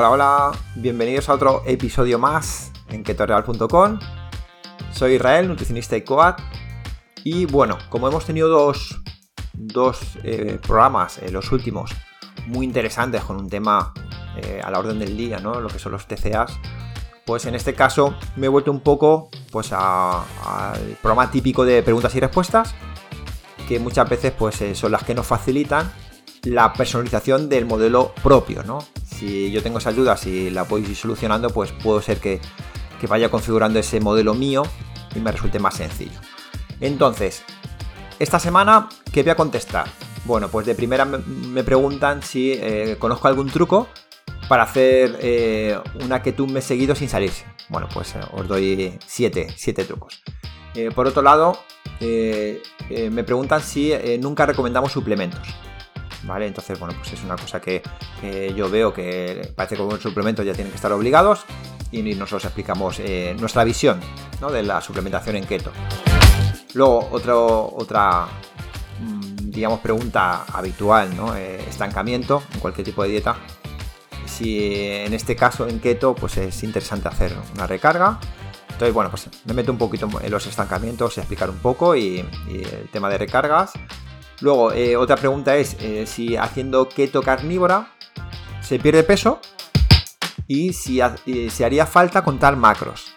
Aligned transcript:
Hola, 0.00 0.10
hola, 0.10 0.52
bienvenidos 0.76 1.28
a 1.28 1.34
otro 1.34 1.64
episodio 1.66 2.20
más 2.20 2.70
en 2.88 3.02
ketoreal.com. 3.02 3.98
Soy 4.92 5.14
Israel, 5.14 5.48
nutricionista 5.48 5.96
y 5.96 6.02
coat. 6.02 6.38
Y 7.24 7.46
bueno, 7.46 7.78
como 7.88 8.06
hemos 8.06 8.24
tenido 8.24 8.48
dos, 8.48 9.02
eh, 10.22 10.60
programas, 10.64 11.18
eh, 11.18 11.32
los 11.32 11.50
últimos, 11.50 11.90
muy 12.46 12.64
interesantes 12.64 13.24
con 13.24 13.38
un 13.38 13.48
tema 13.48 13.92
eh, 14.36 14.60
a 14.62 14.70
la 14.70 14.78
orden 14.78 15.00
del 15.00 15.16
día, 15.16 15.40
¿no? 15.40 15.60
Lo 15.60 15.66
que 15.66 15.80
son 15.80 15.90
los 15.90 16.06
TCAs. 16.06 16.60
Pues 17.26 17.46
en 17.46 17.56
este 17.56 17.74
caso 17.74 18.14
me 18.36 18.46
he 18.46 18.48
vuelto 18.48 18.70
un 18.70 18.82
poco 18.82 19.30
pues 19.50 19.72
al 19.72 20.96
programa 21.02 21.28
típico 21.28 21.64
de 21.64 21.82
preguntas 21.82 22.14
y 22.14 22.20
respuestas, 22.20 22.72
que 23.66 23.80
muchas 23.80 24.08
veces 24.08 24.32
pues 24.38 24.62
son 24.74 24.92
las 24.92 25.02
que 25.02 25.16
nos 25.16 25.26
facilitan 25.26 25.90
la 26.44 26.72
personalización 26.72 27.48
del 27.48 27.66
modelo 27.66 28.12
propio, 28.22 28.62
¿no? 28.62 28.78
Si 29.18 29.50
yo 29.50 29.64
tengo 29.64 29.78
esa 29.78 29.90
ayuda, 29.90 30.16
si 30.16 30.48
la 30.48 30.64
ir 30.78 30.94
solucionando, 30.94 31.50
pues 31.50 31.72
puedo 31.72 32.00
ser 32.00 32.18
que, 32.18 32.40
vaya 33.08 33.28
configurando 33.28 33.80
ese 33.80 33.98
modelo 33.98 34.32
mío 34.32 34.62
y 35.12 35.18
me 35.18 35.32
resulte 35.32 35.58
más 35.58 35.74
sencillo. 35.74 36.18
Entonces, 36.80 37.42
esta 38.20 38.38
semana, 38.38 38.88
¿qué 39.12 39.24
voy 39.24 39.30
a 39.30 39.34
contestar? 39.34 39.86
Bueno, 40.24 40.48
pues 40.48 40.66
de 40.66 40.76
primera 40.76 41.04
me 41.04 41.64
preguntan 41.64 42.22
si 42.22 42.52
eh, 42.52 42.96
conozco 43.00 43.26
algún 43.26 43.50
truco 43.50 43.88
para 44.48 44.62
hacer 44.62 45.18
eh, 45.20 45.76
una 46.04 46.22
que 46.22 46.32
tú 46.32 46.46
me 46.46 46.60
seguido 46.60 46.94
sin 46.94 47.08
salirse. 47.08 47.44
Bueno, 47.70 47.88
pues 47.92 48.14
eh, 48.14 48.20
os 48.32 48.46
doy 48.46 48.98
7 49.04 49.48
trucos. 49.84 50.22
por 50.94 51.08
otro 51.08 51.22
lado, 51.22 51.58
me 52.00 53.24
preguntan 53.24 53.62
si 53.62 53.92
nunca 54.20 54.46
recomendamos 54.46 54.92
suplementos. 54.92 55.42
Entonces, 56.36 56.78
bueno, 56.78 56.94
pues 56.98 57.12
es 57.12 57.24
una 57.24 57.36
cosa 57.36 57.60
que, 57.60 57.82
yo 58.54 58.68
veo 58.70 58.92
que 58.92 59.52
parece 59.56 59.76
que 59.76 59.82
los 59.82 60.00
suplementos 60.00 60.44
ya 60.44 60.52
tienen 60.52 60.70
que 60.70 60.76
estar 60.76 60.92
obligados 60.92 61.44
y 61.90 62.02
nosotros 62.02 62.44
explicamos 62.44 63.00
eh, 63.00 63.34
nuestra 63.38 63.64
visión 63.64 64.00
de 64.52 64.62
la 64.62 64.80
suplementación 64.80 65.36
en 65.36 65.46
keto. 65.46 65.72
Luego, 66.74 67.08
otra, 67.10 68.26
mm, 69.00 69.50
digamos, 69.50 69.80
pregunta 69.80 70.44
habitual, 70.52 71.16
¿no? 71.16 71.34
Eh, 71.34 71.64
estancamiento 71.68 72.42
en 72.52 72.60
cualquier 72.60 72.84
tipo 72.84 73.02
de 73.02 73.08
dieta. 73.08 73.36
Si 74.26 74.84
en 74.84 75.14
este 75.14 75.34
caso 75.34 75.66
en 75.66 75.80
keto, 75.80 76.14
pues 76.14 76.36
es 76.36 76.62
interesante 76.62 77.08
hacer 77.08 77.34
una 77.54 77.66
recarga. 77.66 78.20
Entonces, 78.68 78.94
bueno, 78.94 79.10
pues 79.10 79.28
me 79.46 79.54
meto 79.54 79.72
un 79.72 79.78
poquito 79.78 80.08
en 80.22 80.30
los 80.30 80.46
estancamientos, 80.46 81.16
explicar 81.18 81.48
un 81.50 81.58
poco 81.58 81.96
y 81.96 82.18
el 82.48 82.88
tema 82.92 83.08
de 83.08 83.18
recargas. 83.18 83.72
Luego, 84.40 84.72
eh, 84.72 84.96
otra 84.96 85.16
pregunta 85.16 85.56
es 85.56 85.76
eh, 85.80 86.06
si 86.06 86.36
haciendo 86.36 86.88
keto 86.88 87.22
carnívora 87.22 87.92
se 88.60 88.78
pierde 88.78 89.02
peso 89.02 89.40
y 90.46 90.72
si 90.72 91.00
se 91.50 91.64
haría 91.64 91.86
falta 91.86 92.22
contar 92.22 92.56
macros. 92.56 93.12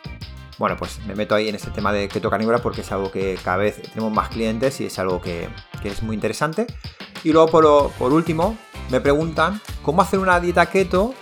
Bueno, 0.57 0.77
pues 0.77 0.99
me 1.07 1.15
meto 1.15 1.33
ahí 1.33 1.49
en 1.49 1.55
este 1.55 1.71
tema 1.71 1.91
de 1.91 2.07
keto 2.07 2.29
carnívora 2.29 2.59
porque 2.59 2.81
es 2.81 2.91
algo 2.91 3.11
que 3.11 3.35
cada 3.43 3.57
vez 3.57 3.81
tenemos 3.81 4.11
más 4.11 4.29
clientes 4.29 4.79
y 4.79 4.85
es 4.85 4.99
algo 4.99 5.19
que, 5.19 5.49
es 5.83 6.03
muy 6.03 6.13
interesante. 6.13 6.67
Y 7.23 7.31
luego, 7.31 7.47
por, 7.97 8.13
último, 8.13 8.57
me 8.89 9.01
preguntan 9.01 9.59
cómo 9.81 10.03
hacer 10.03 10.19
una 10.19 10.39
dieta 10.39 10.67
keto 10.67 11.15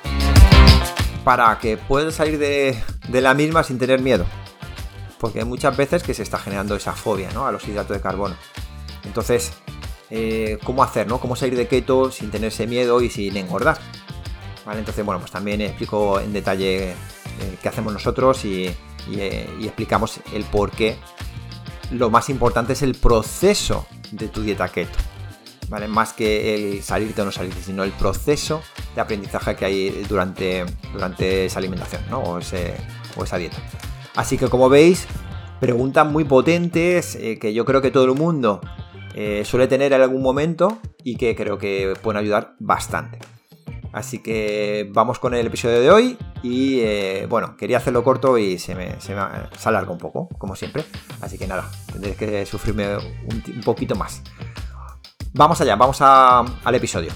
para 1.23 1.57
que 1.59 1.77
puedas 1.77 2.15
salir 2.15 2.37
de, 2.37 2.77
de 3.07 3.21
la 3.21 3.33
misma 3.33 3.63
sin 3.63 3.79
tener 3.79 4.01
miedo. 4.01 4.25
Porque 5.19 5.39
hay 5.39 5.45
muchas 5.45 5.77
veces 5.77 6.03
que 6.03 6.13
se 6.13 6.23
está 6.23 6.37
generando 6.37 6.75
esa 6.75 6.93
fobia 6.93 7.31
¿no? 7.31 7.45
a 7.45 7.51
los 7.53 7.65
hidratos 7.67 7.95
de 7.95 8.01
carbono. 8.01 8.35
Entonces, 9.05 9.53
eh, 10.11 10.57
cómo 10.63 10.83
hacer, 10.83 11.07
¿no? 11.07 11.19
Cómo 11.19 11.35
salir 11.35 11.55
de 11.55 11.67
keto 11.67 12.11
sin 12.11 12.31
tenerse 12.31 12.65
miedo 12.65 13.01
y 13.01 13.09
sin 13.09 13.37
engordar. 13.37 13.77
¿Vale? 14.65 14.79
Entonces, 14.79 15.05
bueno, 15.05 15.19
pues 15.19 15.31
también 15.31 15.61
explico 15.61 16.19
en 16.19 16.33
detalle 16.33 16.91
eh, 16.91 16.95
qué 17.61 17.69
hacemos 17.69 17.93
nosotros 17.93 18.43
y, 18.45 18.65
eh, 19.11 19.49
y, 19.59 19.65
explicamos 19.65 20.19
el 20.33 20.43
por 20.45 20.71
qué. 20.71 20.97
Lo 21.91 22.09
más 22.09 22.29
importante 22.29 22.73
es 22.73 22.81
el 22.81 22.95
proceso 22.95 23.85
de 24.11 24.27
tu 24.27 24.41
dieta 24.41 24.67
keto. 24.69 24.97
¿Vale? 25.69 25.87
Más 25.87 26.13
que 26.13 26.55
el 26.55 26.81
salirte 26.81 27.21
o 27.21 27.25
no 27.25 27.31
salirte, 27.31 27.61
sino 27.61 27.83
el 27.83 27.91
proceso 27.91 28.63
de 28.95 29.01
aprendizaje 29.01 29.55
que 29.55 29.65
hay 29.65 30.05
durante, 30.09 30.65
durante 30.91 31.45
esa 31.45 31.59
alimentación, 31.59 32.01
¿no? 32.09 32.21
O 32.21 32.39
esa 32.39 33.37
dieta. 33.37 33.57
Así 34.15 34.39
que 34.39 34.47
como 34.47 34.67
veis, 34.67 35.05
preguntas 35.59 36.07
muy 36.07 36.23
potentes 36.23 37.15
que 37.15 37.53
yo 37.53 37.65
creo 37.65 37.83
que 37.83 37.91
todo 37.91 38.05
el 38.05 38.15
mundo 38.15 38.61
eh, 39.21 39.43
suele 39.43 39.67
tener 39.67 39.91
en 39.91 40.01
algún 40.01 40.21
momento 40.21 40.79
y 41.03 41.17
que 41.17 41.35
creo 41.35 41.57
que 41.57 41.93
pueden 42.01 42.21
ayudar 42.21 42.53
bastante. 42.57 43.19
Así 43.91 44.19
que 44.19 44.89
vamos 44.93 45.19
con 45.19 45.33
el 45.33 45.45
episodio 45.45 45.81
de 45.81 45.91
hoy 45.91 46.17
y 46.41 46.79
eh, 46.79 47.25
bueno, 47.29 47.57
quería 47.57 47.79
hacerlo 47.79 48.01
corto 48.01 48.37
y 48.37 48.57
se 48.57 48.75
me, 48.75 48.97
se 49.01 49.11
alarga 49.11 49.91
un 49.91 49.97
poco, 49.97 50.29
como 50.37 50.55
siempre. 50.55 50.85
Así 51.19 51.37
que 51.37 51.47
nada, 51.47 51.69
tendréis 51.91 52.15
que 52.15 52.45
sufrirme 52.45 52.95
un, 52.95 53.61
poquito 53.65 53.93
más. 53.93 54.23
Vamos 55.33 55.59
allá, 55.59 55.75
vamos 55.75 56.01
al 56.01 56.75
episodio. 56.75 57.11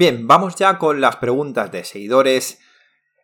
Bien, 0.00 0.26
vamos 0.26 0.56
ya 0.56 0.78
con 0.78 1.02
las 1.02 1.16
preguntas 1.16 1.70
de 1.70 1.84
seguidores 1.84 2.58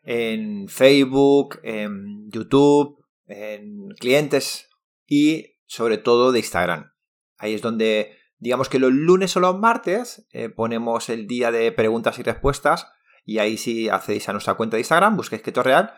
en 0.03 0.69
Facebook, 0.69 1.59
en 1.63 2.31
YouTube, 2.31 3.03
en 3.27 3.89
clientes 3.99 4.69
y 5.07 5.57
sobre 5.65 5.97
todo 5.97 6.33
de 6.33 6.41
Instagram. 6.41 6.93
Ahí 7.39 7.55
es 7.55 7.63
donde, 7.63 8.19
digamos 8.37 8.69
que 8.69 8.79
los 8.79 8.93
lunes 8.93 9.35
o 9.39 9.41
los 9.41 9.59
martes 9.59 10.29
eh, 10.33 10.51
ponemos 10.51 11.09
el 11.09 11.27
día 11.27 11.51
de 11.51 11.73
preguntas 11.73 12.19
y 12.19 12.23
respuestas 12.23 12.93
y 13.25 13.39
ahí 13.39 13.57
si 13.57 13.89
accedéis 13.89 14.29
a 14.29 14.33
nuestra 14.33 14.53
cuenta 14.53 14.77
de 14.77 14.83
Instagram, 14.83 15.17
busquéis 15.17 15.41
Keto 15.41 15.63
Real, 15.63 15.95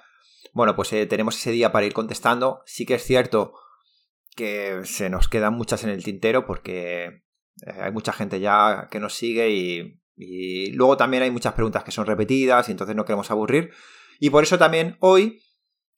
bueno, 0.52 0.76
pues 0.76 0.92
eh, 0.92 1.06
tenemos 1.06 1.36
ese 1.36 1.50
día 1.50 1.72
para 1.72 1.86
ir 1.86 1.92
contestando. 1.92 2.62
Sí 2.66 2.86
que 2.86 2.94
es 2.94 3.02
cierto 3.02 3.54
que 4.36 4.82
se 4.84 5.10
nos 5.10 5.26
quedan 5.26 5.54
muchas 5.54 5.82
en 5.82 5.90
el 5.90 6.04
tintero 6.04 6.46
porque 6.46 7.24
eh, 7.66 7.80
hay 7.80 7.90
mucha 7.90 8.12
gente 8.12 8.38
ya 8.38 8.86
que 8.92 9.00
nos 9.00 9.14
sigue 9.14 9.50
y 9.50 10.00
y 10.18 10.72
luego 10.72 10.96
también 10.96 11.22
hay 11.22 11.30
muchas 11.30 11.54
preguntas 11.54 11.84
que 11.84 11.92
son 11.92 12.04
repetidas 12.04 12.68
y 12.68 12.72
entonces 12.72 12.96
no 12.96 13.04
queremos 13.04 13.30
aburrir. 13.30 13.70
Y 14.18 14.30
por 14.30 14.42
eso 14.42 14.58
también 14.58 14.96
hoy, 14.98 15.40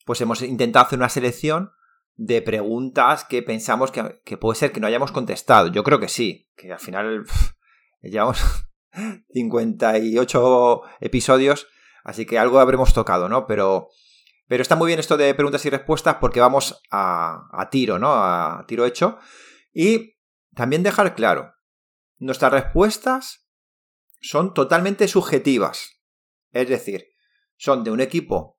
pues 0.04 0.20
hemos 0.20 0.42
intentado 0.42 0.84
hacer 0.84 0.98
una 0.98 1.08
selección 1.08 1.72
de 2.16 2.42
preguntas 2.42 3.24
que 3.24 3.42
pensamos 3.42 3.90
que, 3.90 4.36
puede 4.36 4.58
ser 4.58 4.72
que 4.72 4.80
no 4.80 4.86
hayamos 4.86 5.10
contestado. 5.10 5.68
Yo 5.68 5.82
creo 5.82 5.98
que 5.98 6.08
sí, 6.08 6.50
que 6.54 6.70
al 6.70 6.78
final 6.78 7.24
llevamos 8.02 8.42
58 9.32 10.82
episodios, 11.00 11.66
así 12.04 12.26
que 12.26 12.38
algo 12.38 12.60
habremos 12.60 12.92
tocado, 12.92 13.30
¿no? 13.30 13.46
Pero, 13.46 13.88
pero 14.48 14.60
está 14.60 14.76
muy 14.76 14.88
bien 14.88 15.00
esto 15.00 15.16
de 15.16 15.34
preguntas 15.34 15.64
y 15.64 15.70
respuestas 15.70 16.16
porque 16.16 16.40
vamos 16.40 16.82
a, 16.90 17.48
a 17.52 17.70
tiro, 17.70 17.98
¿no? 17.98 18.12
A 18.12 18.66
tiro 18.68 18.84
hecho. 18.84 19.16
Y 19.72 20.18
también 20.54 20.82
dejar 20.82 21.14
claro, 21.14 21.54
nuestras 22.18 22.52
respuestas 22.52 23.39
son 24.20 24.54
totalmente 24.54 25.08
subjetivas. 25.08 26.02
Es 26.52 26.68
decir, 26.68 27.08
son 27.56 27.84
de 27.84 27.90
un 27.90 28.00
equipo 28.00 28.58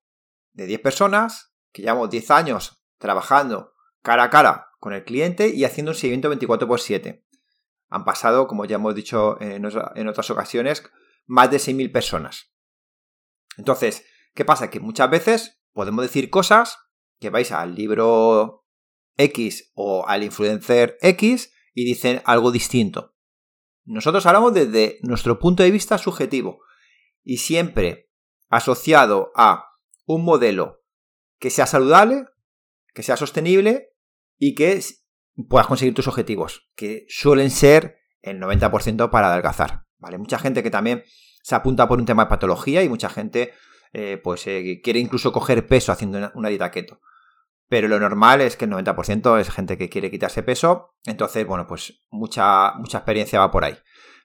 de 0.53 0.65
10 0.65 0.81
personas 0.81 1.55
que 1.71 1.81
llevamos 1.81 2.09
10 2.09 2.31
años 2.31 2.83
trabajando 2.97 3.73
cara 4.01 4.23
a 4.23 4.29
cara 4.29 4.69
con 4.79 4.93
el 4.93 5.03
cliente 5.03 5.49
y 5.49 5.63
haciendo 5.63 5.91
un 5.91 5.95
seguimiento 5.95 6.29
24 6.29 6.67
x 6.73 6.83
7. 6.85 7.25
Han 7.89 8.05
pasado, 8.05 8.47
como 8.47 8.65
ya 8.65 8.75
hemos 8.75 8.95
dicho 8.95 9.39
en, 9.41 9.65
otras 9.65 10.29
ocasiones, 10.29 10.83
más 11.25 11.51
de 11.51 11.57
6.000 11.57 11.91
personas. 11.91 12.53
Entonces, 13.57 14.05
¿qué 14.33 14.45
pasa? 14.45 14.69
Que 14.69 14.79
muchas 14.79 15.09
veces 15.09 15.61
podemos 15.73 16.03
decir 16.03 16.29
cosas 16.29 16.77
que 17.19 17.29
vais 17.29 17.51
al 17.51 17.75
libro 17.75 18.65
X 19.17 19.71
o 19.75 20.07
al 20.07 20.23
influencer 20.23 20.97
X 21.01 21.53
y 21.73 21.85
dicen 21.85 22.21
algo 22.25 22.51
distinto. 22.51 23.15
Nosotros 23.83 24.25
hablamos 24.25 24.53
desde 24.53 24.99
nuestro 25.01 25.39
punto 25.39 25.63
de 25.63 25.71
vista 25.71 25.97
subjetivo 25.97 26.61
y 27.23 27.37
siempre 27.37 28.09
asociado 28.49 29.31
a 29.35 29.65
un 30.05 30.23
modelo 30.23 30.83
que 31.39 31.49
sea 31.49 31.65
saludable, 31.65 32.25
que 32.93 33.03
sea 33.03 33.17
sostenible 33.17 33.93
y 34.37 34.55
que 34.55 34.81
puedas 35.49 35.67
conseguir 35.67 35.93
tus 35.93 36.07
objetivos, 36.07 36.69
que 36.75 37.05
suelen 37.09 37.49
ser 37.49 37.97
el 38.21 38.39
90% 38.39 39.09
para 39.09 39.31
adelgazar. 39.31 39.85
¿vale? 39.97 40.17
Mucha 40.17 40.37
gente 40.37 40.61
que 40.63 40.69
también 40.69 41.03
se 41.41 41.55
apunta 41.55 41.87
por 41.87 41.99
un 41.99 42.05
tema 42.05 42.25
de 42.25 42.29
patología 42.29 42.83
y 42.83 42.89
mucha 42.89 43.09
gente 43.09 43.53
eh, 43.93 44.19
pues 44.23 44.45
eh, 44.47 44.81
quiere 44.83 44.99
incluso 44.99 45.31
coger 45.31 45.67
peso 45.67 45.91
haciendo 45.91 46.31
una 46.35 46.49
dieta 46.49 46.71
keto 46.71 47.01
pero 47.71 47.87
lo 47.87 48.01
normal 48.01 48.41
es 48.41 48.57
que 48.57 48.65
el 48.65 48.71
90% 48.71 49.39
es 49.39 49.49
gente 49.49 49.77
que 49.77 49.87
quiere 49.87 50.11
quitarse 50.11 50.43
peso, 50.43 50.93
entonces, 51.05 51.47
bueno, 51.47 51.67
pues 51.67 52.03
mucha, 52.09 52.73
mucha 52.73 52.97
experiencia 52.97 53.39
va 53.39 53.49
por 53.49 53.63
ahí. 53.63 53.77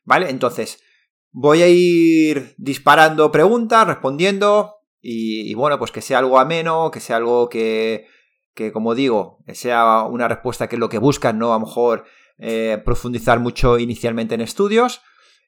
¿Vale? 0.02 0.31
Entonces, 0.31 0.82
voy 1.31 1.62
a 1.62 1.69
ir 1.69 2.56
disparando 2.58 3.31
preguntas, 3.31 3.87
respondiendo 3.87 4.78
y, 5.00 5.54
bueno, 5.54 5.78
pues 5.78 5.93
que 5.93 6.00
sea 6.00 6.19
algo 6.19 6.40
ameno, 6.40 6.90
que 6.90 6.98
sea 6.98 7.19
algo 7.19 7.48
que, 7.48 8.08
que, 8.52 8.72
como 8.72 8.96
digo, 8.96 9.44
sea 9.52 10.02
una 10.02 10.26
respuesta 10.26 10.66
que 10.66 10.75
es 10.75 10.81
lo 10.81 10.88
que 10.88 10.99
buscan, 10.99 11.38
¿no? 11.38 11.54
A 11.54 11.60
lo 11.60 11.66
mejor 11.66 12.04
eh, 12.38 12.82
profundizar 12.84 13.38
mucho 13.38 13.78
inicialmente 13.78 14.34
en 14.34 14.40
estudios 14.40 15.02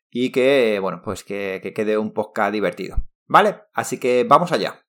y 0.08 0.30
que, 0.30 0.78
bueno, 0.80 1.02
pues 1.02 1.24
que, 1.24 1.58
que 1.64 1.72
quede 1.72 1.98
un 1.98 2.12
podcast 2.12 2.52
divertido. 2.52 3.08
¿Vale? 3.26 3.62
Así 3.74 3.98
que 3.98 4.22
vamos 4.22 4.52
allá. 4.52 4.86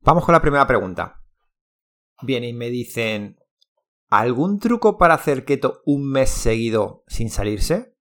Vamos 0.00 0.24
con 0.24 0.32
la 0.32 0.40
primera 0.40 0.66
pregunta. 0.66 1.21
Bien, 2.22 2.44
y 2.44 2.52
me 2.52 2.70
dicen, 2.70 3.36
¿algún 4.08 4.60
truco 4.60 4.96
para 4.96 5.14
hacer 5.14 5.44
keto 5.44 5.82
un 5.84 6.08
mes 6.08 6.30
seguido 6.30 7.02
sin 7.08 7.30
salirse? 7.30 7.96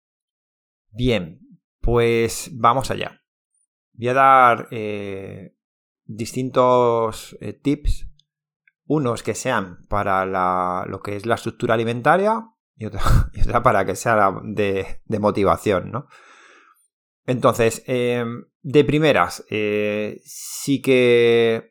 Bien, 0.91 1.39
pues 1.79 2.51
vamos 2.53 2.91
allá. 2.91 3.21
Voy 3.93 4.09
a 4.09 4.13
dar 4.13 4.67
eh, 4.71 5.55
distintos 6.05 7.35
eh, 7.41 7.53
tips. 7.53 8.07
Unos 8.85 9.23
que 9.23 9.35
sean 9.35 9.85
para 9.87 10.85
lo 10.85 10.99
que 11.01 11.15
es 11.15 11.25
la 11.25 11.35
estructura 11.35 11.73
alimentaria 11.73 12.45
y 12.75 12.85
otra, 12.87 13.63
para 13.63 13.85
que 13.85 13.95
sea 13.95 14.31
de, 14.43 15.01
motivación, 15.19 15.91
¿no? 15.91 16.07
Entonces, 17.25 17.83
em, 17.87 18.45
de 18.61 18.83
primeras, 18.83 19.45
eh, 19.49 20.19
sí 20.25 20.81
que 20.81 21.70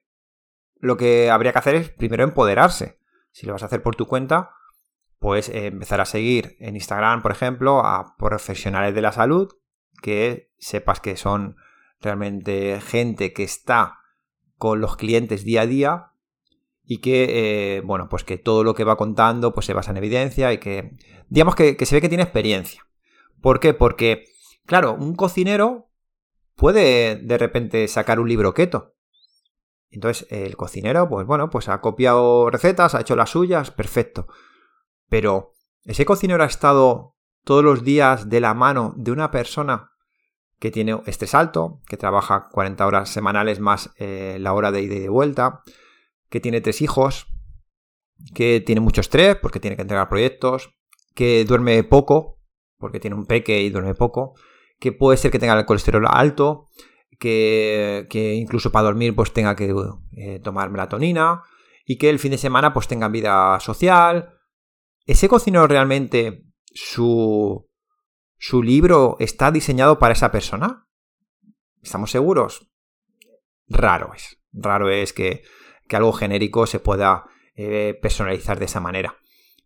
lo 0.81 0.97
que 0.97 1.31
habría 1.31 1.53
que 1.53 1.59
hacer 1.59 1.75
es 1.77 1.91
primero 1.91 2.25
empoderarse. 2.25 2.99
Si 3.33 3.47
lo 3.47 3.53
vas 3.53 3.63
a 3.63 3.67
hacer 3.67 3.83
por 3.83 3.97
tu 3.97 4.07
cuenta, 4.07 4.51
pues 5.19 5.51
empezar 5.51 6.01
a 6.01 6.07
seguir 6.07 6.57
en 6.59 6.75
Instagram, 6.75 7.23
por 7.23 7.33
ejemplo, 7.33 7.85
a 7.85 8.17
profesionales 8.17 8.95
de 8.95 9.03
la 9.03 9.13
salud 9.13 9.53
que 10.03 10.51
sepas 10.59 11.01
que 11.01 11.17
son 11.17 11.57
realmente 12.01 12.81
gente 12.81 13.33
que 13.33 13.43
está 13.43 13.99
con 14.57 14.81
los 14.81 14.97
clientes 14.97 15.45
día 15.45 15.63
a 15.63 15.67
día 15.67 16.13
y 16.85 16.99
que, 16.99 17.77
eh, 17.77 17.81
bueno, 17.83 18.09
pues 18.09 18.25
que 18.25 18.39
todo 18.39 18.65
lo 18.65 18.75
que 18.75 18.85
va 18.85 18.97
contando 18.97 19.55
pues 19.55 19.67
se 19.67 19.75
basa 19.75 19.93
en 19.93 19.99
evidencia 19.99 20.53
y 20.53 20.59
que, 20.59 20.97
digamos 21.29 21.55
que, 21.55 21.77
se 21.85 21.95
ve 21.95 22.01
que 22.01 22.09
tiene 22.09 22.25
experiencia. 22.25 22.87
¿Por 23.41 23.61
qué? 23.61 23.75
Porque, 23.75 24.25
claro, 24.67 24.95
un 24.95 25.15
cocinero 25.15 25.91
puede 26.57 27.17
de 27.17 27.39
repente 27.39 27.87
sacar 27.89 28.21
un 28.21 28.29
libro 28.29 28.55
keto. 28.55 28.95
Entonces, 29.91 30.27
el 30.31 30.57
cocinero, 30.57 31.09
pues 31.09 31.27
bueno, 31.27 31.51
pues 31.51 31.69
ha 31.69 31.81
copiado 31.81 32.49
recetas, 32.51 32.95
ha 32.95 33.01
hecho 33.01 33.17
las 33.17 33.31
suyas, 33.31 33.71
perfecto. 33.71 34.27
Pero, 35.09 35.53
¿ese 35.85 36.05
cocinero 36.05 36.45
ha 36.45 36.47
estado 36.47 37.17
todos 37.45 37.65
los 37.65 37.83
días 37.83 38.29
de 38.29 38.41
la 38.41 38.55
mano 38.55 38.95
de 38.97 39.11
una 39.11 39.31
persona 39.31 39.91
que 40.59 40.71
tiene 40.71 41.01
estrés 41.07 41.35
alto, 41.35 41.81
que 41.89 41.97
trabaja 41.97 42.49
40 42.51 42.87
horas 42.87 43.09
semanales 43.09 43.61
más 43.61 43.91
eh, 43.97 44.37
la 44.41 44.53
hora 44.53 44.71
de 44.71 44.83
ida 44.83 44.95
y 44.95 45.01
de 45.01 45.09
vuelta, 45.09 45.63
que 46.29 46.41
tiene 46.41 46.61
tres 46.61 46.83
hijos, 46.83 47.27
que 48.35 48.61
tiene 48.61 48.81
mucho 48.81 49.01
estrés 49.01 49.37
porque 49.37 49.59
tiene 49.59 49.77
que 49.77 49.83
entregar 49.83 50.09
proyectos, 50.09 50.71
que 51.15 51.45
duerme 51.45 51.83
poco 51.83 52.41
porque 52.81 52.99
tiene 52.99 53.15
un 53.15 53.27
peque 53.27 53.61
y 53.61 53.71
duerme 53.71 53.95
poco, 53.95 54.35
que 54.81 54.91
puede 54.91 55.19
ser 55.19 55.31
que 55.31 55.39
tenga 55.39 55.57
el 55.59 55.67
colesterol 55.67 56.07
alto, 56.09 56.69
que, 57.21 58.35
incluso 58.35 58.73
para 58.73 58.87
dormir 58.87 59.15
pues 59.15 59.33
tenga 59.33 59.55
que 59.55 59.73
eh, 60.17 60.41
tomar 60.41 60.71
melatonina 60.71 61.43
y 61.85 61.99
que 61.99 62.09
el 62.09 62.19
fin 62.19 62.33
de 62.33 62.39
semana 62.39 62.73
pues 62.73 62.89
tenga 62.89 63.09
vida 63.09 63.61
social. 63.61 64.35
¿Ese 65.07 65.29
cocinero 65.29 65.67
realmente 65.67 66.45
su, 66.65 67.69
su 68.39 68.63
libro 68.63 69.17
está 69.21 69.51
diseñado 69.51 69.99
para 69.99 70.15
esa 70.15 70.33
persona? 70.33 70.89
¿Estamos 71.83 72.11
seguros? 72.11 72.71
Raro 73.69 74.13
es. 74.15 74.43
Raro 74.53 74.91
es 74.91 75.13
que, 75.13 75.43
algo 75.91 76.13
genérico 76.13 76.67
se 76.67 76.79
pueda 76.79 77.25
eh, 77.57 77.99
personalizar 78.01 78.59
de 78.59 78.67
esa 78.67 78.81
manera. 78.81 79.17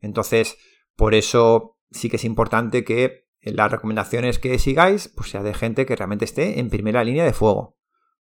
Entonces, 0.01 0.57
por 0.97 1.15
eso 1.15 1.79
sí 1.91 2.09
que 2.09 2.17
es 2.17 2.25
importante 2.25 2.83
que 2.85 3.24
las 3.53 3.71
recomendaciones 3.71 4.39
que 4.39 4.59
sigáis 4.59 5.09
pues 5.09 5.31
sea 5.31 5.43
de 5.43 5.55
gente 5.55 5.87
que 5.87 5.97
realmente 5.97 6.25
esté 6.25 6.59
en 6.61 6.71
primera 6.71 7.05
línea 7.05 7.25
de 7.25 7.33
fuego. 7.33 7.77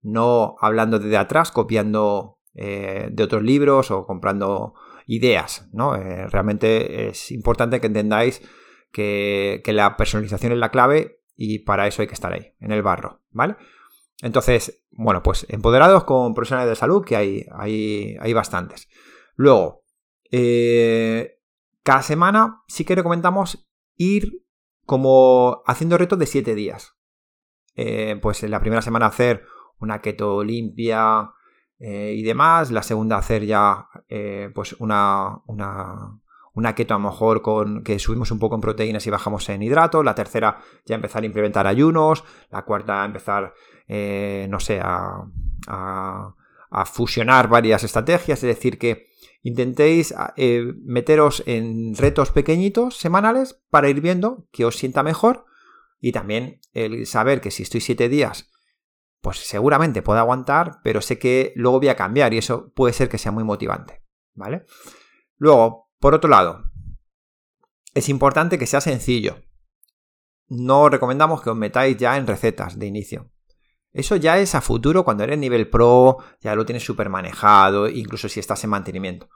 No 0.01 0.56
hablando 0.59 1.00
desde 1.00 1.17
atrás, 1.17 1.51
copiando 1.51 2.39
eh, 2.53 3.09
de 3.12 3.23
otros 3.23 3.44
libros 3.44 3.91
o 3.91 4.06
comprando 4.06 4.75
ideas. 5.07 5.67
¿no? 5.73 5.95
Eh, 5.95 6.27
realmente 6.27 7.09
es 7.09 7.31
importante 7.31 7.79
que 7.79 7.88
entendáis 7.88 8.41
que, 8.91 9.62
la 9.65 9.97
personalización 9.97 10.53
es 10.53 10.57
la 10.57 10.71
clave 10.71 11.19
y 11.35 11.59
para 11.59 11.88
eso 11.88 12.01
hay 12.01 12.07
que 12.07 12.13
estar 12.13 12.31
ahí, 12.31 12.53
en 12.59 12.71
el 12.71 12.81
barro, 12.81 13.21
¿vale? 13.31 13.57
Entonces, 14.21 14.85
bueno, 14.91 15.21
pues 15.21 15.45
empoderados 15.50 16.06
con 16.06 16.33
profesionales 16.33 16.69
de 16.69 16.77
salud, 16.77 17.03
que 17.03 17.18
hay, 17.18 17.45
hay, 17.51 18.15
hay 18.21 18.31
bastantes. 18.31 18.88
Luego, 19.35 19.83
eh, 20.31 21.39
cada 21.83 22.01
semana 22.01 22.63
sí 22.68 22.85
que 22.85 22.95
recomendamos 22.95 23.68
ir 23.97 24.44
como 24.85 25.63
haciendo 25.65 25.97
retos 25.97 26.19
de 26.19 26.25
7 26.25 26.55
días. 26.55 26.95
Eh, 27.75 28.17
pues 28.21 28.41
en 28.43 28.51
la 28.51 28.61
primera 28.61 28.81
semana 28.81 29.07
hacer 29.07 29.43
una 29.79 29.99
keto 29.99 30.43
limpia 30.43 31.31
eh, 31.79 32.13
y 32.15 32.23
demás, 32.23 32.71
la 32.71 32.83
segunda 32.83 33.17
hacer 33.17 33.45
ya 33.45 33.87
pues 34.53 34.73
una, 34.79 35.41
una, 35.47 36.19
una 36.55 36.73
keto 36.73 36.95
a 36.95 36.97
lo 36.97 37.03
mejor 37.03 37.41
con 37.41 37.83
que 37.83 37.99
subimos 37.99 38.31
un 38.31 38.39
poco 38.39 38.55
en 38.55 38.61
proteínas 38.61 39.05
y 39.05 39.09
bajamos 39.09 39.47
en 39.49 39.61
hidratos, 39.61 40.03
la 40.03 40.15
tercera 40.15 40.57
ya 40.85 40.95
empezar 40.95 41.21
a 41.21 41.25
implementar 41.25 41.67
ayunos, 41.67 42.23
la 42.49 42.63
cuarta 42.63 43.05
empezar, 43.05 43.53
eh, 43.87 44.47
no 44.49 44.59
sé, 44.59 44.79
a, 44.81 45.21
a, 45.67 46.33
fusionar 46.83 47.48
varias 47.48 47.86
estrategias, 47.86 48.44
es 48.44 48.56
decir, 48.56 48.77
que 48.77 49.07
intentéis 49.44 50.13
eh, 50.36 50.74
meteros 50.83 51.44
en 51.45 51.95
retos 51.95 52.31
pequeñitos 52.31 52.98
semanales 52.98 53.63
para 53.69 53.88
ir 53.88 54.01
viendo 54.01 54.45
que 54.51 54.66
os 54.66 54.75
sienta 54.75 55.04
mejor 55.04 55.45
y 56.01 56.12
también 56.12 56.60
el 56.74 57.07
saber 57.07 57.39
que 57.39 57.51
si 57.51 57.63
estoy 57.63 57.80
siete 57.80 58.10
días 58.10 58.51
pues 59.25 59.39
seguramente 59.39 60.04
puedo 60.04 60.19
aguantar, 60.19 60.81
pero 60.83 61.02
sé 61.02 61.18
que 61.18 61.52
luego 61.56 61.80
voy 61.80 61.88
a 61.88 61.95
cambiar 61.95 62.31
y 62.35 62.38
eso 62.38 62.71
puede 62.76 62.94
ser 62.94 63.09
que 63.09 63.18
sea 63.18 63.31
muy 63.31 63.44
motivante, 63.44 64.04
¿vale? 64.35 64.66
Luego, 65.38 65.90
por 65.99 66.14
otro 66.14 66.30
lado, 66.30 66.66
es 67.95 68.07
importante 68.07 68.59
que 68.59 68.68
sea 68.68 68.81
sencillo. 68.81 69.42
No 70.47 70.90
recomendamos 70.90 71.42
que 71.42 71.49
os 71.49 71.57
metáis 71.57 71.97
ya 71.97 72.18
en 72.18 72.28
recetas 72.28 72.78
de 72.78 72.85
inicio. 72.85 73.31
Eso 73.95 74.18
ya 74.18 74.37
es 74.40 74.56
a 74.56 74.61
futuro 74.61 75.06
cuando 75.06 75.23
eres 75.23 75.40
nivel 75.40 75.69
pro, 75.69 76.18
ya 76.42 76.54
lo 76.54 76.66
tienes 76.66 76.83
súper 76.83 77.07
manejado, 77.07 77.87
incluso 77.87 78.28
si 78.28 78.42
estás 78.42 78.61
en 78.66 78.71
mantenimiento. 78.71 79.30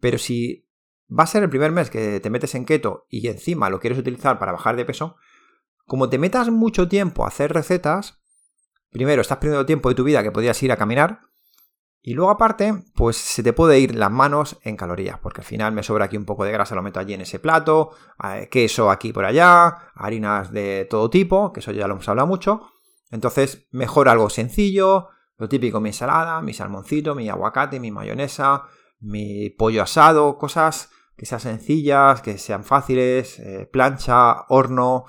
Pero 0.00 0.16
si 0.16 0.66
va 1.10 1.24
a 1.24 1.26
ser 1.26 1.42
el 1.42 1.50
primer 1.50 1.72
mes 1.72 1.90
que 1.90 2.18
te 2.18 2.30
metes 2.30 2.54
en 2.54 2.64
keto 2.64 3.06
y 3.10 3.28
encima 3.28 3.68
lo 3.68 3.80
quieres 3.80 3.98
utilizar 3.98 4.38
para 4.38 4.52
bajar 4.52 4.76
de 4.76 4.86
peso, 4.86 5.16
como 5.84 6.08
te 6.08 6.18
metas 6.18 6.48
mucho 6.48 6.88
tiempo 6.88 7.24
a 7.24 7.28
hacer 7.28 7.52
recetas, 7.52 8.22
primero 8.90 9.20
estás 9.20 9.36
perdiendo 9.36 9.66
tiempo 9.66 9.90
de 9.90 9.94
tu 9.94 10.04
vida 10.04 10.22
que 10.22 10.32
podías 10.32 10.62
ir 10.62 10.72
a 10.72 10.78
caminar 10.78 11.20
y 12.00 12.14
luego 12.14 12.30
aparte, 12.30 12.82
pues 12.94 13.18
se 13.18 13.42
te 13.42 13.52
puede 13.52 13.78
ir 13.78 13.94
las 13.94 14.10
manos 14.10 14.58
en 14.62 14.78
calorías, 14.78 15.18
porque 15.18 15.42
al 15.42 15.46
final 15.46 15.72
me 15.74 15.82
sobra 15.82 16.06
aquí 16.06 16.16
un 16.16 16.24
poco 16.24 16.44
de 16.44 16.50
grasa, 16.50 16.74
lo 16.74 16.82
meto 16.82 16.98
allí 16.98 17.12
en 17.12 17.20
ese 17.20 17.40
plato, 17.40 17.90
eh, 18.24 18.48
queso 18.50 18.90
aquí 18.90 19.12
por 19.12 19.26
allá, 19.26 19.92
harinas 19.94 20.50
de 20.50 20.86
todo 20.88 21.10
tipo, 21.10 21.52
que 21.52 21.60
eso 21.60 21.72
ya 21.72 21.86
lo 21.86 21.92
hemos 21.92 22.08
hablado 22.08 22.26
mucho. 22.26 22.71
Entonces, 23.12 23.68
mejor 23.70 24.08
algo 24.08 24.30
sencillo, 24.30 25.10
lo 25.36 25.48
típico, 25.48 25.80
mi 25.80 25.90
ensalada, 25.90 26.40
mi 26.40 26.54
salmoncito, 26.54 27.14
mi 27.14 27.28
aguacate, 27.28 27.78
mi 27.78 27.90
mayonesa, 27.90 28.64
mi 29.00 29.50
pollo 29.50 29.82
asado, 29.82 30.38
cosas 30.38 30.90
que 31.16 31.26
sean 31.26 31.40
sencillas, 31.40 32.22
que 32.22 32.38
sean 32.38 32.64
fáciles, 32.64 33.38
eh, 33.38 33.68
plancha, 33.70 34.46
horno, 34.48 35.04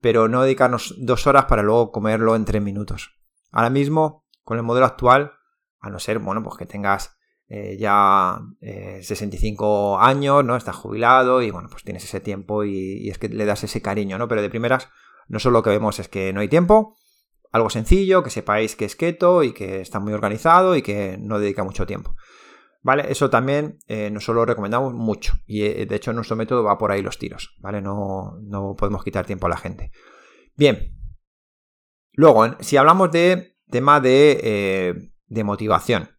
pero 0.00 0.28
no 0.28 0.42
dedicarnos 0.42 0.94
dos 0.98 1.26
horas 1.26 1.44
para 1.44 1.62
luego 1.62 1.92
comerlo 1.92 2.34
en 2.34 2.44
tres 2.44 2.60
minutos. 2.60 3.20
Ahora 3.52 3.70
mismo, 3.70 4.26
con 4.42 4.58
el 4.58 4.64
modelo 4.64 4.86
actual, 4.86 5.34
a 5.80 5.90
no 5.90 6.00
ser, 6.00 6.18
bueno, 6.18 6.42
pues 6.42 6.56
que 6.56 6.66
tengas 6.66 7.16
eh, 7.46 7.76
ya 7.78 8.40
65 8.60 9.94
eh, 9.94 10.04
años, 10.04 10.44
¿no? 10.44 10.56
Estás 10.56 10.74
jubilado 10.74 11.40
y, 11.40 11.52
bueno, 11.52 11.68
pues 11.70 11.84
tienes 11.84 12.02
ese 12.02 12.18
tiempo 12.18 12.64
y, 12.64 13.08
es 13.08 13.18
que 13.18 13.28
le 13.28 13.44
das 13.44 13.62
ese 13.62 13.80
cariño, 13.80 14.18
¿no? 14.18 14.26
Pero 14.26 14.42
de 14.42 14.50
primeras, 14.50 14.88
no 15.28 15.38
solo 15.38 15.58
lo 15.58 15.62
que 15.62 15.70
vemos 15.70 16.00
es 16.00 16.08
que 16.08 16.32
no 16.32 16.40
hay 16.40 16.48
tiempo, 16.48 16.96
algo 17.54 17.70
sencillo, 17.70 18.22
que 18.22 18.30
sepáis 18.30 18.76
que 18.76 18.84
es 18.84 18.96
keto 18.96 19.42
y 19.42 19.52
que 19.52 19.80
está 19.80 20.00
muy 20.00 20.12
organizado 20.12 20.76
y 20.76 20.82
que 20.82 21.16
no 21.18 21.38
dedica 21.38 21.64
mucho 21.64 21.86
tiempo. 21.86 22.14
¿Vale? 22.82 23.06
Eso 23.10 23.30
también 23.30 23.78
eh, 23.86 24.10
nosotros 24.10 24.36
lo 24.36 24.44
recomendamos 24.44 24.92
mucho 24.92 25.34
y 25.46 25.62
de 25.62 25.96
hecho 25.96 26.12
nuestro 26.12 26.36
método 26.36 26.62
va 26.62 26.76
por 26.76 26.92
ahí 26.92 27.00
los 27.00 27.18
tiros, 27.18 27.56
¿vale? 27.60 27.80
No, 27.80 28.38
no 28.42 28.74
podemos 28.76 29.02
quitar 29.02 29.24
tiempo 29.24 29.46
a 29.46 29.50
la 29.50 29.56
gente. 29.56 29.90
Bien. 30.54 30.94
Luego, 32.12 32.56
si 32.60 32.76
hablamos 32.76 33.10
de 33.10 33.56
tema 33.70 34.00
de 34.00 35.14
de 35.34 35.44
motivación. 35.44 36.10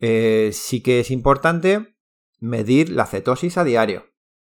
Eh, 0.00 0.50
sí 0.52 0.82
que 0.82 1.00
es 1.00 1.10
importante 1.10 1.96
medir 2.40 2.90
la 2.90 3.06
cetosis 3.06 3.56
a 3.58 3.64
diario. 3.64 4.10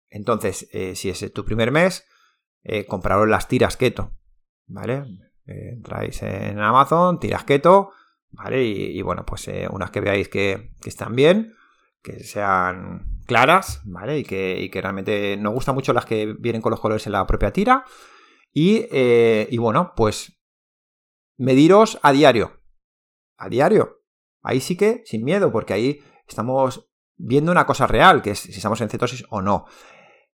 Entonces, 0.08 0.68
eh, 0.72 0.96
si 0.96 1.10
es 1.10 1.32
tu 1.32 1.44
primer 1.44 1.70
mes, 1.70 2.04
eh, 2.62 2.86
compraros 2.86 3.28
las 3.28 3.46
tiras 3.46 3.76
keto. 3.76 4.12
¿Vale? 4.66 5.04
Entráis 5.46 6.22
en 6.22 6.58
Amazon, 6.58 7.20
tiras 7.20 7.44
keto, 7.44 7.92
¿vale? 8.30 8.64
Y, 8.64 9.00
bueno, 9.02 9.24
pues 9.24 9.48
eh, 9.48 9.68
unas 9.70 9.90
que 9.90 10.00
veáis 10.00 10.28
que, 10.28 10.72
están 10.84 11.14
bien, 11.14 11.54
que 12.02 12.20
sean 12.20 13.20
claras, 13.26 13.80
¿vale? 13.84 14.18
Y 14.18 14.24
que, 14.24 14.60
y 14.60 14.70
que, 14.70 14.80
realmente 14.80 15.36
nos 15.36 15.54
gustan 15.54 15.74
mucho 15.74 15.92
las 15.92 16.04
que 16.04 16.34
vienen 16.38 16.62
con 16.62 16.70
los 16.70 16.80
colores 16.80 17.06
en 17.06 17.12
la 17.12 17.26
propia 17.26 17.52
tira. 17.52 17.84
Y, 18.52 18.86
eh, 18.90 19.48
y 19.50 19.58
bueno, 19.58 19.92
pues 19.96 20.38
mediros 21.36 21.98
a 22.02 22.12
diario. 22.12 22.60
A 23.36 23.48
diario. 23.48 24.02
Ahí 24.42 24.60
sí 24.60 24.76
que 24.76 25.02
sin 25.04 25.24
miedo, 25.24 25.52
porque 25.52 25.74
ahí 25.74 26.02
estamos 26.26 26.88
viendo 27.16 27.52
una 27.52 27.66
cosa 27.66 27.86
real, 27.86 28.22
que 28.22 28.30
es 28.30 28.40
si 28.40 28.52
estamos 28.52 28.80
en 28.80 28.88
cetosis 28.88 29.24
o 29.30 29.42
no. 29.42 29.66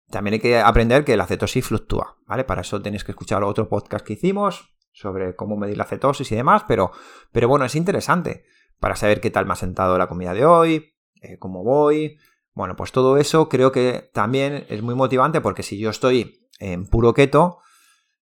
También 0.09 0.33
hay 0.35 0.39
que 0.39 0.59
aprender 0.59 1.05
que 1.05 1.15
la 1.15 1.27
cetosis 1.27 1.65
fluctúa, 1.65 2.17
¿vale? 2.25 2.43
Para 2.43 2.61
eso 2.61 2.81
tenéis 2.81 3.03
que 3.03 3.11
escuchar 3.11 3.43
otro 3.43 3.69
podcast 3.69 4.05
que 4.05 4.13
hicimos 4.13 4.73
sobre 4.99 5.33
cómo 5.35 5.55
medir 5.55 5.77
la 5.77 5.85
cetosis 5.85 6.29
y 6.31 6.35
demás, 6.35 6.65
pero, 6.67 6.91
pero 7.31 7.47
bueno, 7.47 7.63
es 7.63 7.75
interesante 7.75 8.43
para 8.79 8.97
saber 8.97 9.21
qué 9.21 9.29
tal 9.29 9.45
me 9.45 9.53
ha 9.53 9.55
sentado 9.55 9.97
la 9.97 10.07
comida 10.07 10.33
de 10.33 10.45
hoy, 10.45 10.93
eh, 11.21 11.37
cómo 11.39 11.63
voy. 11.63 12.17
Bueno, 12.53 12.75
pues 12.75 12.91
todo 12.91 13.17
eso 13.17 13.47
creo 13.47 13.71
que 13.71 14.09
también 14.13 14.65
es 14.67 14.81
muy 14.81 14.95
motivante 14.95 15.39
porque 15.39 15.63
si 15.63 15.79
yo 15.79 15.89
estoy 15.89 16.49
en 16.59 16.85
puro 16.85 17.13
keto 17.13 17.59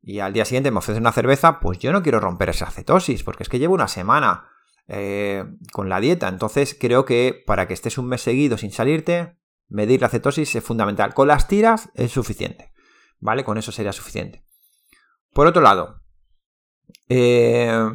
y 0.02 0.19
al 0.19 0.33
día 0.33 0.45
siguiente 0.45 0.73
me 0.73 0.78
ofrecen 0.78 1.02
una 1.02 1.12
cerveza, 1.12 1.61
pues 1.61 1.78
yo 1.78 1.93
no 1.93 2.02
quiero 2.02 2.19
romper 2.19 2.49
esa 2.49 2.71
cetosis 2.71 3.23
porque 3.23 3.45
es 3.45 3.49
que 3.49 3.61
llevo 3.61 3.75
una 3.75 3.88
semana 3.88 4.49
eh, 4.88 5.45
con 5.73 5.88
la 5.88 6.00
dieta. 6.00 6.26
Entonces 6.26 6.76
creo 6.78 7.04
que 7.04 7.40
para 7.47 7.69
que 7.69 7.75
estés 7.75 7.99
un 7.99 8.09
mes 8.09 8.23
seguido 8.23 8.59
sin 8.59 8.73
salirte, 8.73 9.38
medir 9.69 10.00
la 10.00 10.09
cetosis 10.09 10.57
es 10.57 10.64
fundamental. 10.64 11.14
Con 11.14 11.28
las 11.28 11.47
tiras 11.47 11.90
es 11.95 12.11
suficiente. 12.11 12.73
¿Vale? 13.21 13.45
Con 13.45 13.59
eso 13.59 13.71
sería 13.71 13.93
suficiente. 13.93 14.45
Por 15.33 15.47
otro 15.47 15.62
lado, 15.62 16.03
eh, 17.09 17.91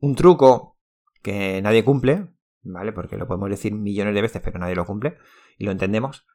un 0.00 0.14
truco 0.14 0.78
que 1.22 1.60
nadie 1.62 1.84
cumple, 1.84 2.28
¿vale? 2.62 2.92
Porque 2.92 3.16
lo 3.16 3.26
podemos 3.26 3.50
decir 3.50 3.72
millones 3.72 4.14
de 4.14 4.22
veces, 4.22 4.42
pero 4.42 4.58
nadie 4.58 4.74
lo 4.74 4.86
cumple 4.86 5.18
y 5.56 5.64
lo 5.64 5.72
entendemos. 5.72 6.26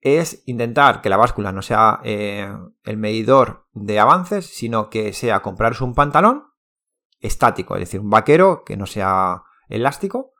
Es 0.00 0.42
intentar 0.46 1.00
que 1.00 1.08
la 1.08 1.16
báscula 1.16 1.52
no 1.52 1.62
sea 1.62 2.00
eh, 2.02 2.52
el 2.84 2.96
medidor 2.96 3.68
de 3.72 4.00
avances, 4.00 4.46
sino 4.46 4.90
que 4.90 5.12
sea 5.12 5.42
comprarse 5.42 5.84
un 5.84 5.94
pantalón 5.94 6.48
estático, 7.20 7.76
es 7.76 7.80
decir, 7.80 8.00
un 8.00 8.10
vaquero 8.10 8.64
que 8.64 8.76
no 8.76 8.86
sea 8.86 9.44
elástico 9.68 10.32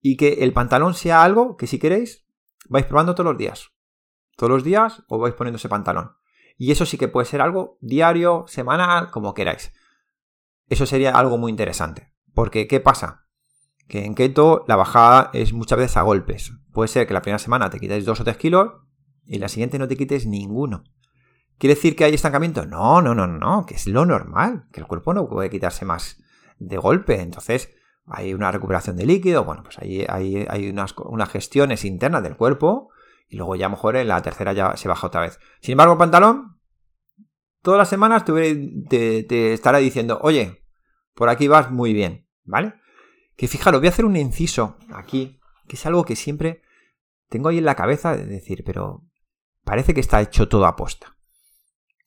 y 0.00 0.16
que 0.16 0.44
el 0.44 0.52
pantalón 0.52 0.94
sea 0.94 1.24
algo 1.24 1.56
que 1.56 1.66
si 1.66 1.78
queréis 1.78 2.26
vais 2.68 2.86
probando 2.86 3.14
todos 3.14 3.32
los 3.32 3.38
días. 3.38 3.72
Todos 4.36 4.50
los 4.50 4.64
días 4.64 5.02
os 5.08 5.20
vais 5.20 5.34
poniendo 5.34 5.56
ese 5.56 5.68
pantalón. 5.68 6.12
Y 6.60 6.72
eso 6.72 6.84
sí 6.84 6.98
que 6.98 7.08
puede 7.08 7.24
ser 7.24 7.40
algo 7.40 7.78
diario, 7.80 8.44
semanal, 8.46 9.10
como 9.10 9.32
queráis. 9.32 9.72
Eso 10.68 10.84
sería 10.84 11.12
algo 11.12 11.38
muy 11.38 11.50
interesante. 11.50 12.12
Porque, 12.34 12.68
¿qué 12.68 12.80
pasa? 12.80 13.24
Que 13.88 14.04
en 14.04 14.14
keto 14.14 14.66
la 14.68 14.76
bajada 14.76 15.30
es 15.32 15.54
muchas 15.54 15.78
veces 15.78 15.96
a 15.96 16.02
golpes. 16.02 16.52
Puede 16.70 16.88
ser 16.88 17.06
que 17.06 17.14
la 17.14 17.22
primera 17.22 17.38
semana 17.38 17.70
te 17.70 17.80
quitéis 17.80 18.04
2 18.04 18.20
o 18.20 18.24
3 18.24 18.36
kilos 18.36 18.72
y 19.24 19.38
la 19.38 19.48
siguiente 19.48 19.78
no 19.78 19.88
te 19.88 19.96
quites 19.96 20.26
ninguno. 20.26 20.84
¿Quiere 21.56 21.76
decir 21.76 21.96
que 21.96 22.04
hay 22.04 22.12
estancamiento? 22.12 22.66
No, 22.66 23.00
no, 23.00 23.14
no, 23.14 23.26
no, 23.26 23.64
que 23.64 23.76
es 23.76 23.86
lo 23.86 24.04
normal, 24.04 24.66
que 24.70 24.80
el 24.80 24.86
cuerpo 24.86 25.14
no 25.14 25.30
puede 25.30 25.48
quitarse 25.48 25.86
más 25.86 26.22
de 26.58 26.76
golpe. 26.76 27.22
Entonces, 27.22 27.70
hay 28.04 28.34
una 28.34 28.52
recuperación 28.52 28.96
de 28.96 29.06
líquido, 29.06 29.44
bueno, 29.44 29.62
pues 29.62 29.78
ahí 29.78 30.04
hay, 30.06 30.44
hay 30.46 30.68
unas, 30.68 30.94
unas, 30.98 31.30
gestiones 31.30 31.86
internas 31.86 32.22
del 32.22 32.36
cuerpo 32.36 32.90
y 33.30 33.36
luego 33.36 33.54
ya 33.54 33.66
a 33.66 33.68
lo 33.68 33.76
mejor 33.76 33.96
en 33.96 34.08
la 34.08 34.20
tercera 34.20 34.52
ya 34.52 34.76
se 34.76 34.88
baja 34.88 35.06
otra 35.06 35.22
vez. 35.22 35.38
Sin 35.60 35.72
embargo, 35.72 35.96
pantalón, 35.96 36.60
todas 37.62 37.78
las 37.78 37.88
semanas 37.88 38.24
te, 38.24 39.22
te, 39.22 39.52
estará 39.52 39.78
diciendo, 39.78 40.18
oye, 40.22 40.66
por 41.14 41.28
aquí 41.28 41.46
vas 41.46 41.70
muy 41.70 41.92
bien, 41.92 42.28
¿vale? 42.42 42.74
Que 43.36 43.46
fijaros, 43.46 43.80
voy 43.80 43.86
a 43.86 43.90
hacer 43.90 44.04
un 44.04 44.16
inciso 44.16 44.76
aquí, 44.92 45.40
que 45.68 45.76
es 45.76 45.86
algo 45.86 46.04
que 46.04 46.16
siempre 46.16 46.62
tengo 47.28 47.48
ahí 47.48 47.58
en 47.58 47.64
la 47.64 47.76
cabeza 47.76 48.16
de 48.16 48.26
decir, 48.26 48.64
pero 48.66 49.06
parece 49.64 49.94
que 49.94 50.00
está 50.00 50.20
hecho 50.20 50.48
todo 50.48 50.66
a 50.66 50.74
posta. 50.74 51.16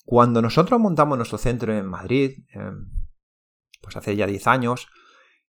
Cuando 0.03 0.41
nosotros 0.41 0.77
montamos 0.81 1.17
nuestro 1.17 1.37
centro 1.37 1.73
en 1.73 1.85
Madrid, 1.85 2.43
pues 3.81 3.95
hace 3.95 4.17
ya 4.17 4.27
10 4.27 4.47
años, 4.47 4.89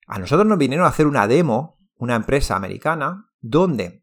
a 0.06 0.20
nosotros 0.20 0.48
nos 0.48 0.60
vinieron 0.60 0.86
a 0.86 0.89
hacer 0.89 1.08
una 1.08 1.27
demo, 1.27 1.80
una 1.96 2.13
empresa 2.15 2.56
americana, 2.56 3.32
donde 3.42 4.03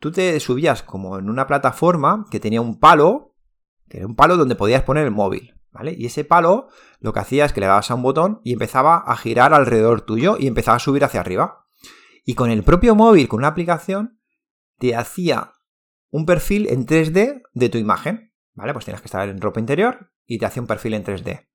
tú 0.00 0.10
te 0.10 0.40
subías 0.40 0.82
como 0.82 1.18
en 1.18 1.30
una 1.30 1.46
plataforma 1.46 2.26
que 2.30 2.40
tenía 2.40 2.60
un 2.60 2.80
palo, 2.80 3.36
que 3.88 3.98
era 3.98 4.06
un 4.06 4.16
palo 4.16 4.36
donde 4.36 4.56
podías 4.56 4.82
poner 4.82 5.04
el 5.04 5.12
móvil, 5.12 5.54
¿vale? 5.70 5.94
Y 5.96 6.06
ese 6.06 6.24
palo 6.24 6.68
lo 6.98 7.12
que 7.12 7.20
hacía 7.20 7.44
es 7.44 7.52
que 7.52 7.60
le 7.60 7.66
dabas 7.66 7.90
a 7.90 7.94
un 7.94 8.02
botón 8.02 8.40
y 8.42 8.52
empezaba 8.52 8.96
a 8.96 9.16
girar 9.16 9.54
alrededor 9.54 10.00
tuyo 10.00 10.36
y 10.38 10.48
empezaba 10.48 10.76
a 10.76 10.80
subir 10.80 11.04
hacia 11.04 11.20
arriba. 11.20 11.66
Y 12.24 12.34
con 12.34 12.50
el 12.50 12.64
propio 12.64 12.94
móvil, 12.94 13.28
con 13.28 13.38
una 13.38 13.48
aplicación, 13.48 14.20
te 14.78 14.96
hacía 14.96 15.52
un 16.10 16.26
perfil 16.26 16.68
en 16.68 16.86
3D 16.86 17.42
de 17.52 17.68
tu 17.68 17.78
imagen. 17.78 18.32
¿vale? 18.54 18.72
Pues 18.72 18.84
tienes 18.84 19.00
que 19.00 19.06
estar 19.06 19.28
en 19.28 19.40
ropa 19.40 19.60
interior 19.60 20.12
y 20.26 20.38
te 20.38 20.46
hace 20.46 20.60
un 20.60 20.66
perfil 20.66 20.94
en 20.94 21.04
3D. 21.04 21.48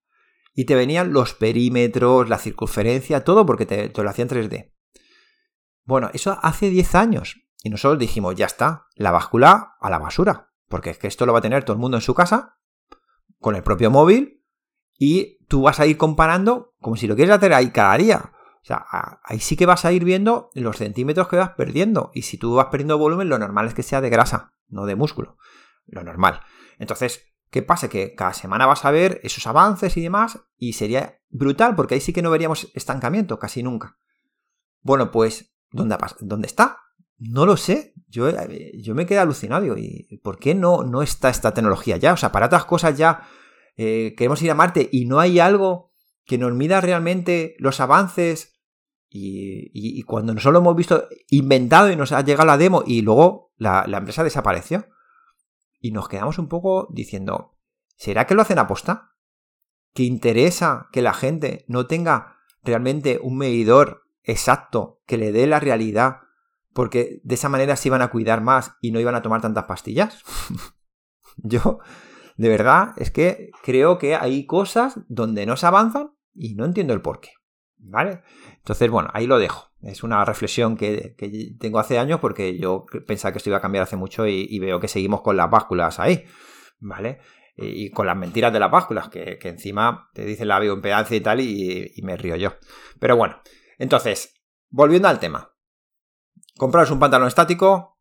Y 0.54 0.66
te 0.66 0.76
venían 0.76 1.12
los 1.12 1.34
perímetros, 1.34 2.30
la 2.30 2.38
circunferencia, 2.38 3.24
todo 3.24 3.46
porque 3.46 3.66
te, 3.66 3.92
lo 3.96 4.10
hacía 4.10 4.24
en 4.24 4.30
3D. 4.30 4.74
Bueno, 5.84 6.10
eso 6.14 6.38
hace 6.42 6.70
10 6.70 6.96
años. 6.96 7.45
Y 7.66 7.72
nosotros 7.72 7.98
dijimos, 7.98 8.36
ya 8.36 8.46
está, 8.46 8.86
la 8.94 9.10
báscula 9.10 9.76
a 9.80 9.90
la 9.90 9.98
basura. 9.98 10.52
Porque 10.68 10.92
es 10.92 11.00
que 11.00 11.08
esto 11.08 11.26
lo 11.26 11.34
va 11.34 11.40
a 11.40 11.42
tener 11.42 11.64
todo 11.64 11.74
el 11.74 11.80
mundo 11.80 11.98
en 11.98 12.02
su 12.02 12.14
casa, 12.14 12.60
con 13.40 13.56
el 13.56 13.64
propio 13.64 13.90
móvil, 13.90 14.46
y 15.00 15.44
tú 15.48 15.64
vas 15.64 15.80
a 15.80 15.88
ir 15.88 15.98
comparando 15.98 16.76
como 16.80 16.96
si 16.96 17.08
lo 17.08 17.16
quieres 17.16 17.34
hacer 17.34 17.56
ahí 17.56 17.72
cada 17.72 17.98
día. 17.98 18.34
O 18.62 18.66
sea, 18.66 18.86
ahí 19.24 19.40
sí 19.40 19.56
que 19.56 19.66
vas 19.66 19.84
a 19.84 19.92
ir 19.92 20.04
viendo 20.04 20.52
los 20.54 20.78
centímetros 20.78 21.28
que 21.28 21.38
vas 21.38 21.54
perdiendo. 21.54 22.12
Y 22.14 22.22
si 22.22 22.38
tú 22.38 22.54
vas 22.54 22.68
perdiendo 22.68 23.00
volumen, 23.00 23.30
lo 23.30 23.40
normal 23.40 23.66
es 23.66 23.74
que 23.74 23.82
sea 23.82 24.00
de 24.00 24.12
grasa, 24.12 24.54
no 24.68 24.86
de 24.86 24.96
músculo. 24.96 25.40
Lo 25.88 26.04
normal. 26.04 26.42
Entonces, 26.78 27.34
¿qué 27.50 27.64
pasa? 27.64 27.90
Que 27.90 28.14
cada 28.14 28.34
semana 28.34 28.68
vas 28.68 28.86
a 28.86 28.92
ver 28.92 29.20
esos 29.24 29.48
avances 29.48 29.98
y 29.98 30.02
demás 30.02 30.40
y 30.56 30.74
sería 30.74 31.20
brutal 31.30 31.76
porque 31.76 31.96
ahí 31.96 32.02
sí 32.02 32.14
que 32.14 32.22
no 32.22 32.30
veríamos 32.30 32.70
estancamiento 32.76 33.40
casi 33.40 33.64
nunca. 33.64 33.98
Bueno, 34.82 35.10
pues, 35.10 35.56
¿dónde, 35.72 35.98
¿dónde 36.20 36.46
está? 36.46 36.85
No 37.18 37.46
lo 37.46 37.58
sé. 37.58 37.94
Yo, 38.08 38.30
eh, 38.30 38.72
yo 38.82 38.96
me 38.96 39.06
quedé 39.06 39.20
alucinado. 39.20 39.78
¿Y 39.78 40.20
por 40.24 40.40
qué 40.40 40.56
no, 40.56 40.84
no 40.84 41.02
está 41.02 41.30
esta 41.30 41.54
tecnología 41.54 41.98
ya? 41.98 42.14
O 42.14 42.18
sea, 42.18 42.32
para 42.32 42.48
otras 42.48 42.66
cosas 42.66 42.98
ya 42.98 43.28
eh, 43.78 44.14
queremos 44.18 44.42
ir 44.42 44.52
a 44.52 44.56
Marte 44.56 44.90
y 44.92 45.06
no 45.06 45.20
hay 45.20 45.40
algo 45.40 45.92
que 46.26 46.38
nos 46.38 46.54
mida 46.54 46.82
realmente 46.82 47.56
los 47.60 47.80
avances. 47.80 48.54
Y, 49.18 50.04
cuando 50.04 50.34
nosotros 50.34 50.54
lo 50.54 50.60
hemos 50.60 50.76
visto 50.76 51.08
inventado 51.30 51.90
y 51.90 51.96
nos 51.96 52.12
ha 52.12 52.22
llegado 52.22 52.48
la 52.48 52.58
demo 52.58 52.84
y 52.86 53.02
luego 53.02 53.54
la, 53.56 53.86
la 53.88 54.00
empresa 54.00 54.26
desapareció 54.26 54.88
y 55.80 55.92
nos 55.92 56.10
quedamos 56.10 56.38
un 56.38 56.50
poco 56.50 56.90
diciendo, 56.92 57.58
¿será 57.96 58.28
que 58.28 58.36
lo 58.36 58.42
hacen 58.42 58.60
aposta? 58.60 59.14
¿Que 59.94 60.04
interesa 60.04 60.90
que 60.92 61.02
la 61.02 61.14
gente 61.14 61.64
no 61.70 61.88
tenga 61.88 62.40
realmente 62.62 63.20
un 63.24 63.38
medidor 63.38 64.04
exacto 64.24 65.02
que 65.06 65.18
le 65.18 65.32
dé 65.32 65.48
la 65.48 65.62
realidad? 65.62 66.18
Porque 66.76 67.22
de 67.24 67.36
esa 67.36 67.48
manera 67.48 67.78
se 67.78 67.88
iban 67.88 68.02
a 68.02 68.10
cuidar 68.10 68.42
más 68.42 68.76
y 68.82 68.92
no 68.92 69.00
iban 69.00 69.16
a 69.16 69.22
tomar 69.22 69.40
tantas 69.40 69.64
pastillas. 69.64 70.22
Yo, 71.38 71.80
de 72.36 72.50
verdad, 72.50 72.90
es 72.98 73.12
que 73.12 73.50
creo 73.64 73.98
que 73.98 74.16
hay 74.16 74.46
cosas 74.46 75.00
donde 75.08 75.46
no 75.46 75.56
se 75.56 75.68
avanzan 75.68 76.12
y 76.34 76.56
no 76.56 76.66
entiendo 76.66 76.94
el 76.94 77.00
por 77.00 77.22
qué. 77.22 77.30
¿Vale? 77.78 78.24
Entonces, 78.58 78.90
bueno, 78.90 79.10
ahí 79.14 79.26
lo 79.26 79.40
dejo. 79.40 79.72
Es 79.84 80.04
una 80.04 80.26
reflexión 80.26 80.76
que, 80.76 81.16
tengo 81.62 81.80
hace 81.80 81.98
años 81.98 82.20
porque 82.20 82.58
yo 82.60 82.86
pensaba 83.08 83.32
que 83.32 83.38
esto 83.38 83.52
iba 83.52 83.60
a 83.60 83.62
cambiar 83.62 83.84
hace 83.84 83.96
mucho 83.96 84.28
y, 84.28 84.60
veo 84.60 84.82
que 84.82 84.90
seguimos 84.90 85.22
con 85.22 85.38
las 85.38 85.50
básculas 85.50 85.98
ahí, 86.02 86.26
¿vale? 86.80 87.20
Y, 87.56 87.90
con 87.92 88.06
las 88.06 88.18
mentiras 88.18 88.52
de 88.52 88.60
las 88.60 88.70
básculas, 88.72 89.08
que, 89.08 89.40
encima 89.44 90.10
te 90.14 90.26
dicen 90.26 90.50
la 90.50 90.60
bioimpedancia 90.60 91.16
y 91.16 91.22
tal 91.22 91.40
y, 91.40 91.94
y 91.96 92.02
me 92.02 92.18
río 92.18 92.36
yo. 92.36 92.56
Pero 93.00 93.16
bueno, 93.16 93.40
entonces, 93.78 94.34
volviendo 94.70 95.08
al 95.08 95.20
tema. 95.20 95.55
Compraros 96.58 96.92
un 96.92 97.00
pantalón 97.00 97.28
estático, 97.28 98.00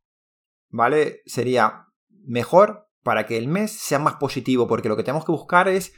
¿vale? 0.69 1.23
Sería 1.27 1.89
mejor 2.09 2.89
para 3.03 3.27
que 3.27 3.37
el 3.37 3.49
mes 3.49 3.73
sea 3.73 3.99
más 3.99 4.15
positivo, 4.15 4.67
porque 4.67 4.89
lo 4.89 4.97
que 4.97 5.03
tenemos 5.03 5.25
que 5.25 5.33
buscar 5.33 5.69
es 5.69 5.95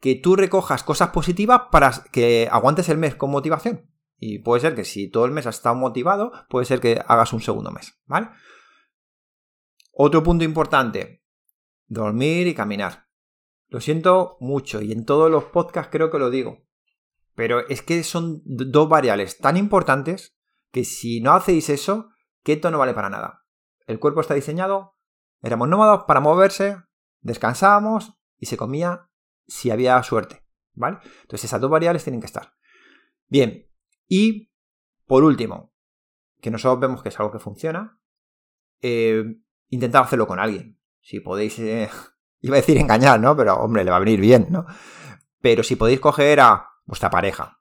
que 0.00 0.14
tú 0.14 0.36
recojas 0.36 0.82
cosas 0.82 1.10
positivas 1.10 1.62
para 1.70 1.92
que 2.12 2.48
aguantes 2.50 2.88
el 2.88 2.98
mes 2.98 3.14
con 3.14 3.30
motivación. 3.30 3.90
Y 4.18 4.38
puede 4.38 4.60
ser 4.60 4.74
que 4.74 4.84
si 4.84 5.08
todo 5.08 5.24
el 5.24 5.32
mes 5.32 5.46
has 5.46 5.56
estado 5.56 5.74
motivado, 5.74 6.32
puede 6.48 6.66
ser 6.66 6.80
que 6.80 7.02
hagas 7.06 7.32
un 7.32 7.40
segundo 7.40 7.70
mes, 7.70 7.98
¿vale? 8.06 8.28
Otro 9.92 10.22
punto 10.22 10.44
importante, 10.44 11.24
dormir 11.86 12.46
y 12.46 12.54
caminar. 12.54 13.08
Lo 13.68 13.80
siento 13.80 14.36
mucho 14.40 14.80
y 14.80 14.92
en 14.92 15.04
todos 15.04 15.30
los 15.30 15.44
podcasts 15.44 15.90
creo 15.90 16.10
que 16.10 16.18
lo 16.18 16.30
digo. 16.30 16.64
Pero 17.34 17.66
es 17.68 17.82
que 17.82 18.02
son 18.04 18.42
dos 18.44 18.88
variables 18.88 19.38
tan 19.38 19.56
importantes 19.56 20.35
que 20.76 20.84
si 20.84 21.22
no 21.22 21.32
hacéis 21.32 21.70
eso, 21.70 22.10
keto 22.42 22.70
no 22.70 22.76
vale 22.76 22.92
para 22.92 23.08
nada. 23.08 23.46
El 23.86 23.98
cuerpo 23.98 24.20
está 24.20 24.34
diseñado, 24.34 24.94
éramos 25.40 25.70
nómados 25.70 26.04
para 26.06 26.20
moverse, 26.20 26.76
descansábamos 27.22 28.12
y 28.36 28.44
se 28.44 28.58
comía 28.58 29.08
si 29.46 29.70
había 29.70 30.02
suerte, 30.02 30.44
¿vale? 30.74 30.98
Entonces 31.22 31.44
esas 31.44 31.62
dos 31.62 31.70
variables 31.70 32.04
tienen 32.04 32.20
que 32.20 32.26
estar. 32.26 32.52
Bien, 33.26 33.70
Y, 34.06 34.52
por 35.06 35.24
último, 35.24 35.72
que 36.42 36.50
nosotros 36.50 36.78
vemos 36.78 37.02
que 37.02 37.08
es 37.08 37.18
algo 37.18 37.32
que 37.32 37.38
funciona, 37.38 37.98
eh, 38.82 39.24
intentad 39.70 40.02
hacerlo 40.02 40.26
con 40.26 40.38
alguien. 40.38 40.78
Si 41.00 41.20
podéis, 41.20 41.58
eh, 41.58 41.88
iba 42.40 42.56
a 42.56 42.60
decir 42.60 42.76
engañar, 42.76 43.18
¿no? 43.18 43.34
Pero, 43.34 43.54
hombre, 43.54 43.82
le 43.82 43.90
va 43.90 43.96
a 43.96 44.00
venir 44.00 44.20
bien, 44.20 44.48
¿no? 44.50 44.66
Pero 45.40 45.62
si 45.62 45.74
podéis 45.74 46.00
coger 46.00 46.40
a 46.40 46.68
vuestra 46.84 47.08
pareja, 47.08 47.55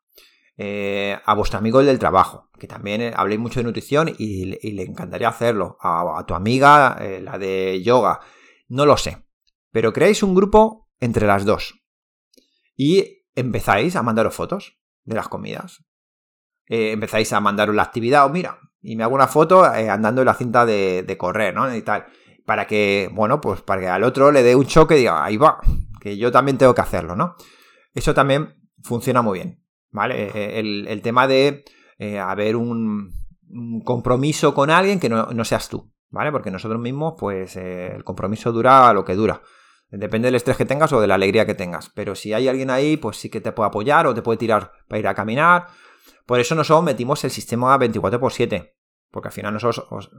eh, 0.57 1.19
a 1.25 1.33
vuestro 1.33 1.59
amigo 1.59 1.83
del 1.83 1.99
trabajo, 1.99 2.49
que 2.57 2.67
también 2.67 3.01
eh, 3.01 3.13
habléis 3.13 3.41
mucho 3.41 3.59
de 3.59 3.65
nutrición 3.65 4.15
y, 4.17 4.45
le 4.45 4.83
encantaría 4.83 5.27
hacerlo, 5.27 5.77
a, 5.81 6.23
tu 6.25 6.33
amiga, 6.33 6.97
eh, 7.01 7.19
la 7.21 7.37
de 7.37 7.81
yoga, 7.83 8.21
no 8.69 8.85
lo 8.85 8.95
sé, 8.95 9.17
pero 9.71 9.91
creáis 9.91 10.23
un 10.23 10.33
grupo 10.33 10.89
entre 11.01 11.27
las 11.27 11.43
dos 11.43 11.83
y 12.77 13.25
empezáis 13.35 13.97
a 13.97 14.03
mandaros 14.03 14.33
fotos 14.33 14.79
de 15.03 15.15
las 15.15 15.27
comidas. 15.27 15.83
empezáis 16.67 17.33
a 17.33 17.41
mandaros 17.41 17.75
la 17.75 17.83
actividad, 17.83 18.25
o 18.25 18.29
mira, 18.29 18.59
y 18.81 18.95
me 18.95 19.03
hago 19.03 19.15
una 19.15 19.27
foto 19.27 19.65
andando 19.65 20.21
en 20.21 20.25
la 20.25 20.35
cinta 20.35 20.65
de, 20.65 21.15
correr, 21.17 21.53
¿no? 21.53 21.73
Y 21.75 21.81
tal. 21.81 22.05
Para 22.45 22.65
que, 22.65 23.09
bueno, 23.11 23.41
pues 23.41 23.61
para 23.61 23.81
que 23.81 23.87
al 23.87 24.03
otro 24.03 24.31
le 24.31 24.41
dé 24.41 24.55
un 24.55 24.65
choque 24.65 24.95
y 24.95 24.99
diga, 24.99 25.23
ahí 25.23 25.35
va, 25.35 25.59
que 25.99 26.17
yo 26.17 26.31
también 26.31 26.57
tengo 26.57 26.73
que 26.73 26.81
hacerlo, 26.81 27.15
¿no? 27.15 27.35
Eso 27.93 28.13
también 28.13 28.55
funciona 28.83 29.21
muy 29.21 29.39
bien. 29.39 29.64
¿Vale? 29.95 30.29
Eh, 30.35 30.59
el, 30.59 31.01
tema 31.01 31.25
de 31.25 31.63
eh, 31.97 32.19
haber 32.19 32.57
un, 32.57 33.11
compromiso 33.85 34.53
con 34.53 34.69
alguien 34.69 34.99
que 34.99 35.09
no, 35.09 35.45
seas 35.45 35.69
tú, 35.69 35.91
¿vale? 36.09 36.31
Porque 36.31 36.51
nosotros 36.51 36.79
mismos, 36.81 37.15
pues 37.17 37.55
eh, 37.55 37.95
el 37.95 38.03
compromiso 38.03 38.51
dura 38.51 38.91
lo 38.93 39.05
que 39.05 39.15
dura. 39.15 39.41
Depende 39.89 40.27
del 40.27 40.35
estrés 40.35 40.57
que 40.57 40.65
tengas 40.65 40.91
o 40.91 40.99
de 40.99 41.07
la 41.07 41.15
alegría 41.15 41.45
que 41.45 41.53
tengas. 41.53 41.89
Pero 41.89 42.15
si 42.15 42.33
hay 42.33 42.49
alguien 42.49 42.69
ahí, 42.69 42.97
pues 42.97 43.17
sí 43.17 43.29
que 43.29 43.39
te 43.39 43.53
puede 43.53 43.69
apoyar 43.69 44.07
o 44.07 44.13
te 44.13 44.21
puede 44.21 44.37
tirar 44.37 44.71
para 44.89 44.99
ir 44.99 45.07
a 45.07 45.15
caminar. 45.15 45.67
Por 46.25 46.39
eso 46.39 46.55
nosotros 46.55 46.83
metimos 46.83 47.23
el 47.23 47.31
sistema 47.31 47.77
24x7. 47.77 48.73
Porque 49.11 49.29
al 49.29 49.31
final 49.31 49.53
nosotros 49.53 50.11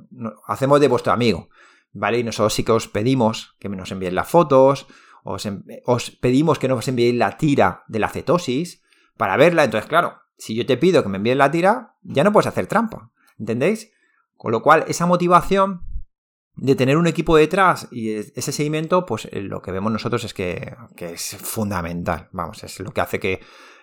hacemos 0.46 0.80
de 0.80 0.88
vuestro 0.88 1.12
amigo. 1.12 1.50
¿Vale? 1.92 2.20
Y 2.20 2.24
nosotros 2.24 2.54
sí 2.54 2.64
que 2.64 2.72
os 2.72 2.88
pedimos 2.88 3.56
que 3.58 3.68
nos 3.68 3.90
envíen 3.90 4.14
las 4.14 4.28
fotos. 4.28 4.86
Os, 5.24 5.46
os 5.84 6.10
pedimos 6.12 6.58
que 6.58 6.68
nos 6.68 6.88
enviéis 6.88 7.16
la 7.16 7.36
tira 7.36 7.82
de 7.88 7.98
la 7.98 8.08
cetosis 8.08 8.85
para 9.16 9.36
verla. 9.36 9.64
Entonces, 9.64 9.88
claro, 9.88 10.20
si 10.36 10.54
yo 10.54 10.66
te 10.66 10.76
pido 10.76 11.02
que 11.02 11.08
me 11.08 11.18
envíes 11.18 11.36
la 11.36 11.50
tira, 11.50 11.94
ya 12.02 12.24
no 12.24 12.32
puedes 12.32 12.46
hacer 12.46 12.66
trampa. 12.66 13.10
¿Entendéis? 13.38 13.92
Con 14.36 14.52
lo 14.52 14.62
cual, 14.62 14.84
esa 14.88 15.06
motivación 15.06 15.82
de 16.56 16.74
tener 16.74 16.96
un 16.96 17.06
equipo 17.06 17.36
detrás 17.36 17.88
y 17.90 18.14
ese 18.14 18.52
seguimiento, 18.52 19.04
pues 19.04 19.28
eh, 19.30 19.42
lo 19.42 19.60
que 19.60 19.72
vemos 19.72 19.92
nosotros 19.92 20.24
es 20.24 20.32
que, 20.34 20.74
es 20.96 21.36
fundamental. 21.36 22.28
Vamos, 22.32 22.64
es 22.64 22.80
lo 22.80 22.92
que 22.92 23.00
hace 23.00 23.20
que, 23.20 23.40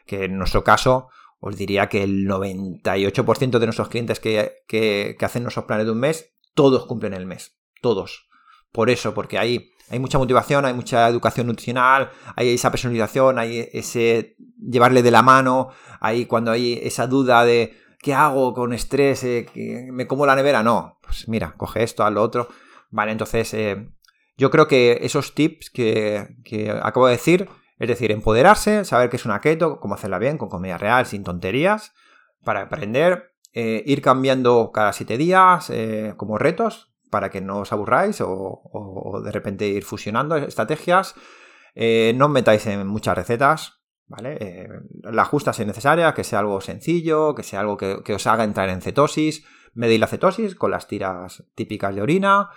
en 0.08 0.38
nuestro 0.38 0.64
caso, 0.64 1.10
os 1.40 1.56
diría 1.56 1.88
que 1.88 2.04
el 2.04 2.28
98% 2.28 3.60
de 3.60 3.66
nuestros 3.66 3.90
clientes 3.90 4.20
que, 4.20 4.64
que, 4.68 5.16
que 5.18 5.26
hacen 5.26 5.44
nuestros 5.44 5.66
planes 5.66 5.86
de 5.86 5.92
un 5.92 6.00
mes, 6.00 6.34
todos 6.54 6.86
cumplen 6.86 7.14
el 7.14 7.26
mes. 7.26 7.58
Todos. 7.82 8.28
Por 8.72 8.90
eso, 8.90 9.14
porque 9.14 9.38
hay 9.38 9.73
hay 9.90 10.00
mucha 10.00 10.18
motivación, 10.18 10.66
hay 10.66 10.74
mucha 10.74 11.08
educación 11.08 11.48
nutricional, 11.48 12.10
hay 12.36 12.54
esa 12.54 12.72
personalización, 12.72 13.38
hay 13.40 13.70
ese 13.74 14.36
llevarle 14.58 15.04
de 15.04 15.12
la 15.12 15.22
mano, 15.22 15.70
hay 16.00 16.26
cuando 16.26 16.52
hay 16.52 16.80
esa 16.84 17.08
duda 17.08 17.46
de 17.46 17.78
¿qué 18.04 18.14
hago 18.14 18.54
con 18.54 18.74
estrés? 18.74 19.24
Eh, 19.24 19.48
¿Me 19.92 20.06
como 20.06 20.28
la 20.28 20.36
nevera? 20.36 20.62
No, 20.62 21.00
pues 21.02 21.28
mira, 21.28 21.56
coge 21.58 21.82
esto, 21.82 22.04
haz 22.04 22.14
lo 22.14 22.22
otro. 22.22 22.50
Vale, 22.92 23.12
entonces 23.12 23.52
eh, 23.56 23.90
yo 24.38 24.52
creo 24.52 24.68
que 24.68 25.00
esos 25.02 25.34
tips 25.34 25.72
que, 25.72 26.28
acabo 26.84 27.08
de 27.08 27.14
decir, 27.14 27.50
es 27.80 27.88
decir, 27.88 28.12
empoderarse, 28.12 28.86
saber 28.86 29.10
qué 29.10 29.16
es 29.16 29.26
una 29.26 29.42
keto, 29.42 29.80
cómo 29.80 29.96
hacerla 29.96 30.20
bien, 30.20 30.38
con 30.38 30.50
comida 30.50 30.78
real, 30.78 31.06
sin 31.08 31.24
tonterías, 31.24 31.94
para 32.44 32.64
aprender, 32.64 33.34
eh, 33.54 33.84
ir 33.86 34.02
cambiando 34.02 34.72
cada 34.74 34.94
siete 34.94 35.18
días 35.18 35.72
como 36.18 36.38
retos, 36.38 36.93
para 37.14 37.30
que 37.30 37.42
no 37.42 37.60
os 37.60 37.72
aburráis 37.72 38.18
o, 38.26 39.22
de 39.24 39.32
repente 39.32 39.68
ir 39.68 39.84
fusionando 39.84 40.36
estrategias. 40.36 41.14
Eh, 41.76 42.12
no 42.18 42.26
os 42.26 42.32
metáis 42.32 42.66
en 42.66 42.88
muchas 42.88 43.16
recetas, 43.16 43.86
¿vale? 44.08 44.38
Eh, 44.42 44.68
la 45.04 45.24
justa 45.24 45.54
si 45.54 45.64
necesaria, 45.64 46.16
que 46.16 46.24
sea 46.24 46.40
algo 46.40 46.60
sencillo, 46.60 47.36
que 47.36 47.44
sea 47.44 47.60
algo 47.60 47.78
que, 47.78 48.14
os 48.16 48.26
haga 48.26 48.44
entrar 48.44 48.70
en 48.70 48.82
cetosis. 48.82 49.46
Medid 49.76 50.00
la 50.00 50.08
cetosis 50.08 50.56
con 50.56 50.72
las 50.72 50.88
tiras 50.88 51.44
típicas 51.54 51.94
de 51.94 52.02
orina. 52.02 52.50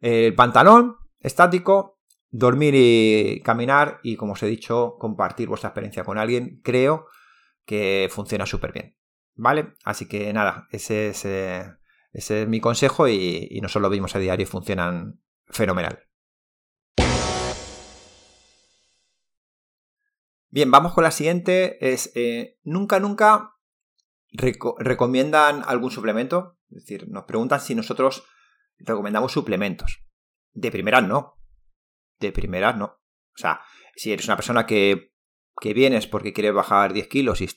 El 0.00 0.34
pantalón 0.34 0.96
estático, 1.20 2.00
dormir 2.30 2.72
y 2.74 3.42
caminar 3.44 4.00
y, 4.02 4.16
como 4.16 4.32
os 4.32 4.42
he 4.42 4.46
dicho, 4.46 4.96
compartir 4.98 5.48
vuestra 5.48 5.68
experiencia 5.68 6.02
con 6.02 6.16
alguien, 6.16 6.62
creo 6.64 7.08
que 7.66 8.08
funciona 8.10 8.46
súper 8.46 8.72
bien. 8.72 8.96
¿Vale? 9.34 9.74
Así 9.84 10.08
que 10.08 10.32
nada, 10.32 10.66
ese 10.72 11.08
es 11.10 11.26
eh, 11.26 11.74
ese 12.12 12.42
es 12.42 12.48
mi 12.48 12.60
consejo 12.60 13.08
y, 13.08 13.58
nosotros 13.62 13.82
lo 13.82 13.90
vimos 13.90 14.14
a 14.16 14.18
diario 14.18 14.44
y 14.44 14.46
funcionan 14.46 15.20
fenomenal. 15.46 16.04
Bien, 20.50 20.70
vamos 20.70 20.94
con 20.94 21.04
la 21.04 21.10
siguiente. 21.10 21.76
Es 21.92 22.10
eh, 22.14 22.58
nunca, 22.62 23.00
nunca 23.00 23.54
recomiendan 24.32 25.62
algún 25.66 25.90
suplemento. 25.90 26.58
Es 26.70 26.84
decir, 26.84 27.08
nos 27.08 27.24
preguntan 27.24 27.60
si 27.60 27.74
nosotros 27.74 28.24
recomendamos 28.78 29.32
suplementos. 29.32 30.04
De 30.52 30.70
primeras 30.70 31.06
no. 31.06 31.38
De 32.18 32.32
primeras 32.32 32.76
no. 32.76 32.84
O 32.86 33.40
sea, 33.40 33.60
si 33.94 34.12
eres 34.12 34.26
una 34.26 34.36
persona 34.36 34.66
que, 34.66 35.12
que 35.60 35.74
vienes 35.74 36.06
porque 36.06 36.32
quieres 36.32 36.54
bajar 36.54 36.92
10 36.92 37.08
kilos 37.08 37.40
y, 37.42 37.48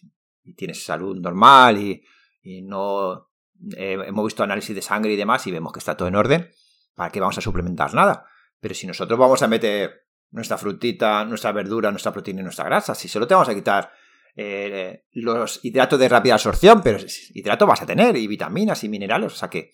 tienes 0.56 0.84
salud 0.84 1.18
normal 1.18 1.78
y, 1.78 2.04
y 2.42 2.64
no 2.64 3.31
eh, 3.78 3.98
hemos 4.06 4.26
visto 4.26 4.44
análisis 4.44 4.76
de 4.76 4.82
sangre 4.82 5.14
y 5.14 5.16
demás 5.16 5.46
y 5.48 5.52
vemos 5.52 5.74
que 5.74 5.80
está 5.80 5.96
todo 5.96 6.08
en 6.08 6.16
orden, 6.16 6.52
¿para 6.96 7.12
qué 7.12 7.20
vamos 7.20 7.38
a 7.38 7.42
suplementar 7.42 7.94
nada? 7.94 8.26
Pero 8.60 8.76
si 8.76 8.88
nosotros 8.88 9.18
vamos 9.18 9.42
a 9.42 9.48
meter 9.48 10.08
nuestra 10.30 10.58
frutita, 10.58 11.26
nuestra 11.26 11.52
verdura, 11.52 11.92
nuestra 11.92 12.12
proteína 12.12 12.42
y 12.42 12.44
nuestra 12.44 12.66
grasa, 12.66 12.96
si 12.96 13.08
solo 13.08 13.28
te 13.28 13.34
vamos 13.34 13.50
a 13.50 13.56
quitar 13.56 13.92
eh, 14.36 15.06
los 15.12 15.60
hidratos 15.64 16.00
de 16.00 16.10
rápida 16.10 16.36
absorción, 16.36 16.82
pero 16.82 17.00
hidratos 17.34 17.68
vas 17.68 17.82
a 17.82 17.86
tener, 17.86 18.16
y 18.16 18.28
vitaminas 18.28 18.84
y 18.84 18.90
minerales, 18.90 19.34
o 19.34 19.36
sea 19.36 19.50
que 19.50 19.72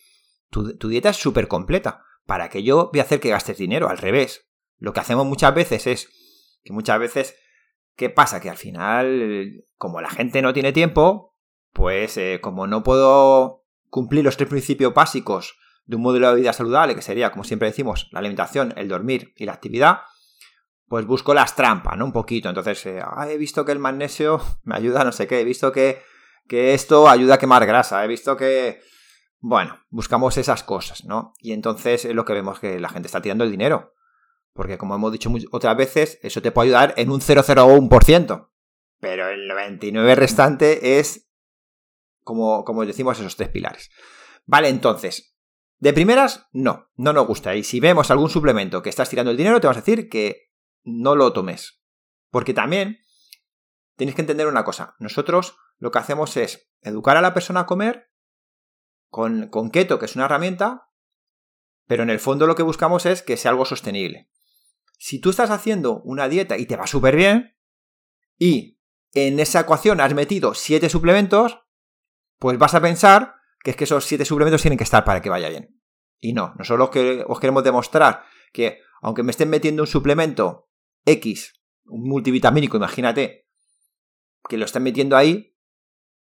tu, 0.50 0.88
dieta 0.88 1.10
es 1.10 1.17
súper 1.17 1.47
completa. 1.47 2.04
¿Para 2.26 2.50
que 2.50 2.63
yo 2.63 2.89
voy 2.91 3.00
a 3.00 3.04
hacer 3.04 3.19
que 3.19 3.30
gastes 3.30 3.58
dinero? 3.58 3.89
Al 3.89 3.97
revés. 3.97 4.50
Lo 4.78 4.93
que 4.93 5.00
hacemos 5.00 5.26
muchas 5.26 5.54
veces 5.54 5.88
es 5.88 6.10
que 6.63 6.73
muchas 6.73 7.00
veces, 7.00 7.36
¿qué 7.95 8.10
pasa? 8.10 8.41
Que 8.41 8.50
al 8.50 8.58
final, 8.58 9.63
como 9.78 10.02
la 10.02 10.10
gente 10.10 10.41
no 10.41 10.54
tiene 10.54 10.73
tiempo, 10.73 11.38
pues 11.71 12.17
eh, 12.17 12.39
como 12.41 12.67
no 12.67 12.84
puedo 12.84 13.65
cumplir 13.89 14.23
los 14.23 14.38
tres 14.38 14.50
principios 14.50 14.93
básicos 14.93 15.58
de 15.86 15.95
un 15.95 16.02
modelo 16.02 16.30
de 16.30 16.41
vida 16.41 16.54
saludable, 16.54 16.95
que 16.95 17.02
sería, 17.02 17.32
como 17.32 17.43
siempre 17.43 17.69
decimos, 17.69 18.10
la 18.12 18.19
alimentación, 18.19 18.73
el 18.76 18.88
dormir 18.88 19.34
y 19.38 19.45
la 19.45 19.54
actividad, 19.54 20.02
pues 20.88 21.06
busco 21.06 21.34
las 21.34 21.56
trampas, 21.56 21.97
¿no? 21.97 22.06
Un 22.06 22.13
poquito. 22.13 22.50
Entonces, 22.50 22.86
eh, 22.86 23.02
he 23.30 23.38
visto 23.38 23.65
que 23.65 23.71
el 23.71 23.80
magnesio 23.80 24.41
me 24.63 24.76
ayuda 24.76 25.02
a 25.02 25.06
no 25.06 25.12
sé 25.12 25.28
qué, 25.28 25.39
he 25.41 25.45
visto 25.45 25.71
que, 25.71 26.02
que 26.47 26.73
esto 26.73 27.10
ayuda 27.10 27.36
a 27.36 27.39
quemar 27.39 27.65
grasa, 27.65 28.04
he 28.04 28.08
visto 28.08 28.38
que... 28.38 28.82
Bueno, 29.39 29.80
buscamos 29.89 30.36
esas 30.38 30.63
cosas, 30.63 31.06
¿no? 31.06 31.34
Y 31.39 31.54
entonces 31.54 32.06
es 32.06 32.15
lo 32.15 32.26
que 32.26 32.34
vemos 32.34 32.60
que 32.60 32.80
la 32.80 32.89
gente 32.89 33.06
está 33.06 33.21
tirando 33.21 33.43
el 33.43 33.52
dinero. 33.52 33.93
Porque 34.52 34.80
como 34.80 34.95
hemos 34.95 35.12
dicho 35.12 35.32
otras 35.52 35.78
veces, 35.78 36.19
eso 36.23 36.41
te 36.41 36.52
puede 36.52 36.69
ayudar 36.69 36.95
en 36.97 37.12
un 37.12 37.21
0,01%. 37.21 38.50
Pero 39.00 39.28
el 39.30 39.47
99% 39.47 40.15
restante 40.15 40.97
es 40.97 41.27
como, 42.28 42.66
como 42.66 42.86
decimos, 42.86 43.18
esos 43.18 43.38
tres 43.38 43.48
pilares. 43.48 43.90
Vale, 44.46 44.68
entonces, 44.68 45.34
de 45.80 45.94
primeras, 45.94 46.46
no, 46.52 46.90
no 46.98 47.13
nos 47.13 47.26
gusta. 47.26 47.56
Y 47.56 47.63
si 47.63 47.80
vemos 47.80 48.12
algún 48.12 48.30
suplemento 48.30 48.82
que 48.82 48.90
estás 48.90 49.10
tirando 49.10 49.32
el 49.32 49.38
dinero, 49.38 49.62
te 49.62 49.68
vamos 49.68 49.78
a 49.78 49.86
decir 49.86 50.10
que 50.10 50.52
no 50.84 51.16
lo 51.16 51.32
tomes. 51.32 51.82
Porque 52.30 52.54
también 52.54 53.00
tenéis 53.96 54.16
que 54.16 54.24
entender 54.24 54.46
una 54.48 54.66
cosa. 54.66 54.96
Nosotros 55.00 55.56
lo 55.78 55.90
que 55.90 56.00
hacemos 56.00 56.36
es 56.36 56.70
educar 56.82 57.16
a 57.16 57.22
la 57.22 57.34
persona 57.34 57.62
a 57.62 57.66
comer 57.66 58.12
con, 59.08 59.48
con 59.48 59.72
keto, 59.72 59.98
que 59.98 60.06
es 60.06 60.16
una 60.18 60.26
herramienta, 60.26 60.90
pero 61.88 62.04
en 62.04 62.10
el 62.10 62.20
fondo 62.20 62.46
lo 62.46 62.56
que 62.56 62.63
buscamos 62.63 63.06
es 63.06 63.22
que 63.22 63.38
sea 63.38 63.52
algo 63.52 63.63
sostenible. 63.63 64.30
Si 65.00 65.22
tú 65.22 65.30
estás 65.30 65.50
haciendo 65.50 66.02
una 66.02 66.28
dieta 66.28 66.58
y 66.58 66.66
te 66.66 66.76
va 66.76 66.88
súper 66.88 67.16
bien, 67.16 67.56
y 68.38 68.82
en 69.13 69.40
esa 69.40 69.62
ecuación 69.62 70.02
has 70.02 70.13
metido 70.13 70.54
siete 70.56 70.90
suplementos, 70.90 71.62
pues 72.39 72.58
vas 72.58 72.73
a 72.76 72.82
pensar 72.82 73.36
que 73.63 73.71
es 73.71 73.78
que 73.78 73.84
esos 73.86 74.06
siete 74.06 74.26
suplementos 74.26 74.62
tienen 74.62 74.78
que 74.78 74.84
estar 74.84 75.04
para 75.04 75.21
que 75.21 75.30
vaya 75.30 75.50
bien. 75.50 75.80
Y 76.19 76.34
no, 76.34 76.54
nosotros 76.58 76.89
que 76.89 77.23
os 77.28 77.39
queremos 77.39 77.63
demostrar 77.63 78.23
que 78.52 78.80
aunque 79.02 79.23
me 79.23 79.32
estén 79.32 79.50
metiendo 79.50 79.84
un 79.84 79.88
suplemento 79.88 80.69
X, 81.06 81.54
un 81.86 82.08
multivitamínico, 82.08 82.78
imagínate, 82.78 83.47
que 84.47 84.58
lo 84.58 84.65
estén 84.65 84.84
metiendo 84.84 85.15
ahí, 85.17 85.56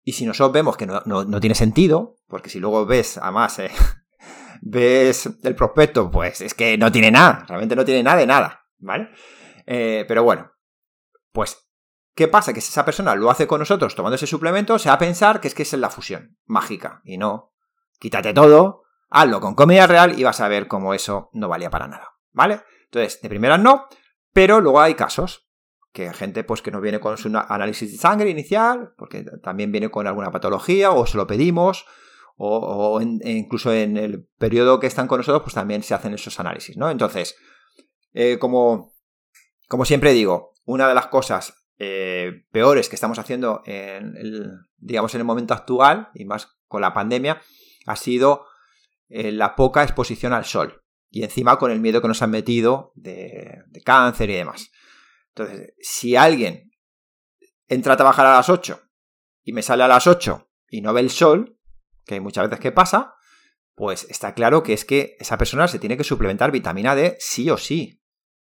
y 0.03 0.13
si 0.13 0.25
nosotros 0.25 0.53
vemos 0.53 0.77
que 0.77 0.85
no, 0.85 1.39
tiene 1.39 1.55
sentido, 1.55 2.17
porque 2.27 2.49
si 2.49 2.59
luego 2.59 2.85
ves, 2.85 3.17
además, 3.17 3.57
eh, 3.59 3.71
ves 4.61 5.29
el 5.43 5.55
prospecto, 5.55 6.11
pues 6.11 6.41
es 6.41 6.53
que 6.53 6.77
no 6.77 6.91
tiene 6.91 7.11
nada, 7.11 7.45
realmente 7.47 7.75
no 7.75 7.85
tiene 7.85 8.03
nada 8.03 8.17
de 8.17 8.27
nada, 8.27 8.65
¿vale? 8.77 9.09
Eh, 9.65 10.05
pero 10.07 10.23
bueno, 10.23 10.51
pues 11.31 11.64
¿Qué 12.15 12.29
pasa? 12.29 12.53
Que 12.53 12.61
si 12.61 12.69
esa 12.69 12.85
persona 12.85 13.13
lo 13.13 13.29
hace 13.29 13.45
con 13.45 13.59
nosotros 13.59 13.93
tomando 13.93 14.15
ese 14.15 14.25
suplemento, 14.25 14.79
se 14.79 14.87
va 14.87 14.95
a 14.95 14.99
pensar 14.99 15.41
que 15.41 15.49
es 15.49 15.53
que 15.53 15.63
es 15.63 15.73
la 15.73 15.89
fusión 15.89 16.37
mágica. 16.45 17.01
Y 17.03 17.17
no. 17.17 17.53
Quítate 17.99 18.33
todo, 18.33 18.83
hazlo 19.09 19.41
con 19.41 19.53
comida 19.53 19.85
real 19.85 20.17
y 20.17 20.23
vas 20.23 20.39
a 20.39 20.47
ver 20.47 20.67
cómo 20.67 20.93
eso 20.93 21.29
no 21.33 21.49
valía 21.49 21.69
para 21.69 21.87
nada. 21.87 22.15
¿Vale? 22.31 22.61
Entonces, 22.85 23.21
de 23.21 23.29
primeras 23.29 23.59
no, 23.59 23.87
pero 24.31 24.61
luego 24.61 24.79
hay 24.79 24.95
casos 24.95 25.49
que 25.91 26.13
gente 26.13 26.43
pues 26.43 26.61
que 26.61 26.71
no 26.71 26.81
viene 26.81 26.99
con 26.99 27.17
su 27.17 27.29
análisis 27.35 27.91
de 27.91 27.97
sangre 27.97 28.29
inicial, 28.29 28.93
porque 28.97 29.25
también 29.41 29.71
viene 29.71 29.89
con 29.89 30.07
alguna 30.07 30.31
patología 30.31 30.91
o 30.91 31.05
se 31.05 31.17
lo 31.17 31.27
pedimos, 31.27 31.85
o, 32.37 32.99
incluso 33.01 33.71
en 33.71 33.95
el 33.95 34.27
periodo 34.37 34.79
que 34.79 34.87
están 34.87 35.07
con 35.07 35.19
nosotros, 35.19 35.43
pues 35.43 35.53
también 35.53 35.83
se 35.83 35.93
hacen 35.93 36.13
esos 36.13 36.37
análisis, 36.39 36.75
¿no? 36.75 36.89
Entonces, 36.89 37.37
eh, 38.13 38.37
como, 38.39 38.93
como 39.69 39.85
siempre 39.85 40.11
digo, 40.11 40.53
una 40.65 40.89
de 40.89 40.95
las 40.95 41.07
cosas 41.07 41.64
eh, 41.77 42.45
peores 42.51 42.87
que 42.89 42.95
estamos 42.95 43.19
haciendo 43.19 43.61
en 43.65 44.15
el, 44.15 44.59
digamos, 44.77 45.13
en 45.13 45.21
el 45.21 45.25
momento 45.25 45.53
actual, 45.53 46.09
y 46.13 46.25
más 46.25 46.57
con 46.67 46.81
la 46.81 46.93
pandemia, 46.93 47.41
ha 47.85 47.95
sido 47.95 48.45
eh, 49.09 49.31
la 49.31 49.55
poca 49.55 49.83
exposición 49.83 50.33
al 50.33 50.45
sol. 50.45 50.83
Y 51.09 51.23
encima 51.23 51.57
con 51.57 51.71
el 51.71 51.79
miedo 51.79 52.01
que 52.01 52.07
nos 52.07 52.21
han 52.21 52.31
metido 52.31 52.91
de, 52.95 53.63
cáncer 53.83 54.29
y 54.29 54.33
demás. 54.33 54.71
Entonces, 55.33 55.73
si 55.79 56.15
alguien 56.15 56.71
entra 57.67 57.93
a 57.93 57.97
trabajar 57.97 58.25
a 58.25 58.35
las 58.35 58.49
8 58.49 58.81
y 59.43 59.53
me 59.53 59.61
sale 59.61 59.83
a 59.83 59.87
las 59.87 60.07
8 60.07 60.49
y 60.69 60.81
no 60.81 60.93
ve 60.93 61.01
el 61.01 61.09
sol, 61.09 61.57
que 62.05 62.15
hay 62.15 62.19
muchas 62.19 62.49
veces 62.49 62.59
que 62.59 62.71
pasa, 62.71 63.15
pues 63.75 64.07
está 64.09 64.33
claro 64.33 64.63
que 64.63 64.73
es 64.73 64.85
que 64.85 65.15
esa 65.19 65.37
persona 65.37 65.67
se 65.67 65.79
tiene 65.79 65.97
que 65.97 66.03
suplementar 66.03 66.51
vitamina 66.51 66.95
D 66.95 67.17
sí 67.19 67.49
o 67.49 67.57
sí. 67.57 68.01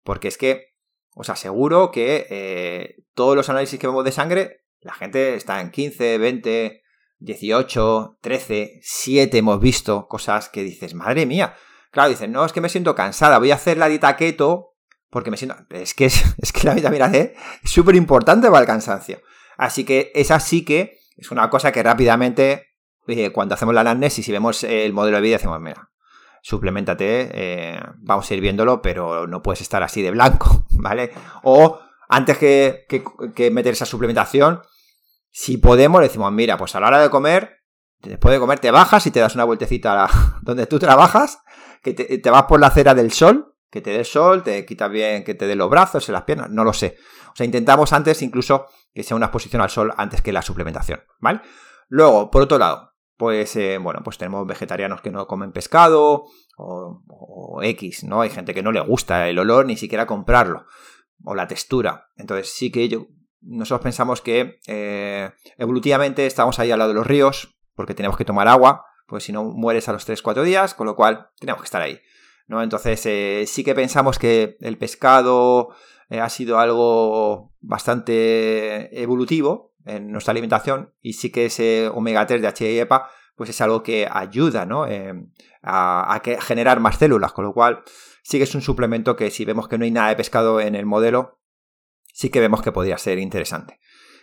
Porque 0.02 0.28
es 0.28 0.38
que 0.38 0.75
os 1.18 1.30
aseguro 1.30 1.90
que 1.90 2.26
eh, 2.28 2.96
todos 3.14 3.34
los 3.34 3.48
análisis 3.48 3.80
que 3.80 3.86
vemos 3.86 4.04
de 4.04 4.12
sangre, 4.12 4.64
la 4.80 4.92
gente 4.92 5.34
está 5.34 5.62
en 5.62 5.70
15, 5.70 6.18
20, 6.18 6.82
18, 7.20 8.18
13, 8.20 8.80
7 8.82 9.38
hemos 9.38 9.58
visto 9.58 10.06
cosas 10.08 10.50
que 10.50 10.62
dices, 10.62 10.92
madre 10.92 11.24
mía. 11.24 11.54
Claro, 11.90 12.10
dicen, 12.10 12.32
no, 12.32 12.44
es 12.44 12.52
que 12.52 12.60
me 12.60 12.68
siento 12.68 12.94
cansada, 12.94 13.38
voy 13.38 13.50
a 13.50 13.54
hacer 13.54 13.78
la 13.78 13.88
dieta 13.88 14.14
keto 14.14 14.74
porque 15.08 15.30
me 15.30 15.38
siento... 15.38 15.56
Es 15.70 15.94
que, 15.94 16.04
es, 16.04 16.22
que 16.52 16.66
la 16.66 16.74
vitamina 16.74 17.08
D 17.08 17.34
es 17.64 17.70
súper 17.70 17.94
importante 17.94 18.48
para 18.48 18.60
el 18.60 18.66
cansancio. 18.66 19.22
Así 19.56 19.84
que 19.84 20.12
esa 20.14 20.38
sí 20.38 20.66
que 20.66 20.98
es 21.16 21.30
una 21.30 21.48
cosa 21.48 21.72
que 21.72 21.82
rápidamente, 21.82 22.74
eh, 23.08 23.30
cuando 23.32 23.54
hacemos 23.54 23.74
la 23.74 23.80
anamnesis 23.80 24.28
y 24.28 24.32
vemos 24.32 24.64
el 24.64 24.92
modelo 24.92 25.16
de 25.16 25.22
vida, 25.22 25.36
decimos, 25.38 25.62
mira, 25.62 25.88
suplementate, 26.46 27.28
eh, 27.32 27.80
vamos 27.96 28.30
a 28.30 28.34
ir 28.34 28.40
viéndolo, 28.40 28.80
pero 28.80 29.26
no 29.26 29.42
puedes 29.42 29.62
estar 29.62 29.82
así 29.82 30.00
de 30.00 30.12
blanco, 30.12 30.64
¿vale? 30.70 31.10
O 31.42 31.80
antes 32.08 32.38
que, 32.38 32.86
que 33.34 33.50
meter 33.50 33.72
esa 33.72 33.84
suplementación, 33.84 34.62
si 35.32 35.56
podemos, 35.56 36.00
le 36.00 36.06
decimos, 36.06 36.30
mira, 36.30 36.56
pues 36.56 36.76
a 36.76 36.80
la 36.80 36.86
hora 36.86 37.02
de 37.02 37.10
comer, 37.10 37.64
después 38.00 38.32
de 38.32 38.38
comer 38.38 38.60
te 38.60 38.70
bajas 38.70 39.04
y 39.08 39.10
te 39.10 39.18
das 39.18 39.34
una 39.34 39.42
vueltecita 39.42 40.04
a 40.04 40.38
donde 40.42 40.66
tú 40.66 40.78
trabajas, 40.78 41.40
que 41.82 41.94
te, 41.94 42.30
vas 42.30 42.44
por 42.44 42.60
la 42.60 42.68
acera 42.68 42.94
del 42.94 43.10
sol, 43.10 43.56
que 43.68 43.80
te 43.80 43.90
dé 43.90 44.04
sol, 44.04 44.44
te 44.44 44.64
quita 44.64 44.86
bien 44.86 45.24
que 45.24 45.34
te 45.34 45.48
dé 45.48 45.56
los 45.56 45.68
brazos, 45.68 46.08
en 46.08 46.12
las 46.12 46.22
piernas, 46.22 46.50
no 46.50 46.62
lo 46.62 46.72
sé. 46.72 46.96
O 47.32 47.34
sea, 47.34 47.44
intentamos 47.44 47.92
antes 47.92 48.22
incluso 48.22 48.66
que 48.94 49.02
sea 49.02 49.16
una 49.16 49.26
exposición 49.26 49.62
al 49.62 49.70
sol 49.70 49.92
antes 49.96 50.22
que 50.22 50.32
la 50.32 50.42
suplementación, 50.42 51.02
¿vale? 51.18 51.40
Luego, 51.88 52.30
por 52.30 52.42
otro 52.42 52.56
lado, 52.56 52.92
pues 53.16 53.56
eh, 53.56 53.78
bueno, 53.78 54.00
pues 54.04 54.18
tenemos 54.18 54.46
vegetarianos 54.46 55.00
que 55.00 55.10
no 55.10 55.26
comen 55.26 55.52
pescado 55.52 56.24
o, 56.58 57.60
X, 57.62 58.04
¿no? 58.04 58.20
Hay 58.20 58.30
gente 58.30 58.54
que 58.54 58.62
no 58.62 58.72
le 58.72 58.80
gusta 58.80 59.28
el 59.28 59.38
olor 59.38 59.66
ni 59.66 59.76
siquiera 59.76 60.06
comprarlo 60.06 60.66
o 61.24 61.34
la 61.34 61.48
textura. 61.48 62.08
Entonces 62.16 62.52
sí 62.52 62.70
que 62.70 62.88
yo 62.88 63.06
nosotros 63.40 63.82
pensamos 63.82 64.20
que 64.20 64.58
eh, 64.66 65.30
evolutivamente 65.56 66.26
estamos 66.26 66.58
ahí 66.58 66.70
al 66.70 66.78
lado 66.78 66.90
de 66.90 66.96
los 66.96 67.06
ríos, 67.06 67.56
porque 67.74 67.94
tenemos 67.94 68.16
que 68.16 68.24
tomar 68.24 68.48
agua, 68.48 68.84
pues 69.06 69.24
si 69.24 69.32
no 69.32 69.44
mueres 69.44 69.88
a 69.88 69.92
los 69.92 70.08
3-4 70.08 70.42
días, 70.42 70.74
con 70.74 70.86
lo 70.86 70.96
cual 70.96 71.30
tenemos 71.38 71.62
que 71.62 71.66
estar 71.66 71.80
ahí. 71.80 72.00
¿no? 72.48 72.62
Entonces 72.62 73.04
eh, 73.06 73.44
sí 73.46 73.64
que 73.64 73.74
pensamos 73.74 74.18
que 74.18 74.56
el 74.60 74.78
pescado 74.78 75.70
eh, 76.10 76.20
ha 76.20 76.28
sido 76.28 76.58
algo 76.58 77.52
bastante 77.60 79.00
evolutivo 79.00 79.74
en 79.86 80.12
nuestra 80.12 80.32
alimentación 80.32 80.92
y 81.00 81.14
sí 81.14 81.30
que 81.30 81.46
ese 81.46 81.88
omega 81.88 82.26
3 82.26 82.42
de 82.42 82.48
HA 82.48 82.70
y 82.70 82.78
EPA 82.80 83.10
pues 83.36 83.50
es 83.50 83.60
algo 83.60 83.82
que 83.82 84.08
ayuda 84.10 84.66
¿no? 84.66 84.84
a, 85.62 86.14
a 86.14 86.22
generar 86.40 86.80
más 86.80 86.98
células, 86.98 87.32
con 87.32 87.44
lo 87.44 87.52
cual 87.52 87.82
sí 88.22 88.38
que 88.38 88.44
es 88.44 88.54
un 88.54 88.62
suplemento 88.62 89.14
que 89.14 89.30
si 89.30 89.44
vemos 89.44 89.68
que 89.68 89.78
no 89.78 89.84
hay 89.84 89.90
nada 89.90 90.08
de 90.08 90.16
pescado 90.16 90.60
en 90.60 90.74
el 90.74 90.86
modelo, 90.86 91.38
sí 92.12 92.30
que 92.30 92.40
vemos 92.40 92.62
que 92.62 92.72
podría 92.72 92.96
ser 92.98 93.18
interesante. 93.18 93.78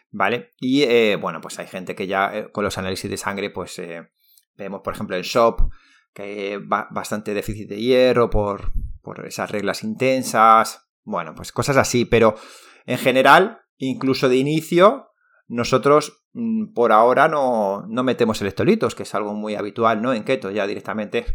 ¿Vale? 0.10 0.52
Y 0.60 0.84
eh, 0.84 1.16
bueno, 1.16 1.42
pues 1.42 1.58
hay 1.58 1.68
gente 1.68 1.96
que 1.96 2.06
ya 2.06 2.38
eh, 2.38 2.52
con 2.52 2.64
los 2.64 2.78
análisis 2.78 3.10
de 3.10 3.18
sangre, 3.18 3.50
pues 3.50 3.80
eh, 3.80 4.10
vemos, 4.56 4.82
por 4.84 4.94
ejemplo, 4.94 5.16
en 5.16 5.24
SHOP, 5.24 5.72
que 6.14 6.22
hay 6.22 6.58
bastante 6.92 7.34
déficit 7.34 7.70
de 7.70 7.78
hierro 7.82 8.30
por, 8.30 8.74
por 9.02 9.26
esas 9.26 9.50
reglas 9.50 9.84
intensas. 9.84 10.88
Bueno, 11.04 11.34
pues 11.34 11.52
cosas 11.52 11.78
así, 11.78 12.06
pero 12.06 12.36
en 12.86 13.00
general, 13.00 13.62
incluso 13.78 14.30
de 14.30 14.38
inicio, 14.38 15.13
nosotros 15.48 16.26
mm, 16.34 16.74
por 16.74 16.92
ahora 16.92 17.28
no, 17.28 17.86
no, 17.88 18.04
metemos 18.04 18.42
electrolitos, 18.42 18.96
que 18.96 19.04
es 19.04 19.16
algo 19.16 19.34
muy 19.34 19.56
habitual, 19.56 20.02
¿no? 20.02 20.14
En 20.14 20.24
keto 20.24 20.52
ya 20.52 20.68
directamente. 20.68 21.26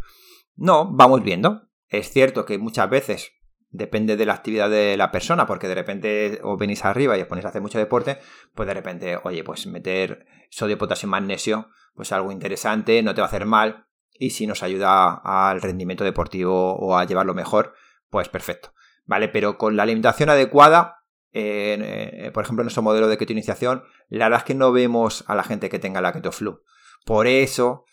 No, 0.56 0.90
vamos 0.90 1.22
viendo. 1.22 1.68
Es 1.88 2.10
cierto 2.10 2.44
que 2.44 2.58
muchas 2.58 2.90
veces 2.90 3.32
depende 3.70 4.16
de 4.16 4.26
la 4.26 4.34
actividad 4.34 4.70
de 4.70 4.96
la 4.96 5.10
persona, 5.10 5.46
porque 5.46 5.68
de 5.68 5.74
repente 5.74 6.40
os 6.42 6.58
venís 6.58 6.84
arriba 6.84 7.16
y 7.16 7.22
os 7.22 7.28
ponéis 7.28 7.44
a 7.44 7.48
hacer 7.48 7.62
mucho 7.62 7.78
deporte, 7.78 8.18
pues 8.54 8.66
de 8.66 8.74
repente, 8.74 9.18
oye, 9.24 9.44
pues 9.44 9.66
meter 9.66 10.26
sodio, 10.50 10.78
potasio 10.78 11.08
magnesio, 11.08 11.68
pues 11.94 12.12
algo 12.12 12.32
interesante, 12.32 13.02
no 13.02 13.14
te 13.14 13.20
va 13.20 13.26
a 13.26 13.28
hacer 13.28 13.44
mal, 13.44 13.86
y 14.18 14.30
si 14.30 14.46
nos 14.46 14.62
ayuda 14.62 15.20
al 15.22 15.60
rendimiento 15.60 16.04
deportivo 16.04 16.74
o 16.74 16.96
a 16.96 17.04
llevarlo 17.04 17.34
mejor, 17.34 17.74
pues 18.10 18.28
perfecto. 18.28 18.72
¿Vale? 19.04 19.28
Pero 19.28 19.56
con 19.56 19.76
la 19.76 19.84
alimentación 19.84 20.28
adecuada, 20.28 20.97
eh, 21.32 22.30
por 22.32 22.44
ejemplo, 22.44 22.62
en 22.62 22.66
nuestro 22.66 22.82
modelo 22.82 23.08
de 23.08 23.18
keto 23.18 23.32
iniciación, 23.32 23.84
la 24.08 24.26
verdad 24.26 24.40
es 24.40 24.44
que 24.44 24.54
no 24.54 24.72
vemos 24.72 25.24
a 25.26 25.34
la 25.34 25.44
gente 25.44 25.68
que 25.68 25.78
tenga 25.78 26.00
la 26.00 26.12
keto 26.12 26.32
flu. 26.32 26.62
Por 27.04 27.26
eso 27.26 27.84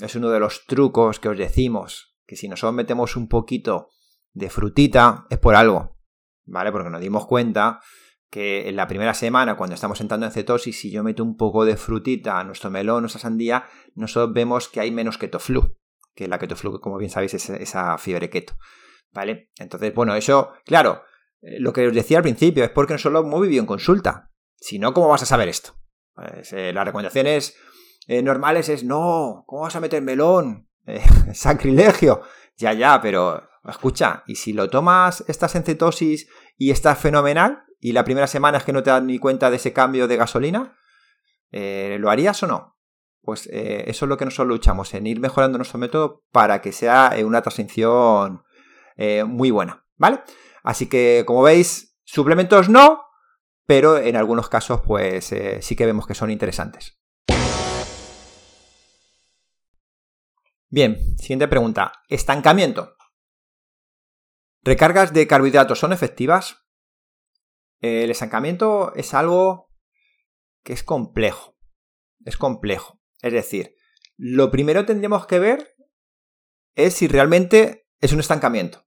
es 0.00 0.14
uno 0.16 0.30
de 0.30 0.40
los 0.40 0.66
trucos 0.66 1.20
que 1.20 1.28
os 1.28 1.38
decimos, 1.38 2.16
que 2.26 2.36
si 2.36 2.48
nosotros 2.48 2.74
metemos 2.74 3.16
un 3.16 3.28
poquito 3.28 3.88
de 4.32 4.50
frutita 4.50 5.26
es 5.30 5.38
por 5.38 5.54
algo, 5.54 5.98
¿vale? 6.44 6.72
Porque 6.72 6.90
nos 6.90 7.00
dimos 7.00 7.26
cuenta 7.26 7.80
que 8.30 8.68
en 8.68 8.76
la 8.76 8.88
primera 8.88 9.12
semana, 9.12 9.56
cuando 9.56 9.74
estamos 9.74 10.00
entrando 10.00 10.24
en 10.24 10.32
cetosis, 10.32 10.80
si 10.80 10.90
yo 10.90 11.02
meto 11.02 11.22
un 11.22 11.36
poco 11.36 11.66
de 11.66 11.76
frutita 11.76 12.40
a 12.40 12.44
nuestro 12.44 12.70
melón, 12.70 13.02
nuestra 13.02 13.20
sandía, 13.20 13.66
nosotros 13.94 14.32
vemos 14.32 14.68
que 14.68 14.80
hay 14.80 14.90
menos 14.90 15.18
ketoflu, 15.18 15.76
que 16.14 16.28
la 16.28 16.38
ketoflu, 16.38 16.80
como 16.80 16.96
bien 16.96 17.10
sabéis, 17.10 17.34
es 17.34 17.50
esa 17.50 17.98
fiebre 17.98 18.30
keto, 18.30 18.54
¿vale? 19.12 19.50
Entonces, 19.58 19.94
bueno, 19.94 20.14
eso, 20.14 20.52
claro, 20.64 21.02
lo 21.42 21.72
que 21.72 21.86
os 21.88 21.94
decía 21.94 22.18
al 22.18 22.22
principio 22.22 22.64
es 22.64 22.70
porque 22.70 22.94
nosotros 22.94 23.22
lo 23.22 23.28
hemos 23.28 23.42
vivido 23.42 23.60
en 23.60 23.66
consulta. 23.66 24.30
Si 24.56 24.78
no, 24.78 24.94
¿cómo 24.94 25.08
vas 25.08 25.22
a 25.22 25.26
saber 25.26 25.48
esto? 25.48 25.74
Pues, 26.14 26.52
eh, 26.52 26.72
las 26.72 26.84
recomendaciones 26.84 27.56
eh, 28.06 28.22
normales 28.22 28.68
es, 28.68 28.84
no, 28.84 29.44
¿cómo 29.46 29.62
vas 29.62 29.76
a 29.76 29.80
meter 29.80 30.02
melón? 30.02 30.68
sacrilegio. 31.34 32.22
Ya, 32.56 32.72
ya, 32.72 33.00
pero 33.00 33.42
escucha, 33.68 34.24
y 34.26 34.36
si 34.36 34.52
lo 34.52 34.68
tomas, 34.68 35.24
estás 35.28 35.54
en 35.54 35.64
cetosis 35.64 36.28
y 36.56 36.70
estás 36.70 36.98
fenomenal, 36.98 37.64
y 37.80 37.92
la 37.92 38.04
primera 38.04 38.26
semana 38.26 38.58
es 38.58 38.64
que 38.64 38.72
no 38.72 38.82
te 38.82 38.90
das 38.90 39.02
ni 39.02 39.18
cuenta 39.18 39.50
de 39.50 39.56
ese 39.56 39.72
cambio 39.72 40.08
de 40.08 40.16
gasolina, 40.16 40.76
eh, 41.50 41.96
¿lo 42.00 42.10
harías 42.10 42.42
o 42.42 42.46
no? 42.46 42.78
Pues 43.20 43.48
eh, 43.52 43.84
eso 43.86 44.04
es 44.04 44.08
lo 44.08 44.16
que 44.16 44.24
nosotros 44.24 44.48
luchamos, 44.48 44.94
en 44.94 45.06
ir 45.06 45.20
mejorando 45.20 45.58
nuestro 45.58 45.78
método 45.78 46.24
para 46.32 46.60
que 46.60 46.72
sea 46.72 47.12
eh, 47.16 47.24
una 47.24 47.42
transición 47.42 48.42
muy 49.26 49.50
buena, 49.50 49.84
¿vale? 49.96 50.20
Así 50.62 50.88
que, 50.88 51.24
como 51.26 51.42
veis, 51.42 51.98
suplementos 52.04 52.68
no, 52.68 53.04
pero 53.66 53.98
en 53.98 54.16
algunos 54.16 54.48
casos, 54.48 54.80
pues 54.86 55.34
sí 55.60 55.76
que 55.76 55.86
vemos 55.86 56.06
que 56.06 56.14
son 56.14 56.30
interesantes. 56.30 56.98
Bien, 60.68 61.18
siguiente 61.18 61.48
pregunta. 61.48 61.92
Estancamiento. 62.08 62.96
¿Recargas 64.62 65.12
de 65.12 65.26
carbohidratos 65.26 65.78
son 65.78 65.92
efectivas? 65.92 66.64
El 67.80 68.10
estancamiento 68.10 68.94
es 68.94 69.12
algo 69.12 69.70
que 70.62 70.72
es 70.72 70.82
complejo. 70.82 71.58
Es 72.24 72.36
complejo. 72.36 73.02
Es 73.20 73.32
decir, 73.32 73.74
lo 74.16 74.50
primero 74.50 74.86
tendríamos 74.86 75.26
que 75.26 75.40
ver 75.40 75.74
es 76.74 76.94
si 76.94 77.08
realmente 77.08 77.88
es 78.00 78.12
un 78.12 78.20
estancamiento. 78.20 78.86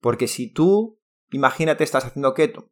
Porque 0.00 0.28
si 0.28 0.52
tú, 0.52 1.00
imagínate, 1.34 1.84
estás 1.84 2.04
haciendo 2.04 2.32
keto, 2.34 2.70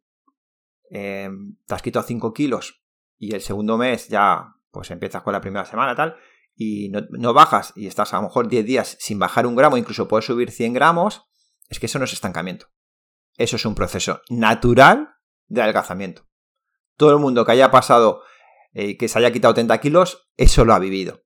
eh, 0.89 1.29
te 1.65 1.75
has 1.75 1.81
quitado 1.81 2.05
5 2.05 2.33
kilos 2.33 2.83
y 3.17 3.35
el 3.35 3.41
segundo 3.41 3.77
mes 3.77 4.07
ya 4.07 4.55
pues 4.71 4.89
empiezas 4.91 5.21
con 5.21 5.33
la 5.33 5.41
primera 5.41 5.65
semana 5.65 5.95
tal, 5.95 6.15
y 6.55 6.89
no, 6.89 7.01
no, 7.11 7.33
bajas 7.33 7.73
y 7.75 7.87
estás 7.87 8.13
a 8.13 8.17
lo 8.17 8.23
mejor 8.23 8.47
10 8.47 8.65
días 8.65 8.97
sin 8.99 9.19
bajar 9.19 9.45
un 9.45 9.55
gramo, 9.55 9.77
incluso 9.77 10.07
puedes 10.07 10.25
subir 10.25 10.49
100 10.49 10.73
gramos, 10.73 11.25
es 11.69 11.79
que 11.79 11.87
eso 11.87 11.99
no 11.99 12.05
es 12.05 12.13
estancamiento. 12.13 12.67
Eso 13.37 13.55
es 13.55 13.65
un 13.65 13.75
proceso 13.75 14.21
natural 14.29 15.15
de 15.47 15.61
adelgazamiento. 15.61 16.27
todo 16.95 17.11
el 17.11 17.19
mundo 17.19 17.43
que 17.43 17.51
haya 17.51 17.71
pasado, 17.71 18.21
eh, 18.73 18.97
que 18.97 19.07
se 19.07 19.17
haya 19.17 19.31
quitado 19.31 19.55
30 19.55 19.79
kilos, 19.79 20.29
eso 20.37 20.63
lo 20.63 20.75
ha 20.75 20.79
vivido. 20.79 21.23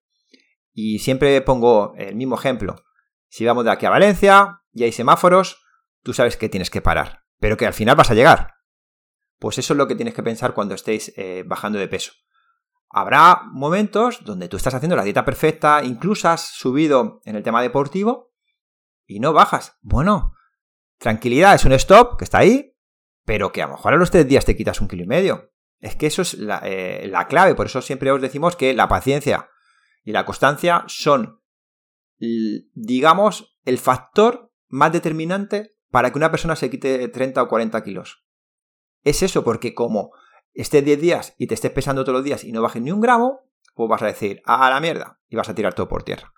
Y 0.73 0.99
siempre 0.99 1.41
pongo 1.41 1.93
el 1.97 2.15
mismo 2.15 2.35
ejemplo. 2.35 2.85
Si 3.27 3.43
vamos 3.45 3.65
de 3.65 3.71
aquí 3.71 3.85
a 3.85 3.89
Valencia 3.89 4.61
y 4.71 4.83
hay 4.83 4.93
semáforos, 4.93 5.61
tú 6.03 6.13
sabes 6.13 6.37
que 6.37 6.47
tienes 6.47 6.69
que 6.69 6.81
parar, 6.81 7.26
pero 7.39 7.57
que 7.57 7.65
al 7.65 7.73
final 7.73 7.95
vas 7.95 8.11
a 8.11 8.15
llegar. 8.15 8.55
Pues 9.39 9.57
eso 9.57 9.73
es 9.73 9.77
lo 9.77 9.87
que 9.87 9.95
tienes 9.95 10.13
que 10.13 10.23
pensar 10.23 10.53
cuando 10.53 10.75
estéis 10.75 11.13
eh, 11.15 11.43
bajando 11.45 11.79
de 11.79 11.87
peso. 11.87 12.13
Habrá 12.89 13.43
momentos 13.51 14.23
donde 14.23 14.47
tú 14.47 14.57
estás 14.57 14.73
haciendo 14.73 14.95
la 14.95 15.03
dieta 15.03 15.25
perfecta, 15.25 15.83
incluso 15.83 16.29
has 16.29 16.47
subido 16.47 17.21
en 17.25 17.35
el 17.35 17.43
tema 17.43 17.61
deportivo 17.61 18.33
y 19.05 19.19
no 19.19 19.33
bajas. 19.33 19.77
Bueno, 19.81 20.33
tranquilidad, 20.97 21.55
es 21.55 21.65
un 21.65 21.73
stop 21.73 22.17
que 22.17 22.23
está 22.23 22.39
ahí, 22.39 22.75
pero 23.25 23.51
que 23.51 23.61
a 23.61 23.67
lo 23.67 23.73
mejor 23.73 23.93
a 23.93 23.97
los 23.97 24.09
tres 24.09 24.27
días 24.27 24.45
te 24.45 24.55
quitas 24.55 24.81
un 24.81 24.87
kilo 24.87 25.03
y 25.03 25.07
medio. 25.07 25.51
Es 25.79 25.95
que 25.95 26.07
eso 26.07 26.21
es 26.21 26.35
la, 26.35 26.61
eh, 26.63 27.07
la 27.07 27.27
clave, 27.27 27.53
por 27.53 27.67
eso 27.67 27.81
siempre 27.81 28.11
os 28.11 28.21
decimos 28.21 28.55
que 28.55 28.73
la 28.73 28.87
paciencia 28.87 29.49
y 30.03 30.11
la 30.11 30.25
constancia 30.25 30.85
son, 30.87 31.41
digamos, 32.17 33.59
el 33.65 33.77
factor 33.77 34.53
más 34.69 34.91
determinante 34.91 35.76
para 35.89 36.11
que 36.11 36.17
una 36.17 36.31
persona 36.31 36.55
se 36.55 36.69
quite 36.69 37.07
30 37.07 37.41
o 37.41 37.47
40 37.47 37.83
kilos. 37.83 38.23
Es 39.03 39.23
eso, 39.23 39.43
porque 39.43 39.73
como 39.73 40.11
estés 40.53 40.83
10 40.83 40.99
días 40.99 41.35
y 41.37 41.47
te 41.47 41.53
estés 41.53 41.71
pesando 41.71 42.03
todos 42.03 42.17
los 42.17 42.23
días 42.23 42.43
y 42.43 42.51
no 42.51 42.61
bajes 42.61 42.81
ni 42.81 42.91
un 42.91 43.01
gramo, 43.01 43.41
pues 43.75 43.89
vas 43.89 44.01
a 44.01 44.07
decir, 44.07 44.41
a 44.45 44.69
la 44.69 44.79
mierda, 44.79 45.19
y 45.29 45.35
vas 45.35 45.49
a 45.49 45.55
tirar 45.55 45.73
todo 45.73 45.87
por 45.87 46.03
tierra. 46.03 46.33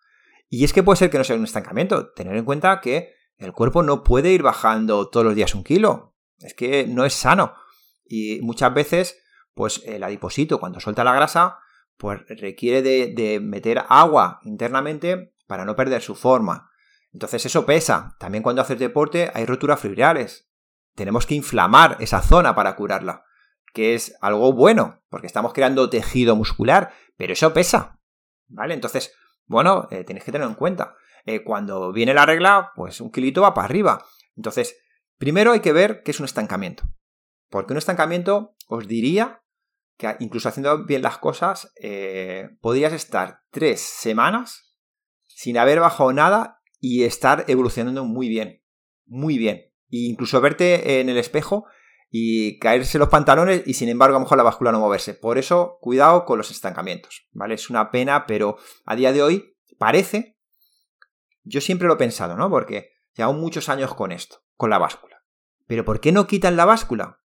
Y 0.49 0.65
es 0.65 0.73
que 0.73 0.83
puede 0.83 0.97
ser 0.97 1.09
que 1.09 1.17
no 1.17 1.23
sea 1.23 1.38
un 1.38 1.43
estancamiento. 1.43 2.12
Tener 2.12 2.35
en 2.35 2.43
cuenta 2.43 2.81
que 2.81 3.13
el 3.38 3.53
cuerpo 3.53 3.83
no 3.83 4.03
puede 4.03 4.31
ir 4.31 4.43
bajando 4.43 5.09
todos 5.09 5.25
los 5.25 5.35
días 5.35 5.55
un 5.55 5.63
kilo. 5.63 6.15
Es 6.39 6.53
que 6.53 6.85
no 6.88 7.05
es 7.05 7.13
sano. 7.13 7.53
Y 8.03 8.41
muchas 8.41 8.73
veces, 8.73 9.21
pues 9.53 9.83
el 9.85 10.03
adiposito, 10.03 10.59
cuando 10.59 10.79
suelta 10.79 11.03
la 11.03 11.13
grasa, 11.13 11.59
pues 11.97 12.21
requiere 12.27 12.81
de, 12.81 13.13
de 13.13 13.39
meter 13.39 13.83
agua 13.88 14.39
internamente 14.43 15.33
para 15.47 15.65
no 15.65 15.75
perder 15.75 16.01
su 16.01 16.15
forma. 16.15 16.68
Entonces 17.13 17.45
eso 17.45 17.65
pesa. 17.65 18.15
También 18.19 18.43
cuando 18.43 18.62
haces 18.62 18.80
deporte 18.80 19.32
hay 19.34 19.45
roturas 19.45 19.80
fibrales. 19.80 20.50
Tenemos 20.95 21.26
que 21.26 21.36
inflamar 21.36 21.98
esa 22.00 22.22
zona 22.22 22.56
para 22.56 22.76
curarla 22.76 23.24
que 23.74 23.93
es 23.95 24.15
algo 24.22 24.54
bueno, 24.54 25.02
porque 25.10 25.28
estamos 25.28 25.54
creando 25.54 25.89
tejido 25.89 26.36
muscular, 26.36 26.91
pero 27.17 27.34
eso 27.34 27.54
pesa, 27.54 28.00
¿vale? 28.48 28.74
Entonces, 28.74 29.13
bueno, 29.45 29.88
eh, 29.91 30.04
tenéis 30.04 30.24
que 30.24 30.32
tenerlo 30.32 30.52
en 30.52 30.58
cuenta. 30.58 30.95
Eh, 31.26 31.43
cuando 31.43 31.91
viene 31.91 32.13
la 32.13 32.26
regla, 32.26 32.72
pues 32.76 33.02
un 33.02 33.12
kilito 33.12 33.41
va 33.41 33.54
para 33.54 33.65
arriba. 33.65 34.06
Entonces, 34.36 34.78
primero 35.17 35.52
hay 35.52 35.60
que 35.60 35.74
ver 35.74 36.02
qué 36.04 36.12
es 36.12 36.19
un 36.19 36.26
estancamiento. 36.26 36.84
Porque 37.50 37.74
un 37.74 37.78
estancamiento, 37.78 38.56
os 38.67 38.88
diría 38.88 39.43
que 39.98 40.15
incluso 40.19 40.50
haciendo 40.50 40.86
bien 40.86 41.02
las 41.02 41.17
cosas, 41.17 41.74
eh, 41.82 42.50
podrías 42.62 42.93
estar 42.93 43.41
tres 43.52 43.82
semanas 43.82 44.78
sin 45.28 45.58
haber 45.58 45.80
bajado 45.80 46.13
nada 46.13 46.59
y 46.80 47.04
estar 47.04 47.46
evolucionando 47.48 48.06
muy 48.06 48.30
bien. 48.30 48.63
Muy 49.06 49.38
bien. 49.38 49.58
E 49.92 49.98
incluso 49.98 50.39
verte 50.42 51.00
en 51.00 51.10
el 51.10 51.18
espejo 51.18 51.65
y 52.12 52.58
caerse 52.60 52.98
los 52.98 53.10
pantalones 53.10 53.63
y 53.65 53.74
sin 53.74 53.89
embargo 53.89 54.15
a 54.15 54.20
lo 54.20 54.26
mejor 54.26 54.38
la 54.38 54.44
báscula 54.44 54.72
no 54.72 54.80
moverse. 54.80 55.13
Por 55.13 55.38
eso, 55.38 55.78
cuidado 55.82 56.26
con 56.26 56.38
los 56.38 56.52
estancamientos, 56.52 57.28
¿vale? 57.32 57.56
Es 57.56 57.70
una 57.70 57.92
pena, 57.92 58.26
pero 58.26 58.58
a 58.86 58.96
día 58.96 59.12
de 59.12 59.22
hoy 59.22 59.58
parece, 59.78 60.38
yo 61.44 61.62
siempre 61.62 61.88
lo 61.88 61.96
he 61.96 61.98
pensado, 61.98 62.36
¿no? 62.36 62.50
Porque 62.50 62.92
llevo 63.15 63.34
muchos 63.34 63.70
años 63.70 63.94
con 63.94 64.12
esto, 64.12 64.44
con 64.56 64.70
la 64.70 64.78
báscula. 64.78 65.24
Pero 65.68 65.86
¿por 65.86 66.00
qué 66.00 66.12
no 66.12 66.28
quitan 66.28 66.56
la 66.56 66.65
báscula? 66.65 67.22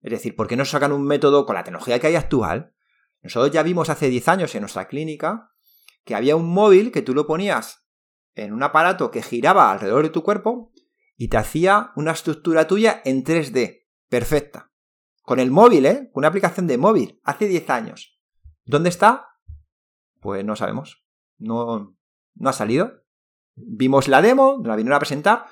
Es 0.00 0.10
decir, 0.10 0.36
¿por 0.36 0.48
qué 0.48 0.56
no 0.56 0.64
sacan 0.64 0.92
un 0.92 1.06
método 1.06 1.46
con 1.46 1.54
la 1.54 1.64
tecnología 1.64 1.98
que 1.98 2.08
hay 2.08 2.16
actual? 2.16 2.74
Nosotros 3.22 3.52
ya 3.52 3.62
vimos 3.62 3.88
hace 3.88 4.08
10 4.08 4.28
años 4.28 4.54
en 4.54 4.60
nuestra 4.60 4.86
clínica 4.86 5.50
que 6.04 6.14
había 6.14 6.36
un 6.36 6.46
móvil 6.46 6.92
que 6.92 7.00
tú 7.02 7.14
lo 7.14 7.26
ponías 7.26 7.83
en 8.34 8.52
un 8.52 8.62
aparato 8.62 9.10
que 9.10 9.22
giraba 9.22 9.70
alrededor 9.70 10.04
de 10.04 10.10
tu 10.10 10.22
cuerpo 10.22 10.72
y 11.16 11.28
te 11.28 11.36
hacía 11.36 11.92
una 11.96 12.12
estructura 12.12 12.66
tuya 12.66 13.00
en 13.04 13.24
3D 13.24 13.86
perfecta. 14.08 14.72
Con 15.22 15.40
el 15.40 15.50
móvil, 15.50 15.86
¿eh? 15.86 16.10
Una 16.12 16.28
aplicación 16.28 16.66
de 16.66 16.78
móvil, 16.78 17.20
hace 17.24 17.46
10 17.48 17.70
años. 17.70 18.20
¿Dónde 18.64 18.90
está? 18.90 19.28
Pues 20.20 20.44
no 20.44 20.56
sabemos. 20.56 21.06
No, 21.38 21.96
no 22.34 22.48
ha 22.48 22.52
salido. 22.52 23.04
Vimos 23.54 24.08
la 24.08 24.20
demo, 24.20 24.60
la 24.64 24.76
vinieron 24.76 24.96
a 24.96 25.00
presentar. 25.00 25.46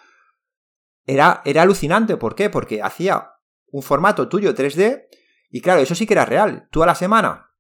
Era, 1.07 1.43
era 1.45 1.63
alucinante. 1.63 2.17
¿Por 2.17 2.35
qué? 2.35 2.51
Porque 2.51 2.83
hacía 2.83 3.33
un 3.67 3.83
formato 3.83 4.29
tuyo 4.29 4.55
3D 4.55 5.07
y 5.51 5.61
claro, 5.61 5.81
eso 5.81 5.95
sí 5.95 6.07
que 6.07 6.15
era 6.15 6.25
real. 6.25 6.69
Tú 6.71 6.83
a 6.83 6.87
la 6.87 6.95
semana 6.95 7.51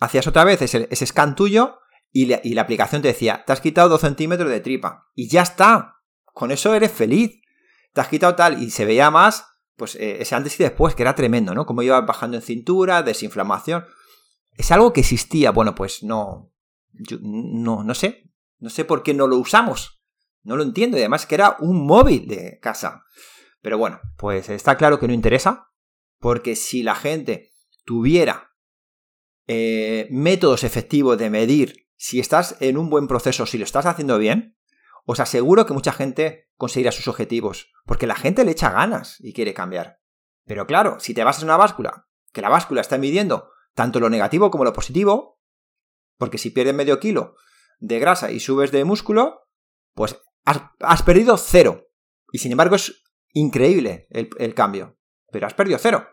hacías 0.00 0.26
otra 0.26 0.44
vez 0.44 0.62
ese, 0.62 1.06
scan 1.06 1.34
tuyo 1.34 1.80
y, 2.18 2.54
la 2.54 2.62
aplicación 2.62 3.02
te 3.02 3.08
decía, 3.08 3.44
te 3.46 3.52
has 3.52 3.60
quitado 3.60 3.90
2 3.90 4.00
centímetros 4.00 4.48
de 4.48 4.60
tripa. 4.60 5.10
Y 5.14 5.28
ya 5.28 5.42
está. 5.42 5.96
Con 6.24 6.50
eso 6.50 6.74
eres 6.74 6.90
feliz. 6.90 7.42
Te 7.92 8.00
has 8.00 8.08
quitado 8.08 8.34
tal 8.34 8.62
y 8.62 8.70
se 8.70 8.86
veía 8.86 9.10
más 9.10 9.44
pues 9.76 9.94
eh, 9.96 10.22
ese 10.22 10.34
antes 10.34 10.58
y 10.58 10.62
después, 10.62 10.94
que 10.94 11.02
era 11.02 11.14
tremendo, 11.14 11.54
¿no? 11.54 11.66
Como 11.66 11.82
iba 11.82 12.00
bajando 12.00 12.38
en 12.38 12.42
cintura, 12.42 13.02
desinflamación. 13.02 13.84
Es 14.52 14.72
algo 14.72 14.94
que 14.94 15.00
existía, 15.00 15.50
bueno, 15.50 15.74
pues 15.74 16.02
no, 16.02 16.50
no, 17.20 17.84
no 17.84 17.94
sé, 17.94 18.30
no 18.58 18.70
sé 18.70 18.86
por 18.86 19.02
qué 19.02 19.12
no 19.12 19.26
lo 19.26 19.36
usamos. 19.36 20.00
No 20.42 20.56
lo 20.56 20.62
entiendo, 20.62 20.96
y 20.96 21.00
además 21.00 21.26
que 21.26 21.34
era 21.34 21.56
un 21.60 21.86
móvil 21.86 22.26
de 22.26 22.58
casa. 22.60 23.04
Pero 23.60 23.76
bueno, 23.76 24.00
pues 24.16 24.48
está 24.48 24.78
claro 24.78 24.98
que 24.98 25.06
no 25.06 25.12
interesa, 25.12 25.68
porque 26.18 26.56
si 26.56 26.82
la 26.82 26.94
gente 26.94 27.52
tuviera 27.84 28.54
eh, 29.46 30.08
métodos 30.10 30.64
efectivos 30.64 31.18
de 31.18 31.28
medir 31.28 31.85
si 31.96 32.20
estás 32.20 32.56
en 32.60 32.78
un 32.78 32.90
buen 32.90 33.08
proceso, 33.08 33.46
si 33.46 33.58
lo 33.58 33.64
estás 33.64 33.86
haciendo 33.86 34.18
bien, 34.18 34.56
os 35.04 35.20
aseguro 35.20 35.66
que 35.66 35.72
mucha 35.72 35.92
gente 35.92 36.48
conseguirá 36.56 36.92
sus 36.92 37.08
objetivos, 37.08 37.72
porque 37.84 38.06
la 38.06 38.16
gente 38.16 38.44
le 38.44 38.52
echa 38.52 38.70
ganas 38.70 39.16
y 39.20 39.32
quiere 39.32 39.54
cambiar. 39.54 40.00
Pero 40.44 40.66
claro, 40.66 40.98
si 41.00 41.14
te 41.14 41.24
basas 41.24 41.42
en 41.42 41.48
una 41.48 41.56
báscula, 41.56 42.06
que 42.32 42.40
la 42.40 42.48
báscula 42.48 42.80
está 42.80 42.98
midiendo 42.98 43.50
tanto 43.74 44.00
lo 44.00 44.10
negativo 44.10 44.50
como 44.50 44.64
lo 44.64 44.72
positivo, 44.72 45.40
porque 46.18 46.38
si 46.38 46.50
pierdes 46.50 46.74
medio 46.74 46.98
kilo 46.98 47.36
de 47.78 47.98
grasa 47.98 48.30
y 48.30 48.40
subes 48.40 48.72
de 48.72 48.84
músculo, 48.84 49.48
pues 49.94 50.16
has, 50.44 51.02
perdido 51.02 51.36
cero. 51.36 51.88
Y 52.32 52.38
sin 52.38 52.52
embargo 52.52 52.76
es 52.76 53.02
increíble 53.32 54.08
el 54.10 54.54
cambio, 54.54 54.98
pero 55.30 55.46
has 55.46 55.54
perdido 55.54 55.78
cero. 55.78 56.08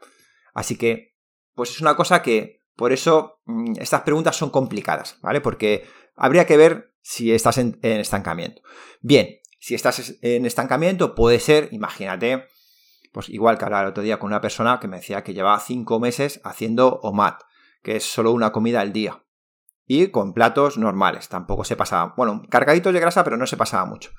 Así 0.53 0.77
que, 0.77 1.15
pues 1.53 1.71
es 1.71 1.81
una 1.81 1.95
cosa 1.95 2.21
que, 2.21 2.59
por 2.75 2.91
eso, 2.91 3.41
mm, 3.45 3.73
estas 3.79 4.01
preguntas 4.01 4.35
son 4.35 4.49
complicadas, 4.49 5.17
¿vale? 5.21 5.41
Porque 5.41 5.87
habría 6.15 6.45
que 6.45 6.57
ver 6.57 6.93
si 7.01 7.33
estás 7.33 7.57
en, 7.57 7.79
estancamiento. 7.81 8.61
Bien, 9.01 9.39
si 9.59 9.75
estás 9.75 10.17
en 10.21 10.45
estancamiento, 10.45 11.15
puede 11.15 11.39
ser, 11.39 11.69
imagínate, 11.71 12.47
pues 13.11 13.29
igual 13.29 13.57
que 13.57 13.65
hablaba 13.65 13.83
el 13.83 13.89
otro 13.89 14.03
día 14.03 14.19
con 14.19 14.27
una 14.27 14.41
persona 14.41 14.79
que 14.79 14.87
me 14.87 14.97
decía 14.97 15.23
que 15.23 15.33
llevaba 15.33 15.59
cinco 15.59 15.99
meses 15.99 16.41
haciendo 16.43 16.99
OMAD, 17.03 17.35
que 17.81 17.97
es 17.97 18.03
solo 18.03 18.31
una 18.31 18.51
comida 18.51 18.81
al 18.81 18.91
día. 18.91 19.23
Y 19.85 20.07
con 20.07 20.33
platos 20.33 20.77
normales, 20.77 21.29
tampoco 21.29 21.63
se 21.65 21.75
pasaba, 21.75 22.13
bueno, 22.15 22.41
cargaditos 22.49 22.93
de 22.93 22.99
grasa, 22.99 23.23
pero 23.23 23.37
no 23.37 23.45
se 23.45 23.57
pasaba 23.57 23.85
mucho. 23.85 24.11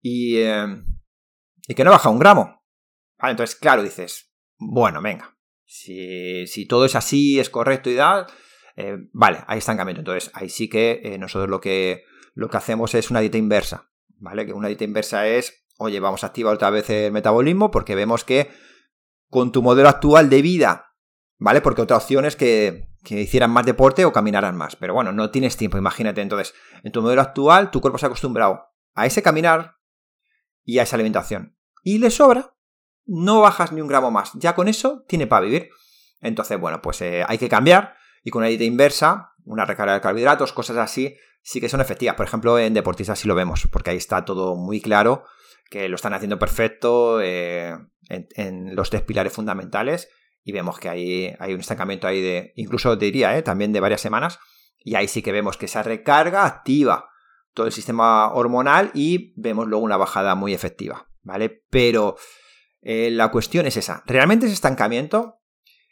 Y, 0.00 0.38
eh, 0.38 0.82
y 1.66 1.74
que 1.74 1.84
no 1.84 1.90
baja 1.90 2.10
un 2.10 2.18
gramo. 2.18 2.64
Vale, 3.18 3.32
entonces, 3.32 3.56
claro, 3.56 3.82
dices, 3.82 4.32
bueno, 4.58 5.00
venga, 5.00 5.37
si, 5.68 6.66
todo 6.66 6.86
es 6.86 6.96
así, 6.96 7.38
es 7.38 7.50
correcto 7.50 7.90
y 7.90 7.96
tal, 7.96 8.26
eh, 8.76 8.96
vale, 9.12 9.40
hay 9.46 9.58
estancamiento. 9.58 10.00
Entonces, 10.00 10.30
ahí 10.34 10.48
sí 10.48 10.68
que 10.68 11.00
eh, 11.04 11.18
nosotros 11.18 11.50
lo 11.50 11.60
que, 11.60 12.04
lo 12.34 12.48
que 12.48 12.56
hacemos 12.56 12.94
es 12.94 13.10
una 13.10 13.20
dieta 13.20 13.38
inversa, 13.38 13.90
¿vale? 14.16 14.46
Que 14.46 14.54
una 14.54 14.68
dieta 14.68 14.84
inversa 14.84 15.28
es, 15.28 15.66
oye, 15.76 16.00
vamos 16.00 16.24
a 16.24 16.28
activar 16.28 16.54
otra 16.54 16.70
vez 16.70 16.88
el 16.90 17.12
metabolismo 17.12 17.70
porque 17.70 17.94
vemos 17.94 18.24
que 18.24 18.50
con 19.28 19.52
tu 19.52 19.62
modelo 19.62 19.90
actual 19.90 20.30
de 20.30 20.40
vida, 20.40 20.94
¿vale? 21.36 21.60
Porque 21.60 21.82
otra 21.82 21.98
opción 21.98 22.24
es 22.24 22.34
que, 22.34 22.88
que 23.04 23.20
hicieran 23.20 23.50
más 23.50 23.66
deporte 23.66 24.06
o 24.06 24.12
caminaran 24.12 24.56
más. 24.56 24.74
Pero 24.74 24.94
bueno, 24.94 25.12
no 25.12 25.30
tienes 25.30 25.58
tiempo, 25.58 25.76
imagínate. 25.76 26.22
Entonces, 26.22 26.54
en 26.82 26.92
tu 26.92 27.02
modelo 27.02 27.20
actual, 27.20 27.70
tu 27.70 27.82
cuerpo 27.82 27.98
se 27.98 28.06
ha 28.06 28.08
acostumbrado 28.08 28.64
a 28.94 29.04
ese 29.04 29.22
caminar 29.22 29.76
y 30.64 30.78
a 30.78 30.84
esa 30.84 30.96
alimentación. 30.96 31.58
Y 31.82 31.98
le 31.98 32.10
sobra, 32.10 32.54
no 33.08 33.40
bajas 33.40 33.72
ni 33.72 33.80
un 33.80 33.88
gramo 33.88 34.10
más. 34.10 34.32
Ya 34.34 34.54
con 34.54 34.68
eso 34.68 35.04
tiene 35.08 35.26
para 35.26 35.46
vivir. 35.46 35.70
Entonces, 36.20 36.60
bueno, 36.60 36.80
pues 36.82 37.00
eh, 37.00 37.24
hay 37.26 37.38
que 37.38 37.48
cambiar 37.48 37.96
y 38.22 38.30
con 38.30 38.40
una 38.40 38.48
dieta 38.48 38.64
inversa, 38.64 39.32
una 39.44 39.64
recarga 39.64 39.94
de 39.94 40.00
carbohidratos, 40.00 40.52
cosas 40.52 40.76
así, 40.76 41.16
sí 41.42 41.60
que 41.60 41.68
son 41.68 41.80
efectivas. 41.80 42.16
Por 42.16 42.26
ejemplo, 42.26 42.58
en 42.58 42.74
deportistas 42.74 43.18
sí 43.18 43.26
lo 43.26 43.34
vemos, 43.34 43.66
porque 43.72 43.90
ahí 43.90 43.96
está 43.96 44.24
todo 44.24 44.54
muy 44.54 44.80
claro, 44.80 45.24
que 45.70 45.88
lo 45.88 45.96
están 45.96 46.12
haciendo 46.12 46.38
perfecto 46.38 47.20
eh, 47.22 47.76
en, 48.08 48.76
los 48.76 48.90
tres 48.90 49.02
pilares 49.02 49.32
fundamentales 49.32 50.08
y 50.44 50.52
vemos 50.52 50.78
que 50.78 50.88
hay, 50.88 51.34
hay 51.38 51.54
un 51.54 51.60
estancamiento 51.60 52.06
ahí 52.06 52.20
de, 52.20 52.52
incluso 52.56 52.96
diría, 52.96 53.36
eh, 53.36 53.42
también 53.42 53.72
de 53.72 53.80
varias 53.80 54.00
semanas, 54.00 54.38
y 54.78 54.94
ahí 54.94 55.08
sí 55.08 55.22
que 55.22 55.32
vemos 55.32 55.56
que 55.56 55.66
esa 55.66 55.82
recarga 55.82 56.44
activa 56.44 57.08
todo 57.52 57.66
el 57.66 57.72
sistema 57.72 58.32
hormonal 58.32 58.90
y 58.94 59.32
vemos 59.36 59.66
luego 59.66 59.84
una 59.84 59.96
bajada 59.96 60.34
muy 60.34 60.54
efectiva, 60.54 61.08
¿vale? 61.22 61.64
Pero 61.70 62.16
eh, 62.82 63.10
la 63.10 63.30
cuestión 63.30 63.66
es 63.66 63.76
esa, 63.76 64.02
¿realmente 64.06 64.46
ese 64.46 64.54
estancamiento 64.54 65.40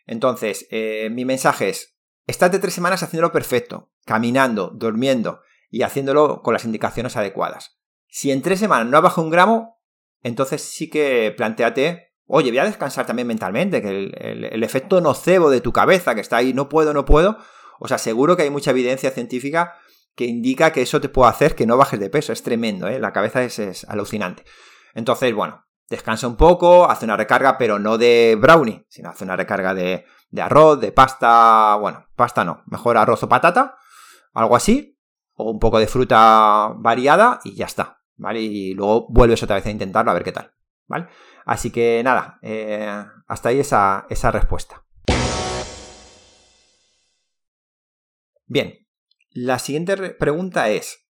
Entonces, 0.06 0.66
eh, 0.70 1.08
mi 1.10 1.24
mensaje 1.24 1.68
es, 1.68 1.98
estate 2.26 2.58
tres 2.58 2.74
semanas 2.74 3.02
haciéndolo 3.02 3.32
perfecto, 3.32 3.90
caminando, 4.04 4.70
durmiendo 4.74 5.40
y 5.70 5.82
haciéndolo 5.82 6.42
con 6.42 6.52
las 6.52 6.64
indicaciones 6.64 7.16
adecuadas. 7.16 7.80
Si 8.08 8.30
en 8.30 8.42
tres 8.42 8.60
semanas 8.60 8.86
no 8.86 8.96
has 8.96 9.02
bajado 9.02 9.24
un 9.24 9.30
gramo, 9.30 9.82
entonces 10.22 10.62
sí 10.62 10.88
que 10.88 11.34
planteate, 11.36 12.14
oye, 12.26 12.50
voy 12.50 12.58
a 12.58 12.64
descansar 12.64 13.06
también 13.06 13.28
mentalmente, 13.28 13.82
que 13.82 13.88
el, 13.90 14.62
efecto 14.62 15.00
nocebo 15.00 15.50
de 15.50 15.60
tu 15.60 15.72
cabeza 15.72 16.14
que 16.14 16.20
está 16.20 16.38
ahí, 16.38 16.54
no 16.54 16.68
puedo, 16.68 16.94
no 16.94 17.04
puedo, 17.04 17.38
os 17.78 17.92
aseguro 17.92 18.36
que 18.36 18.44
hay 18.44 18.50
mucha 18.50 18.70
evidencia 18.70 19.10
científica 19.10 19.74
que 20.14 20.24
indica 20.24 20.72
que 20.72 20.82
eso 20.82 21.00
te 21.00 21.10
puede 21.10 21.30
hacer 21.30 21.54
que 21.54 21.66
no 21.66 21.76
bajes 21.76 22.00
de 22.00 22.08
peso. 22.08 22.32
Es 22.32 22.42
tremendo, 22.42 22.88
¿eh? 22.88 22.98
la 22.98 23.12
cabeza 23.12 23.42
es, 23.42 23.58
es 23.58 23.84
alucinante. 23.84 24.44
Entonces, 24.94 25.34
bueno, 25.34 25.65
descansa 25.88 26.26
un 26.26 26.36
poco, 26.36 26.88
hace 26.90 27.04
una 27.04 27.16
recarga, 27.16 27.58
pero 27.58 27.78
no 27.78 27.98
de 27.98 28.36
brownie, 28.40 28.84
sino 28.88 29.10
hace 29.10 29.24
una 29.24 29.36
recarga 29.36 29.74
de, 29.74 30.04
arroz, 30.38 30.80
de 30.80 30.92
pasta, 30.92 31.76
bueno, 31.76 32.06
pasta 32.16 32.44
no, 32.44 32.62
mejor 32.66 32.96
arroz 32.96 33.22
o 33.22 33.28
patata, 33.28 33.76
algo 34.32 34.56
así, 34.56 34.98
o 35.34 35.50
un 35.50 35.58
poco 35.58 35.78
de 35.78 35.86
fruta 35.86 36.72
variada 36.76 37.40
y 37.44 37.54
ya 37.54 37.66
está, 37.66 38.00
¿vale? 38.16 38.40
Y 38.40 38.74
luego 38.74 39.06
vuelves 39.10 39.42
otra 39.42 39.56
vez 39.56 39.66
a 39.66 39.70
intentarlo 39.70 40.10
a 40.10 40.14
ver 40.14 40.24
qué 40.24 40.32
tal, 40.32 40.52
¿vale? 40.86 41.08
Así 41.44 41.70
que 41.70 42.02
nada, 42.02 42.38
eh, 42.42 43.04
hasta 43.28 43.50
ahí 43.50 43.60
esa, 43.60 44.06
esa 44.10 44.30
respuesta. 44.30 44.84
Bien, 48.46 48.86
la 49.30 49.58
siguiente 49.58 49.96
pregunta 50.10 50.68
es, 50.70 51.08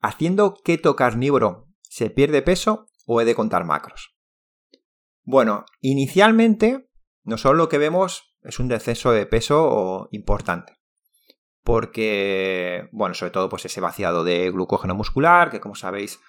¿haciendo 0.00 0.54
keto 0.54 0.96
carnívoro 0.96 1.68
se 1.82 2.10
pierde 2.10 2.42
peso 2.42 2.87
o 3.08 3.20
he 3.20 3.24
de 3.24 3.34
contar 3.34 3.64
macros? 3.64 4.14
Bueno, 5.24 5.64
inicialmente, 5.80 6.90
nosotros 7.24 7.56
lo 7.56 7.68
que 7.68 7.78
vemos 7.78 8.36
es 8.42 8.58
un 8.58 8.68
descenso 8.68 9.12
de 9.12 9.26
peso 9.26 10.08
importante. 10.12 10.74
Porque, 11.64 12.88
bueno, 12.92 13.14
sobre 13.14 13.32
todo 13.32 13.48
pues 13.48 13.64
ese 13.64 13.80
vaciado 13.80 14.24
de 14.24 14.50
glucógeno 14.50 14.94
muscular, 14.94 15.50
que 15.50 15.60
como 15.60 15.74
sabéis 15.74 16.20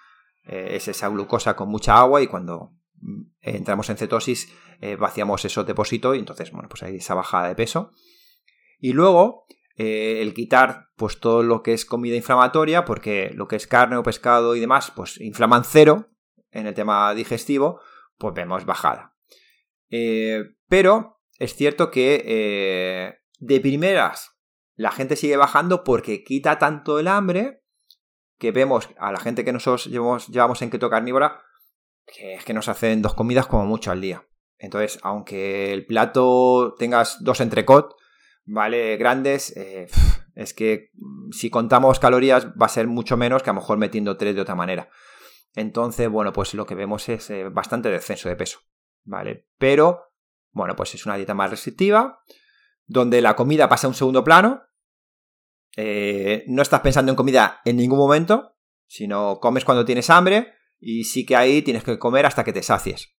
eh, 0.45 0.69
es 0.71 0.87
esa 0.87 1.09
glucosa 1.09 1.55
con 1.55 1.69
mucha 1.69 1.97
agua 1.97 2.21
y 2.21 2.27
cuando 2.27 2.71
mm, 2.95 3.21
entramos 3.41 3.89
en 3.89 3.97
cetosis 3.97 4.51
eh, 4.81 4.95
vaciamos 4.95 5.43
esos 5.45 5.67
depósitos 5.67 6.15
y 6.15 6.19
entonces, 6.19 6.51
bueno, 6.51 6.69
pues 6.69 6.83
hay 6.83 6.95
esa 6.95 7.13
bajada 7.13 7.49
de 7.49 7.55
peso. 7.55 7.91
Y 8.79 8.93
luego, 8.93 9.45
eh, 9.75 10.21
el 10.21 10.33
quitar 10.33 10.87
pues 10.95 11.19
todo 11.19 11.43
lo 11.43 11.61
que 11.61 11.73
es 11.73 11.85
comida 11.85 12.15
inflamatoria, 12.15 12.85
porque 12.85 13.31
lo 13.33 13.47
que 13.47 13.57
es 13.57 13.67
carne 13.67 13.97
o 13.97 14.03
pescado 14.03 14.55
y 14.55 14.59
demás, 14.59 14.91
pues 14.95 15.19
inflaman 15.19 15.63
cero, 15.65 16.09
en 16.51 16.67
el 16.67 16.73
tema 16.73 17.13
digestivo, 17.13 17.81
pues 18.17 18.33
vemos 18.33 18.65
bajada. 18.65 19.15
Eh, 19.89 20.43
pero 20.67 21.21
es 21.37 21.55
cierto 21.55 21.91
que 21.91 22.23
eh, 22.25 23.19
de 23.39 23.59
primeras 23.59 24.37
la 24.75 24.91
gente 24.91 25.15
sigue 25.15 25.37
bajando 25.37 25.83
porque 25.83 26.23
quita 26.23 26.57
tanto 26.57 26.99
el 26.99 27.07
hambre 27.07 27.63
que 28.37 28.51
vemos 28.51 28.89
a 28.97 29.11
la 29.11 29.19
gente 29.19 29.43
que 29.43 29.51
nosotros 29.51 29.85
llevamos, 29.87 30.27
llevamos 30.27 30.61
en 30.61 30.69
keto 30.69 30.89
carnívora 30.89 31.41
que 32.05 32.35
es 32.35 32.45
que 32.45 32.53
nos 32.53 32.67
hacen 32.67 33.01
dos 33.01 33.13
comidas 33.13 33.47
como 33.47 33.65
mucho 33.65 33.91
al 33.91 34.01
día. 34.01 34.25
Entonces, 34.57 34.99
aunque 35.03 35.71
el 35.73 35.85
plato 35.85 36.75
tengas 36.77 37.23
dos 37.23 37.39
entrecot, 37.39 37.95
¿vale? 38.45 38.97
Grandes, 38.97 39.55
eh, 39.55 39.87
es 40.35 40.53
que 40.53 40.91
si 41.31 41.49
contamos 41.49 41.99
calorías 41.99 42.47
va 42.61 42.65
a 42.65 42.69
ser 42.69 42.87
mucho 42.87 43.15
menos 43.15 43.43
que 43.43 43.49
a 43.49 43.53
lo 43.53 43.61
mejor 43.61 43.77
metiendo 43.77 44.17
tres 44.17 44.35
de 44.35 44.41
otra 44.41 44.55
manera. 44.55 44.89
Entonces, 45.55 46.09
bueno, 46.09 46.31
pues 46.33 46.53
lo 46.53 46.65
que 46.65 46.75
vemos 46.75 47.09
es 47.09 47.29
eh, 47.29 47.49
bastante 47.49 47.89
descenso 47.89 48.29
de 48.29 48.35
peso, 48.35 48.59
¿vale? 49.03 49.47
Pero, 49.57 50.13
bueno, 50.51 50.75
pues 50.75 50.93
es 50.95 51.05
una 51.05 51.15
dieta 51.15 51.33
más 51.33 51.49
restrictiva, 51.49 52.21
donde 52.85 53.21
la 53.21 53.35
comida 53.35 53.69
pasa 53.69 53.87
a 53.87 53.89
un 53.89 53.95
segundo 53.95 54.23
plano, 54.23 54.63
eh, 55.75 56.43
no 56.47 56.61
estás 56.61 56.81
pensando 56.81 57.11
en 57.11 57.15
comida 57.15 57.61
en 57.65 57.77
ningún 57.77 57.99
momento, 57.99 58.55
sino 58.87 59.39
comes 59.39 59.65
cuando 59.65 59.85
tienes 59.85 60.09
hambre 60.09 60.53
y 60.79 61.03
sí 61.03 61.25
que 61.25 61.35
ahí 61.35 61.61
tienes 61.61 61.83
que 61.83 61.99
comer 61.99 62.25
hasta 62.25 62.43
que 62.43 62.53
te 62.53 62.63
sacies. 62.63 63.15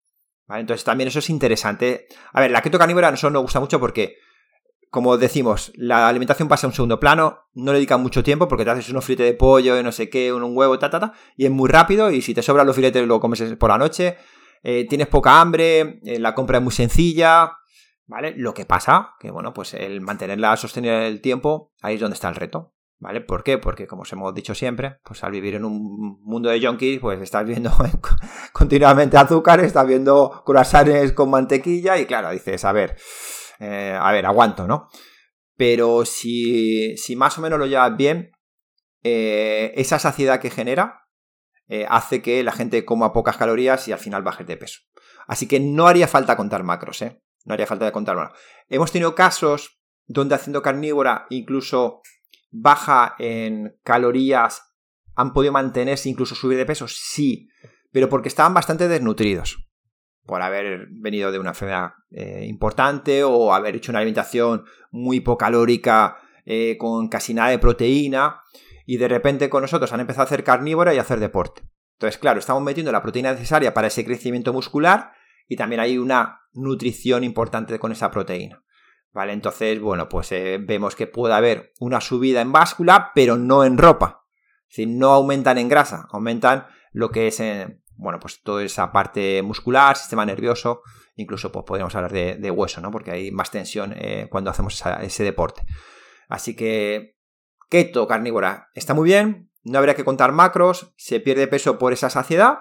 ¿vale? 0.47 0.61
Entonces 0.61 0.83
también 0.83 1.07
eso 1.07 1.19
es 1.19 1.29
interesante. 1.29 2.07
A 2.33 2.41
ver, 2.41 2.51
la 2.51 2.61
keto 2.61 2.79
carnívora 2.79 3.09
a 3.09 3.11
nosotros 3.11 3.33
nos 3.33 3.43
gusta 3.43 3.59
mucho 3.59 3.79
porque 3.79 4.17
como 4.89 5.17
decimos, 5.17 5.71
la 5.75 6.07
alimentación 6.07 6.47
pasa 6.47 6.65
a 6.65 6.69
un 6.69 6.73
segundo 6.73 6.99
plano, 6.99 7.45
no 7.53 7.71
le 7.71 7.77
dedican 7.77 8.01
mucho 8.01 8.23
tiempo 8.23 8.47
porque 8.47 8.65
te 8.65 8.71
haces 8.71 8.89
unos 8.89 9.05
filetes 9.05 9.27
de 9.27 9.33
pollo 9.33 9.81
no 9.83 9.91
sé 9.91 10.09
qué, 10.09 10.33
un, 10.33 10.57
huevo, 10.57 10.79
ta, 10.79 10.89
ta, 10.89 10.99
ta, 10.99 11.13
y 11.35 11.45
es 11.45 11.51
muy 11.51 11.69
rápido 11.69 12.09
y 12.09 12.21
si 12.21 12.33
te 12.33 12.41
sobran 12.41 12.65
los 12.65 12.75
filetes 12.75 13.05
lo 13.07 13.19
comes 13.19 13.41
por 13.59 13.69
la 13.69 13.77
noche, 13.77 14.17
eh, 14.63 14.87
tienes 14.89 15.07
poca 15.07 15.39
hambre, 15.39 15.99
eh, 16.03 16.19
la 16.19 16.33
compra 16.33 16.57
es 16.57 16.63
muy 16.63 16.73
sencilla, 16.73 17.57
¿vale? 18.07 18.33
Lo 18.35 18.53
que 18.53 18.65
pasa, 18.65 19.13
que 19.19 19.29
bueno, 19.29 19.53
pues 19.53 19.75
el 19.75 20.01
mantenerla 20.01 20.57
sostenida 20.57 20.97
en 20.97 21.03
el 21.03 21.21
tiempo, 21.21 21.71
ahí 21.81 21.95
es 21.95 22.01
donde 22.01 22.15
está 22.15 22.27
el 22.27 22.35
reto, 22.35 22.73
¿vale? 22.97 23.21
¿Por 23.21 23.43
qué? 23.43 23.59
Porque 23.59 23.85
como 23.85 24.01
os 24.01 24.11
hemos 24.11 24.33
dicho 24.33 24.55
siempre, 24.55 24.97
pues 25.03 25.23
al 25.23 25.31
vivir 25.31 25.53
en 25.53 25.65
un 25.65 26.19
mundo 26.23 26.49
de 26.49 26.65
junkies, 26.65 26.99
pues 26.99 27.21
estás 27.21 27.45
viendo 27.45 27.71
continuamente 28.53 29.17
azúcar, 29.17 29.59
estás 29.59 29.85
viendo 29.85 30.41
croissants 30.43 31.11
con 31.11 31.29
mantequilla 31.29 31.99
y 31.99 32.07
claro, 32.07 32.31
dices, 32.31 32.65
a 32.65 32.71
ver... 32.71 32.97
Eh, 33.59 33.97
a 33.99 34.11
ver, 34.11 34.25
aguanto, 34.25 34.67
¿no? 34.67 34.89
Pero 35.55 36.05
si, 36.05 36.95
si 36.97 37.15
más 37.15 37.37
o 37.37 37.41
menos 37.41 37.59
lo 37.59 37.65
llevas 37.65 37.95
bien, 37.97 38.31
eh, 39.03 39.73
esa 39.75 39.99
saciedad 39.99 40.39
que 40.39 40.49
genera 40.49 41.07
eh, 41.67 41.85
hace 41.89 42.21
que 42.21 42.43
la 42.43 42.51
gente 42.51 42.85
coma 42.85 43.13
pocas 43.13 43.37
calorías 43.37 43.87
y 43.87 43.91
al 43.91 43.99
final 43.99 44.23
baje 44.23 44.43
de 44.43 44.57
peso. 44.57 44.79
Así 45.27 45.47
que 45.47 45.59
no 45.59 45.87
haría 45.87 46.07
falta 46.07 46.37
contar 46.37 46.63
macros, 46.63 47.01
¿eh? 47.01 47.21
No 47.45 47.53
haría 47.53 47.67
falta 47.67 47.91
contar. 47.91 48.15
Bueno, 48.15 48.31
hemos 48.69 48.91
tenido 48.91 49.15
casos 49.15 49.81
donde 50.07 50.35
haciendo 50.35 50.61
carnívora 50.61 51.27
incluso 51.29 52.01
baja 52.51 53.15
en 53.19 53.77
calorías, 53.83 54.63
han 55.15 55.33
podido 55.33 55.53
mantenerse, 55.53 56.09
incluso 56.09 56.33
subir 56.33 56.57
de 56.57 56.65
peso, 56.65 56.87
sí, 56.87 57.47
pero 57.91 58.09
porque 58.09 58.29
estaban 58.29 58.53
bastante 58.53 58.87
desnutridos 58.87 59.68
por 60.29 60.43
haber 60.43 60.89
venido 60.91 61.31
de 61.31 61.39
una 61.39 61.49
enfermedad 61.49 61.93
eh, 62.11 62.45
importante 62.47 63.23
o 63.23 63.51
haber 63.51 63.75
hecho 63.75 63.91
una 63.91 63.97
alimentación 63.97 64.63
muy 64.91 65.17
hipocalórica 65.17 66.17
eh, 66.45 66.77
con 66.77 67.07
casi 67.07 67.33
nada 67.33 67.49
de 67.49 67.57
proteína 67.57 68.41
y 68.85 68.97
de 68.97 69.07
repente 69.07 69.49
con 69.49 69.63
nosotros 69.63 69.91
han 69.91 70.01
empezado 70.01 70.21
a 70.21 70.25
hacer 70.25 70.43
carnívora 70.43 70.93
y 70.93 70.99
a 70.99 71.01
hacer 71.01 71.19
deporte. 71.19 71.63
Entonces, 71.93 72.19
claro, 72.19 72.37
estamos 72.37 72.61
metiendo 72.61 72.91
la 72.91 73.01
proteína 73.01 73.31
necesaria 73.33 73.73
para 73.73 73.87
ese 73.87 74.05
crecimiento 74.05 74.53
muscular 74.53 75.13
y 75.47 75.55
también 75.55 75.81
hay 75.81 75.97
una 75.97 76.41
nutrición 76.53 77.23
importante 77.23 77.79
con 77.79 77.91
esa 77.91 78.11
proteína. 78.11 78.63
¿Vale? 79.11 79.33
Entonces, 79.33 79.81
bueno, 79.81 80.07
pues 80.09 80.31
eh, 80.31 80.59
vemos 80.61 80.95
que 80.95 81.07
puede 81.07 81.33
haber 81.33 81.73
una 81.79 82.01
subida 82.01 82.41
en 82.41 82.51
báscula, 82.51 83.13
pero 83.15 83.35
no 83.35 83.63
en 83.63 83.79
ropa. 83.79 84.27
Es 84.69 84.87
no 84.87 85.09
aumentan 85.09 85.57
en 85.57 85.69
grasa, 85.69 86.05
aumentan 86.11 86.67
lo 86.91 87.09
que 87.09 87.25
es 87.25 87.39
en, 87.39 87.81
bueno, 87.99 88.17
pues 88.19 88.41
toda 88.41 88.63
esa 88.63 88.91
parte 88.93 89.41
muscular, 89.43 89.97
sistema 89.97 90.25
nervioso, 90.25 90.83
incluso 91.15 91.51
pues 91.51 91.65
podríamos 91.65 91.93
hablar 91.95 92.13
de, 92.13 92.51
hueso, 92.51 92.79
¿no? 92.79 92.91
Porque 92.91 93.11
hay 93.11 93.31
más 93.31 93.51
tensión 93.51 93.93
eh, 93.97 94.27
cuando 94.31 94.49
hacemos 94.49 94.81
ese 95.01 95.23
deporte. 95.23 95.63
Así 96.29 96.55
que 96.55 97.17
keto 97.69 98.07
carnívora 98.07 98.69
está 98.73 98.93
muy 98.93 99.03
bien, 99.03 99.51
no 99.63 99.79
habría 99.79 99.95
que 99.95 100.05
contar 100.05 100.31
macros, 100.31 100.93
se 100.95 101.19
pierde 101.19 101.47
peso 101.47 101.77
por 101.77 101.91
esa 101.91 102.09
saciedad 102.09 102.59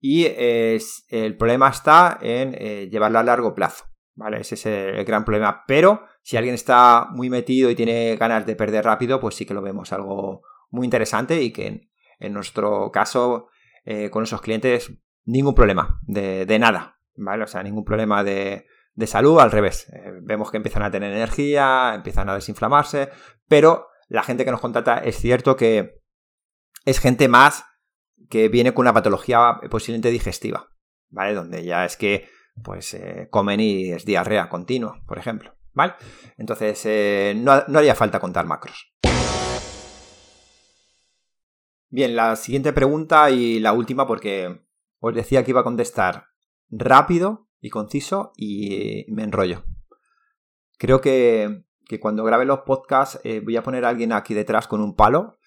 y 0.00 0.26
el 0.26 1.36
problema 1.38 1.68
está 1.68 2.18
en 2.20 2.56
eh, 2.58 2.88
llevarla 2.90 3.20
a 3.20 3.24
largo 3.24 3.54
plazo, 3.54 3.84
¿vale? 4.14 4.40
Ese 4.40 4.56
es 4.56 4.66
el, 4.66 5.04
gran 5.04 5.24
problema, 5.24 5.62
pero 5.68 6.06
si 6.22 6.36
alguien 6.36 6.56
está 6.56 7.06
muy 7.10 7.30
metido 7.30 7.70
y 7.70 7.76
tiene 7.76 8.16
ganas 8.16 8.46
de 8.46 8.56
perder 8.56 8.84
rápido, 8.84 9.20
pues 9.20 9.36
sí 9.36 9.46
que 9.46 9.54
lo 9.54 9.62
vemos 9.62 9.92
algo 9.92 10.42
muy 10.70 10.86
interesante 10.86 11.40
y 11.40 11.52
que 11.52 11.88
en 12.18 12.32
nuestro 12.32 12.90
caso 12.90 13.48
eh, 13.92 14.08
con 14.08 14.22
esos 14.22 14.40
clientes 14.40 14.92
ningún 15.24 15.52
problema 15.52 15.98
de, 16.02 16.58
nada, 16.60 17.00
¿vale? 17.16 17.42
O 17.42 17.48
sea, 17.48 17.64
ningún 17.64 17.84
problema 17.84 18.22
de, 18.22 18.64
salud, 19.04 19.40
al 19.40 19.50
revés. 19.50 19.88
Eh, 19.92 20.12
vemos 20.22 20.52
que 20.52 20.58
empiezan 20.58 20.84
a 20.84 20.92
tener 20.92 21.12
energía, 21.12 21.90
empiezan 21.96 22.28
a 22.28 22.36
desinflamarse, 22.36 23.08
pero 23.48 23.88
la 24.08 24.22
gente 24.22 24.44
que 24.44 24.52
nos 24.52 24.60
contrata 24.60 24.98
es 24.98 25.16
cierto 25.16 25.56
que 25.56 26.02
es 26.84 27.00
gente 27.00 27.26
más 27.26 27.64
que 28.28 28.48
viene 28.48 28.72
con 28.74 28.84
una 28.84 28.94
patología 28.94 29.58
posiblemente 29.68 30.10
digestiva, 30.10 30.68
¿vale? 31.08 31.34
Donde 31.34 31.64
ya 31.64 31.84
es 31.84 31.96
que 31.96 32.28
pues 32.62 32.94
eh, 32.94 33.26
comen 33.28 33.58
y 33.58 33.90
es 33.90 34.04
diarrea 34.04 34.48
continua, 34.48 35.02
por 35.04 35.18
ejemplo, 35.18 35.56
¿vale? 35.72 35.94
Entonces 36.38 37.34
no, 37.34 37.64
no 37.66 37.78
haría 37.80 37.96
falta 37.96 38.20
contar 38.20 38.46
macros. 38.46 38.94
Bien, 41.92 42.14
la 42.14 42.36
siguiente 42.36 42.72
pregunta 42.72 43.30
y 43.30 43.58
la 43.58 43.72
última 43.72 44.06
porque 44.06 44.60
os 45.00 45.14
decía 45.14 45.44
que 45.44 45.50
iba 45.50 45.60
a 45.60 45.64
contestar 45.64 46.28
rápido 46.68 47.48
y 47.60 47.68
conciso 47.70 48.32
y 48.36 49.04
me 49.08 49.24
enrollo. 49.24 49.64
Creo 50.78 51.00
que, 51.00 51.64
cuando 52.00 52.22
grabe 52.22 52.44
los 52.44 52.60
podcasts 52.60 53.20
eh, 53.24 53.40
voy 53.40 53.56
a 53.56 53.64
poner 53.64 53.84
a 53.84 53.88
alguien 53.88 54.12
aquí 54.12 54.34
detrás 54.34 54.68
con 54.68 54.80
un 54.80 54.94
palo 54.94 55.38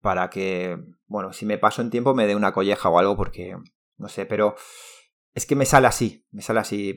para 0.00 0.30
que, 0.30 0.78
bueno, 1.06 1.32
si 1.32 1.46
me 1.46 1.58
paso 1.58 1.82
en 1.82 1.90
tiempo 1.90 2.14
me 2.14 2.28
dé 2.28 2.36
una 2.36 2.52
colleja 2.52 2.88
o 2.88 2.98
algo 3.00 3.16
porque, 3.16 3.56
no 3.96 4.08
sé, 4.08 4.24
pero 4.24 4.54
es 5.34 5.46
que 5.46 5.56
me 5.56 5.66
sale 5.66 5.88
así, 5.88 6.24
me 6.30 6.42
sale 6.42 6.60
así, 6.60 6.96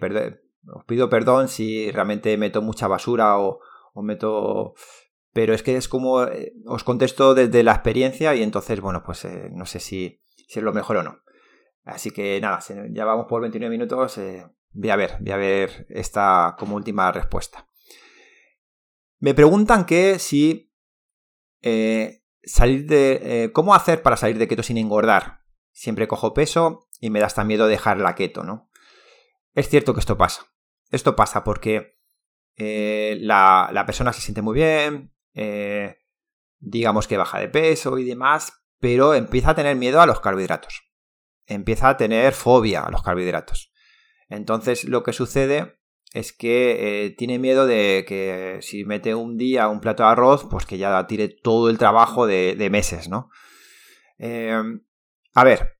os 0.68 0.86
pido 0.86 1.10
perdón 1.10 1.48
si 1.48 1.90
realmente 1.92 2.38
meto 2.38 2.62
mucha 2.62 2.88
basura 2.88 3.40
o, 3.40 3.60
meto... 3.96 4.76
Pero 5.36 5.54
es 5.54 5.64
que 5.64 5.76
es 5.76 5.90
como 5.90 6.24
eh, 6.24 6.54
os 6.66 6.86
contesto 6.86 7.36
desde 7.36 7.62
la 7.62 7.74
experiencia 7.74 8.34
y 8.36 8.42
entonces, 8.42 8.80
bueno, 8.80 9.04
pues 9.04 9.26
eh, 9.26 9.50
no 9.52 9.66
sé 9.66 9.82
si, 9.82 10.24
es 10.48 10.64
lo 10.64 10.72
mejor 10.72 10.96
o 10.96 11.04
no. 11.04 11.20
Así 11.84 12.12
que 12.12 12.40
nada, 12.40 12.60
ya 12.92 13.04
vamos 13.04 13.26
por 13.28 13.42
29 13.42 13.70
minutos. 13.70 14.18
Eh, 14.18 14.48
voy 14.72 14.90
a 14.92 14.96
ver, 14.96 15.18
voy 15.20 15.32
a 15.34 15.36
ver 15.36 15.88
esta 15.90 16.56
como 16.58 16.78
última 16.78 17.12
respuesta. 17.12 17.68
Me 19.20 19.34
preguntan 19.34 19.86
que 19.86 20.20
si 20.20 20.72
salir 22.42 22.86
de... 22.86 23.52
¿Cómo 23.54 23.76
hacer 23.76 24.02
para 24.02 24.16
salir 24.16 24.38
de 24.38 24.48
keto 24.48 24.64
sin 24.64 24.78
engordar? 24.78 25.42
Siempre 25.74 26.08
cojo 26.08 26.34
peso 26.34 26.88
y 27.02 27.10
me 27.10 27.20
da 27.20 27.26
hasta 27.26 27.44
miedo 27.44 27.68
dejar 27.68 28.00
la 28.00 28.16
keto, 28.16 28.46
¿no? 28.46 28.70
Es 29.54 29.68
cierto 29.68 29.94
que 29.94 30.00
esto 30.00 30.18
pasa. 30.18 30.46
Esto 30.92 31.18
pasa 31.18 31.44
porque 31.44 31.96
eh, 32.58 33.18
la, 33.20 33.84
persona 33.86 34.14
se 34.14 34.22
siente 34.22 34.42
muy 34.42 34.56
bien, 34.56 35.12
eh, 35.36 35.98
digamos 36.60 37.08
que 37.08 37.18
baja 37.18 37.40
de 37.40 37.50
peso 37.50 37.98
y 37.98 38.04
demás, 38.04 38.54
pero 38.80 39.14
empieza 39.14 39.52
a 39.52 39.56
tener 39.56 39.76
miedo 39.76 40.02
a 40.02 40.06
los 40.06 40.20
carbohidratos. 40.20 40.90
Empieza 41.46 41.90
a 41.90 41.98
tener 41.98 42.34
fobia 42.34 42.82
a 42.82 42.92
los 42.92 43.04
carbohidratos. 43.04 43.72
Entonces 44.30 44.86
lo 44.86 45.04
que 45.04 45.14
sucede 45.14 45.80
es 46.14 46.34
que 46.34 47.06
eh, 47.06 47.10
tiene 47.12 47.38
miedo 47.38 47.68
de 47.68 48.06
que 48.08 48.60
si 48.62 48.86
mete 48.86 49.14
un 49.14 49.38
día 49.38 49.68
un 49.68 49.82
plato 49.82 50.04
de 50.04 50.10
arroz, 50.10 50.48
pues 50.50 50.66
que 50.66 50.78
ya 50.78 51.06
tire 51.06 51.30
todo 51.30 51.70
el 51.70 51.78
trabajo 51.78 52.26
de, 52.26 52.56
de 52.56 52.70
meses, 52.70 53.10
¿no? 53.10 53.30
a 54.18 55.44
ver, 55.44 55.78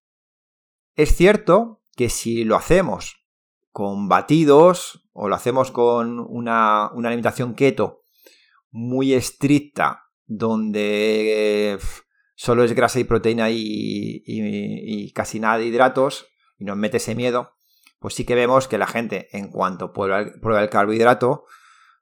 es 0.96 1.16
cierto 1.16 1.82
que 1.96 2.10
si 2.10 2.44
lo 2.44 2.58
hacemos 2.58 3.26
con 3.76 4.08
batidos 4.08 5.06
o 5.12 5.28
lo 5.28 5.36
hacemos 5.36 5.70
con 5.70 6.20
una, 6.20 6.86
alimentación 6.86 7.56
keto 7.56 8.05
muy 8.76 9.14
estricta 9.14 10.04
donde 10.26 11.80
solo 12.36 12.66
es 12.66 12.74
grasa 12.74 13.00
y 13.00 13.06
proteína 13.06 13.50
y, 13.50 15.14
casi 15.16 15.40
nada 15.40 15.60
de 15.60 15.68
hidratos 15.68 16.28
y 16.60 16.66
nos 16.66 16.76
mete 16.76 16.98
ese 16.98 17.16
miedo, 17.16 17.54
pues 18.00 18.16
sí 18.16 18.26
que 18.26 18.36
vemos 18.36 18.68
que 18.68 18.78
la 18.78 18.86
gente 18.86 19.30
en 19.32 19.50
cuanto 19.50 19.94
prueba 19.94 20.62
el, 20.62 20.70
carbohidrato 20.70 21.46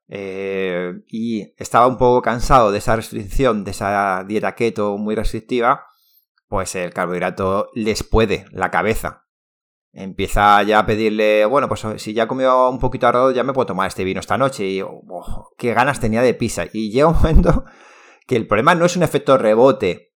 eh, 0.07 0.93
y 1.07 1.53
estaba 1.57 1.86
un 1.86 1.97
poco 1.97 2.24
cansado 2.24 2.71
de 2.71 2.80
esa 2.80 2.95
restricción, 2.95 3.63
de 3.63 3.69
esa 3.69 4.24
dieta 4.28 4.55
keto 4.55 4.97
muy 4.97 5.13
restrictiva, 5.13 5.86
pues 6.47 6.74
el 6.74 6.91
carbohidrato 6.91 7.69
les 7.76 8.01
puede 8.03 8.45
la 8.51 8.71
cabeza 8.71 9.22
empieza 9.94 10.62
ya 10.64 10.80
a 10.80 10.86
pedirle, 10.86 11.46
bueno, 11.46 11.70
pues 11.70 11.86
si 11.98 12.14
ya 12.14 12.24
he 12.24 12.28
comido 12.28 12.70
un 12.70 12.80
poquito 12.80 13.08
arroz, 13.08 13.34
ya 13.34 13.44
me 13.44 13.54
puedo 13.54 13.68
tomar 13.68 13.88
este 13.88 14.04
vino 14.04 14.20
esta 14.20 14.38
noche. 14.38 14.66
Y 14.66 14.82
oh, 14.82 15.54
qué 15.58 15.74
ganas 15.74 16.00
tenía 16.00 16.22
de 16.22 16.34
pizza. 16.34 16.66
Y 16.74 16.91
llega 16.91 17.08
un 17.08 17.16
momento 17.16 17.66
que 18.28 18.36
el 18.36 18.48
problema 18.48 18.76
no 18.76 18.86
es 18.86 18.96
un 18.98 19.04
efecto 19.04 19.38
rebote 19.38 20.14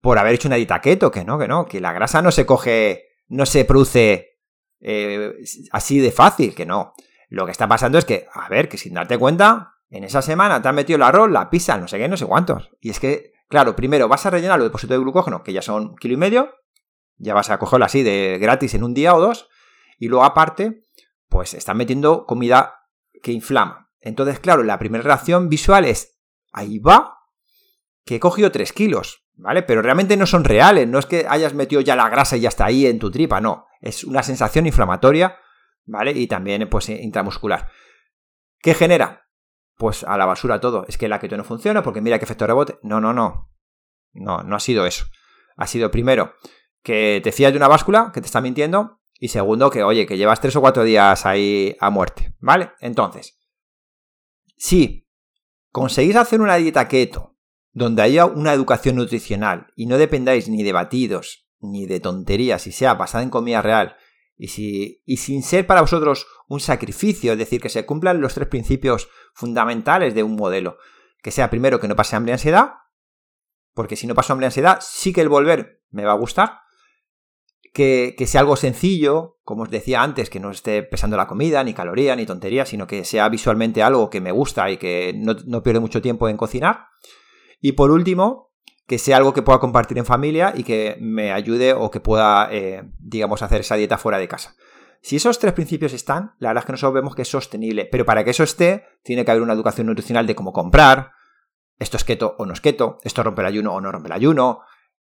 por 0.00 0.18
haber 0.18 0.34
hecho 0.34 0.48
una 0.48 0.56
dieta 0.56 0.80
keto, 0.80 1.10
que 1.10 1.24
no, 1.24 1.38
que 1.38 1.48
no, 1.48 1.66
que 1.66 1.80
la 1.80 1.92
grasa 1.92 2.22
no 2.22 2.30
se 2.30 2.46
coge, 2.46 3.04
no 3.26 3.46
se 3.46 3.64
produce 3.64 4.38
eh, 4.80 5.34
así 5.72 5.98
de 5.98 6.12
fácil, 6.12 6.54
que 6.54 6.66
no. 6.66 6.94
Lo 7.28 7.44
que 7.44 7.52
está 7.52 7.68
pasando 7.68 7.98
es 7.98 8.04
que, 8.04 8.26
a 8.32 8.48
ver, 8.48 8.68
que 8.68 8.78
sin 8.78 8.94
darte 8.94 9.18
cuenta, 9.18 9.74
en 9.90 10.04
esa 10.04 10.22
semana 10.22 10.62
te 10.62 10.68
han 10.68 10.74
metido 10.74 10.96
el 10.96 11.02
arroz, 11.02 11.30
la 11.30 11.50
pizza, 11.50 11.76
no 11.76 11.88
sé 11.88 11.98
qué, 11.98 12.08
no 12.08 12.16
sé 12.16 12.26
cuántos. 12.26 12.70
Y 12.80 12.90
es 12.90 13.00
que, 13.00 13.32
claro, 13.48 13.74
primero 13.76 14.08
vas 14.08 14.24
a 14.24 14.30
rellenar 14.30 14.58
los 14.58 14.68
depósitos 14.68 14.96
de 14.96 15.02
glucógeno, 15.02 15.42
que 15.42 15.52
ya 15.52 15.60
son 15.60 15.96
kilo 15.96 16.14
y 16.14 16.16
medio, 16.16 16.54
ya 17.18 17.34
vas 17.34 17.50
a 17.50 17.58
cogerlo 17.58 17.84
así 17.84 18.02
de 18.02 18.38
gratis 18.40 18.74
en 18.74 18.84
un 18.84 18.94
día 18.94 19.14
o 19.14 19.20
dos. 19.20 19.48
Y 19.98 20.08
luego 20.08 20.24
aparte, 20.24 20.84
pues 21.28 21.54
están 21.54 21.76
metiendo 21.76 22.24
comida 22.24 22.86
que 23.22 23.32
inflama. 23.32 23.90
Entonces, 24.00 24.38
claro, 24.38 24.62
la 24.62 24.78
primera 24.78 25.04
reacción 25.04 25.48
visual 25.48 25.84
es, 25.84 26.18
ahí 26.52 26.78
va, 26.78 27.18
que 28.04 28.16
he 28.16 28.20
cogido 28.20 28.52
3 28.52 28.72
kilos, 28.72 29.26
¿vale? 29.34 29.62
Pero 29.62 29.82
realmente 29.82 30.16
no 30.16 30.26
son 30.26 30.44
reales, 30.44 30.88
no 30.88 30.98
es 30.98 31.06
que 31.06 31.26
hayas 31.28 31.54
metido 31.54 31.80
ya 31.80 31.96
la 31.96 32.08
grasa 32.08 32.36
y 32.36 32.40
ya 32.40 32.48
está 32.48 32.66
ahí 32.66 32.86
en 32.86 32.98
tu 32.98 33.10
tripa, 33.10 33.40
no. 33.40 33.66
Es 33.80 34.04
una 34.04 34.22
sensación 34.22 34.66
inflamatoria, 34.66 35.36
¿vale? 35.84 36.12
Y 36.12 36.28
también, 36.28 36.68
pues, 36.70 36.88
intramuscular. 36.88 37.68
¿Qué 38.60 38.74
genera? 38.74 39.26
Pues 39.76 40.04
a 40.04 40.16
la 40.16 40.26
basura 40.26 40.60
todo. 40.60 40.84
Es 40.88 40.98
que 40.98 41.08
la 41.08 41.20
keto 41.20 41.36
no 41.36 41.44
funciona 41.44 41.82
porque 41.82 42.00
mira 42.00 42.18
qué 42.18 42.24
efecto 42.24 42.46
rebote. 42.46 42.78
No, 42.82 43.00
no, 43.00 43.12
no. 43.12 43.52
No, 44.12 44.42
no 44.42 44.56
ha 44.56 44.60
sido 44.60 44.86
eso. 44.86 45.06
Ha 45.56 45.66
sido 45.66 45.90
primero 45.90 46.34
que 46.82 47.20
te 47.22 47.32
fías 47.32 47.52
de 47.52 47.58
una 47.58 47.68
báscula 47.68 48.10
que 48.12 48.20
te 48.20 48.26
está 48.26 48.40
mintiendo 48.40 49.00
y 49.18 49.28
segundo 49.28 49.70
que, 49.70 49.82
oye, 49.82 50.06
que 50.06 50.16
llevas 50.16 50.40
tres 50.40 50.56
o 50.56 50.60
cuatro 50.60 50.84
días 50.84 51.26
ahí 51.26 51.76
a 51.80 51.90
muerte, 51.90 52.34
¿vale? 52.38 52.72
Entonces, 52.80 53.38
si 54.56 55.08
conseguís 55.70 56.16
hacer 56.16 56.40
una 56.40 56.56
dieta 56.56 56.88
keto 56.88 57.36
donde 57.72 58.02
haya 58.02 58.26
una 58.26 58.52
educación 58.52 58.96
nutricional 58.96 59.72
y 59.76 59.86
no 59.86 59.98
dependáis 59.98 60.48
ni 60.48 60.62
de 60.62 60.72
batidos 60.72 61.48
ni 61.60 61.86
de 61.86 62.00
tonterías 62.00 62.66
y 62.66 62.72
sea 62.72 62.94
basada 62.94 63.24
en 63.24 63.30
comida 63.30 63.62
real 63.62 63.96
y, 64.36 64.48
si, 64.48 65.02
y 65.04 65.16
sin 65.16 65.42
ser 65.42 65.66
para 65.66 65.80
vosotros 65.80 66.26
un 66.46 66.60
sacrificio, 66.60 67.32
es 67.32 67.38
decir, 67.38 67.60
que 67.60 67.68
se 67.68 67.84
cumplan 67.84 68.20
los 68.20 68.34
tres 68.34 68.48
principios 68.48 69.08
fundamentales 69.34 70.14
de 70.14 70.22
un 70.22 70.36
modelo, 70.36 70.78
que 71.22 71.32
sea 71.32 71.50
primero 71.50 71.80
que 71.80 71.88
no 71.88 71.96
pase 71.96 72.14
hambre 72.14 72.30
y 72.30 72.34
ansiedad, 72.34 72.74
porque 73.74 73.96
si 73.96 74.06
no 74.06 74.14
paso 74.14 74.32
hambre 74.32 74.46
y 74.46 74.48
ansiedad, 74.48 74.78
sí 74.80 75.12
que 75.12 75.20
el 75.20 75.28
volver 75.28 75.82
me 75.90 76.04
va 76.04 76.12
a 76.12 76.18
gustar, 76.18 76.60
que, 77.72 78.14
sea 78.26 78.40
algo 78.40 78.56
sencillo, 78.56 79.38
como 79.44 79.62
os 79.62 79.70
decía 79.70 80.02
antes, 80.02 80.30
que 80.30 80.40
no 80.40 80.50
esté 80.50 80.82
pesando 80.82 81.16
la 81.16 81.26
comida, 81.26 81.62
ni 81.64 81.74
caloría, 81.74 82.16
ni 82.16 82.26
tontería, 82.26 82.66
sino 82.66 82.86
que 82.86 83.04
sea 83.04 83.28
visualmente 83.28 83.82
algo 83.82 84.10
que 84.10 84.20
me 84.20 84.32
gusta 84.32 84.70
y 84.70 84.76
que 84.76 85.14
no, 85.16 85.34
no 85.46 85.62
pierde 85.62 85.80
mucho 85.80 86.02
tiempo 86.02 86.28
en 86.28 86.36
cocinar. 86.36 86.86
Y 87.60 87.72
por 87.72 87.90
último, 87.90 88.48
que 88.88 88.98
sea 88.98 89.18
algo 89.18 89.34
que 89.34 89.42
pueda 89.42 89.58
compartir 89.58 89.98
en 89.98 90.06
familia 90.06 90.54
y 90.56 90.64
que 90.64 90.96
me 90.98 91.30
ayude 91.30 91.74
o 91.74 91.90
que 91.90 92.00
pueda, 92.00 92.48
eh, 92.50 92.82
digamos, 92.98 93.42
hacer 93.42 93.60
esa 93.60 93.76
dieta 93.76 93.98
fuera 93.98 94.18
de 94.18 94.28
casa. 94.28 94.56
Si 95.02 95.16
esos 95.16 95.38
tres 95.38 95.52
principios 95.52 95.92
están, 95.92 96.32
la 96.38 96.48
verdad 96.48 96.62
es 96.62 96.66
que 96.66 96.72
nosotros 96.72 96.94
vemos 96.94 97.14
que 97.14 97.22
es 97.22 97.28
sostenible, 97.28 97.84
pero 97.84 98.06
para 98.06 98.24
que 98.24 98.30
eso 98.30 98.42
esté, 98.42 98.86
tiene 99.02 99.24
que 99.24 99.30
haber 99.30 99.42
una 99.42 99.52
educación 99.52 99.86
nutricional 99.86 100.26
de 100.26 100.34
cómo 100.34 100.54
comprar, 100.54 101.12
esto 101.78 101.98
es 101.98 102.04
keto 102.04 102.34
o 102.38 102.46
no 102.46 102.54
es 102.54 102.62
keto, 102.62 102.98
esto 103.04 103.22
rompe 103.22 103.42
el 103.42 103.48
ayuno 103.48 103.74
o 103.74 103.80
no 103.82 103.92
rompe 103.92 104.08
el 104.08 104.14
ayuno, 104.14 104.60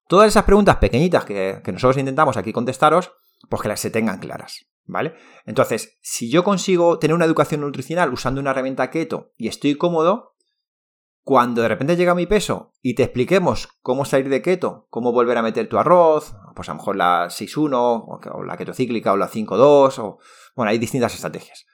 Todas 0.10 0.30
esas 0.30 0.44
preguntas 0.44 0.78
pequeñitas 0.78 1.24
que, 1.24 1.62
nosotros 1.68 1.98
intentamos 1.98 2.36
aquí 2.36 2.52
contestaros, 2.52 3.12
pues 3.48 3.62
que 3.62 3.68
las 3.68 3.80
se 3.80 3.92
tengan 3.92 4.18
claras, 4.18 4.66
¿vale? 4.86 5.14
Entonces, 5.46 6.00
si 6.02 6.32
yo 6.32 6.44
consigo 6.44 6.98
tener 6.98 7.14
una 7.14 7.26
educación 7.26 7.62
nutricional 7.62 8.12
usando 8.12 8.42
una 8.42 8.50
herramienta 8.50 8.90
keto 8.90 9.34
y 9.38 9.50
estoy 9.50 9.76
cómodo, 9.76 10.36
cuando 11.22 11.62
de 11.62 11.68
repente 11.68 11.96
llega 11.96 12.16
mi 12.16 12.26
peso 12.26 12.74
y 12.82 12.96
te 12.96 13.04
expliquemos 13.04 13.68
cómo 13.84 14.04
salir 14.04 14.30
de 14.30 14.42
keto, 14.42 14.88
cómo 14.90 15.12
volver 15.12 15.38
a 15.38 15.44
meter 15.44 15.70
tu 15.70 15.78
arroz, 15.78 16.34
pues 16.56 16.68
a 16.70 16.72
lo 16.72 16.80
mejor 16.80 16.96
la 16.96 17.28
6.1 17.28 18.32
o 18.34 18.44
la 18.44 18.58
keto 18.58 18.74
cíclica 18.74 19.14
o 19.14 19.18
la 19.18 19.30
5.2 19.30 20.00
o 20.00 20.18
bueno, 20.56 20.72
hay 20.72 20.80
distintas 20.80 21.14
estrategias. 21.14 21.68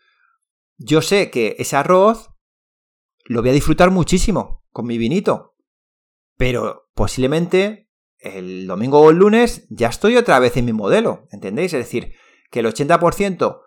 Yo 0.76 1.02
sé 1.02 1.32
que 1.32 1.56
ese 1.58 1.78
arroz 1.78 2.32
lo 3.24 3.40
voy 3.40 3.52
a 3.52 3.54
disfrutar 3.54 3.92
muchísimo 3.92 4.66
con 4.72 4.88
mi 4.88 4.98
vinito, 4.98 5.56
pero 6.36 6.90
posiblemente 6.94 7.85
el 8.26 8.68
domingo 8.68 9.00
o 9.00 9.10
el 9.12 9.18
lunes 9.18 9.68
ya 9.70 9.88
estoy 9.88 10.18
otra 10.18 10.40
vez 10.40 10.58
en 10.58 10.66
mi 10.66 10.74
modelo, 10.74 11.28
¿entendéis? 11.32 11.74
Es 11.74 11.80
decir, 11.80 12.14
que 12.52 12.60
el 12.60 12.66
80% 12.66 13.62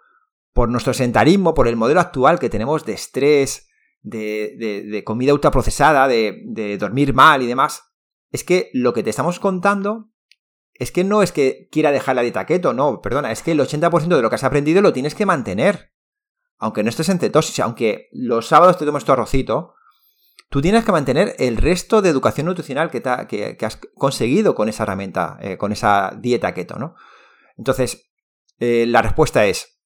por 0.53 0.69
nuestro 0.69 0.93
sentarismo, 0.93 1.55
por 1.55 1.69
el 1.69 1.77
modelo 1.77 2.01
actual 2.01 2.39
que 2.39 2.51
tenemos 2.51 2.85
de 2.85 2.93
estrés, 2.93 3.69
de, 4.03 5.03
comida 5.05 5.33
ultraprocesada, 5.33 6.09
de, 6.09 6.43
de 6.47 6.77
dormir 6.79 7.15
mal 7.15 7.43
y 7.43 7.47
demás, 7.47 7.85
es 8.31 8.45
que 8.45 8.71
lo 8.73 8.93
que 8.93 9.03
te 9.03 9.11
estamos 9.11 9.39
contando 9.39 10.11
es 10.75 10.93
que 10.93 11.05
no 11.05 11.23
es 11.23 11.33
que 11.33 11.69
quiera 11.71 11.93
dejar 11.93 12.17
la 12.17 12.23
dieta 12.23 12.47
keto, 12.47 12.73
no, 12.73 13.01
perdona, 13.01 13.33
es 13.33 13.43
que 13.43 13.53
el 13.53 13.61
80% 13.61 14.17
de 14.17 14.23
lo 14.23 14.29
que 14.29 14.37
has 14.37 14.45
aprendido 14.45 14.81
lo 14.81 14.93
tienes 14.93 15.15
que 15.15 15.27
mantener. 15.27 15.93
Aunque 16.59 16.83
no 16.83 16.89
estés 16.89 17.09
en 17.09 17.21
cetosis, 17.21 17.61
aunque 17.61 18.09
los 18.13 18.47
sábados 18.47 18.79
te 18.79 18.85
tomes 18.85 19.05
tu 19.05 19.13
arrocito, 19.13 19.75
tú 20.49 20.63
tienes 20.63 20.85
que 20.85 20.93
mantener 20.93 21.35
el 21.39 21.57
resto 21.57 22.03
de 22.03 22.09
educación 22.09 22.47
nutricional 22.47 22.91
que, 22.91 23.57
has 23.61 23.77
conseguido 23.95 24.55
con 24.55 24.69
esa 24.69 24.85
herramienta, 24.85 25.39
eh, 25.41 25.59
con 25.59 25.73
esa 25.73 26.13
dieta 26.19 26.55
keto, 26.55 26.79
¿no? 26.79 26.95
Entonces, 27.57 28.11
eh, 28.59 28.87
la 28.87 29.03
respuesta 29.03 29.47
es, 29.47 29.81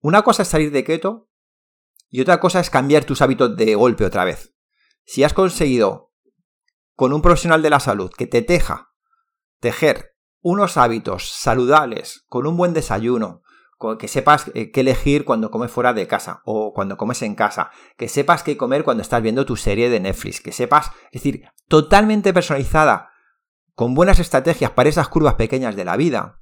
una 0.00 0.22
cosa 0.22 0.42
es 0.42 0.48
salir 0.48 0.70
de 0.70 0.84
keto 0.84 1.28
y 2.08 2.20
otra 2.20 2.40
cosa 2.40 2.60
es 2.60 2.70
cambiar 2.70 3.04
tus 3.04 3.22
hábitos 3.22 3.56
de 3.56 3.74
golpe 3.74 4.04
otra 4.04 4.24
vez. 4.24 4.54
Si 5.04 5.24
has 5.24 5.32
conseguido 5.32 6.12
con 6.94 7.12
un 7.12 7.22
profesional 7.22 7.62
de 7.62 7.70
la 7.70 7.80
salud 7.80 8.10
que 8.16 8.26
te 8.26 8.42
teja, 8.42 8.92
tejer 9.60 10.16
unos 10.40 10.76
hábitos 10.76 11.28
saludables, 11.28 12.24
con 12.28 12.46
un 12.46 12.56
buen 12.56 12.72
desayuno, 12.72 13.42
que 13.98 14.08
sepas 14.08 14.50
eh, 14.54 14.70
qué 14.70 14.80
elegir 14.80 15.24
cuando 15.24 15.50
comes 15.50 15.70
fuera 15.70 15.92
de 15.92 16.06
casa 16.06 16.42
o 16.44 16.72
cuando 16.72 16.96
comes 16.96 17.22
en 17.22 17.34
casa, 17.34 17.70
que 17.96 18.08
sepas 18.08 18.42
qué 18.42 18.56
comer 18.56 18.84
cuando 18.84 19.02
estás 19.02 19.22
viendo 19.22 19.44
tu 19.44 19.56
serie 19.56 19.90
de 19.90 20.00
Netflix, 20.00 20.40
que 20.40 20.52
sepas, 20.52 20.90
es 21.12 21.22
decir, 21.22 21.44
totalmente 21.68 22.32
personalizada, 22.32 23.10
con 23.74 23.94
buenas 23.94 24.18
estrategias 24.18 24.70
para 24.70 24.88
esas 24.88 25.08
curvas 25.08 25.34
pequeñas 25.34 25.76
de 25.76 25.84
la 25.84 25.96
vida. 25.96 26.40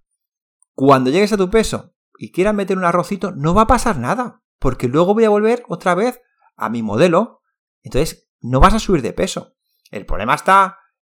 Cuando 0.74 1.10
llegues 1.10 1.32
a 1.32 1.36
tu 1.36 1.50
peso, 1.50 1.94
y 2.18 2.32
quiera 2.32 2.52
meter 2.52 2.78
un 2.78 2.84
arrocito, 2.84 3.32
no 3.32 3.54
va 3.54 3.62
a 3.62 3.66
pasar 3.66 3.98
nada, 3.98 4.42
porque 4.58 4.88
luego 4.88 5.14
voy 5.14 5.24
a 5.24 5.30
volver 5.30 5.64
otra 5.68 5.94
vez 5.94 6.20
a 6.56 6.68
mi 6.70 6.82
modelo, 6.82 7.42
entonces 7.82 8.28
no 8.40 8.60
vas 8.60 8.74
a 8.74 8.78
subir 8.78 9.02
de 9.02 9.12
peso. 9.12 9.56
El 9.90 10.06
problema 10.06 10.34
está 10.34 10.78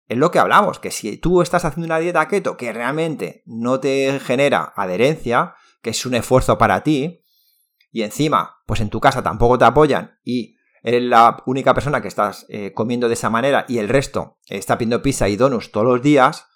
en 0.09 0.21
lo 0.21 0.31
que 0.31 0.39
hablamos, 0.39 0.79
que 0.79 0.91
si 0.91 1.17
tú 1.17 1.43
estás 1.43 1.65
haciendo 1.65 1.87
una 1.87 1.99
dieta 1.99 2.29
keto 2.29 2.57
que 2.57 2.73
realmente 2.73 3.43
no 3.47 3.81
te 3.81 4.21
genera 4.21 4.73
adherencia, 4.77 5.55
que 5.85 5.91
es 5.91 6.07
un 6.07 6.15
esfuerzo 6.15 6.57
para 6.57 6.83
ti, 6.83 7.23
y 7.93 8.03
encima, 8.03 8.63
pues 8.67 8.81
en 8.81 8.89
tu 8.89 9.01
casa 9.01 9.23
tampoco 9.23 9.59
te 9.59 9.67
apoyan 9.67 10.19
y 10.25 10.57
eres 10.83 11.03
la 11.03 11.43
única 11.45 11.75
persona 11.75 12.01
que 12.01 12.09
estás 12.09 12.47
eh, 12.49 12.73
comiendo 12.73 13.07
de 13.07 13.15
esa 13.15 13.29
manera 13.29 13.67
y 13.69 13.79
el 13.79 13.91
resto 13.91 14.39
está 14.47 14.79
pidiendo 14.79 15.03
pizza 15.03 15.29
y 15.29 15.37
donuts 15.37 15.71
todos 15.71 15.87
los 15.87 16.03
días, 16.03 16.47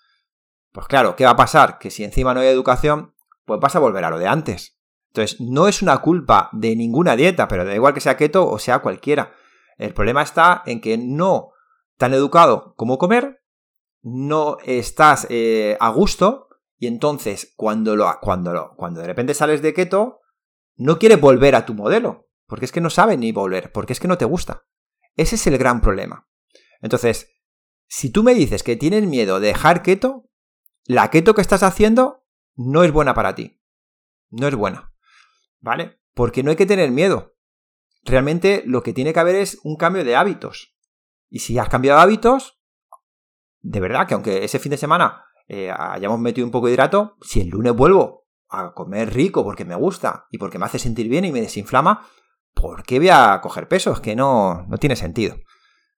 pues 0.72 0.87
claro, 0.87 1.14
¿qué 1.14 1.24
va 1.24 1.33
a 1.33 1.37
pasar? 1.37 1.79
Que 1.79 1.91
si 1.91 2.05
encima 2.05 2.33
no 2.33 2.41
hay 2.41 2.49
educación, 2.49 3.14
pues 3.45 3.61
vas 3.61 3.76
a 3.76 3.81
volver 3.81 4.05
a 4.05 4.11
lo 4.11 4.18
de 4.18 4.26
antes. 4.26 4.81
Entonces, 5.09 5.41
no 5.41 5.68
es 5.68 5.83
una 5.83 5.99
culpa 5.99 6.49
de 6.53 6.74
ninguna 6.74 7.14
dieta, 7.14 7.49
pero 7.49 7.66
da 7.66 7.74
igual 7.74 7.93
que 7.93 8.01
sea 8.01 8.16
keto 8.16 8.49
o 8.49 8.59
sea 8.59 8.79
cualquiera. 8.79 9.33
El 9.76 9.93
problema 9.93 10.22
está 10.22 10.62
en 10.64 10.81
que 10.81 10.97
no 10.97 11.51
tan 11.99 12.14
educado 12.14 12.74
como 12.76 12.97
comer, 12.99 13.43
no 14.03 14.57
estás 14.64 15.26
eh, 15.29 15.76
a 15.81 15.91
gusto 15.91 16.48
y 16.79 16.87
entonces 16.87 17.53
cuando, 17.57 17.97
lo, 17.97 18.18
cuando, 18.20 18.53
lo, 18.53 18.74
cuando 18.76 19.01
de 19.01 19.07
repente 19.07 19.35
sales 19.35 19.62
de 19.62 19.74
keto, 19.74 20.20
no 20.76 20.99
quieres 20.99 21.20
volver 21.20 21.57
a 21.57 21.66
tu 21.66 21.74
modelo, 21.74 22.29
porque 22.47 22.64
es 22.64 22.72
que 22.72 22.81
no 22.81 22.89
sabe 22.89 23.16
ni 23.16 23.33
volver, 23.33 23.72
porque 23.72 23.93
es 23.93 24.01
que 24.01 24.09
no 24.09 24.16
te 24.16 24.24
gusta. 24.24 24.64
Ese 25.16 25.35
es 25.35 25.47
el 25.49 25.59
gran 25.59 25.81
problema. 25.81 26.29
Entonces, 26.81 27.33
si 27.89 28.11
tú 28.11 28.22
me 28.22 28.35
dices 28.35 28.62
que 28.62 28.76
tienes 28.76 29.05
miedo 29.05 29.41
de 29.41 29.49
dejar 29.49 29.83
keto, 29.83 30.31
la 30.85 31.11
keto 31.11 31.35
que 31.35 31.41
estás 31.41 31.64
haciendo 31.64 32.24
no 32.55 32.85
es 32.85 32.93
buena 32.93 33.14
para 33.14 33.35
ti. 33.35 33.61
No 34.31 34.47
es 34.47 34.55
buena. 34.55 34.93
¿Vale? 35.61 36.01
Porque 36.14 36.45
no 36.45 36.51
hay 36.51 36.57
que 36.57 36.66
tener 36.66 36.93
miedo. 36.93 37.37
Realmente 38.05 38.62
lo 38.64 38.83
que 38.83 38.93
tiene 38.93 39.12
que 39.12 39.20
haber 39.20 39.35
es 39.35 39.59
un 39.64 39.76
cambio 39.76 40.05
de 40.05 40.14
hábitos. 40.14 40.76
Y 41.29 41.41
si 41.41 41.59
has 41.59 41.68
cambiado 41.68 41.99
hábitos, 41.99 42.61
de 43.61 43.81
verdad 43.81 44.07
que 44.07 44.14
aunque 44.14 44.45
ese 44.45 44.59
fin 44.61 44.70
de 44.70 44.79
semana 44.79 45.24
eh, 45.49 45.73
hayamos 45.77 46.21
metido 46.21 46.47
un 46.47 46.51
poco 46.51 46.67
de 46.67 46.75
hidrato, 46.75 47.17
si 47.23 47.41
el 47.41 47.49
lunes 47.49 47.75
vuelvo 47.75 48.27
a 48.49 48.73
comer 48.75 49.13
rico 49.13 49.45
porque 49.45 49.65
me 49.65 49.75
gusta 49.75 50.27
y 50.31 50.39
porque 50.39 50.59
me 50.59 50.67
hace 50.67 50.79
sentir 50.79 51.09
bien 51.09 51.25
y 51.25 51.33
me 51.33 51.41
desinflama, 51.41 52.07
¿por 52.55 52.83
qué 52.83 52.99
voy 52.99 53.09
a 53.09 53.41
coger 53.43 53.69
peso? 53.69 53.93
Es 53.93 54.01
que 54.01 54.15
no, 54.15 54.67
no 54.69 54.77
tiene 54.79 54.97
sentido. 54.97 55.37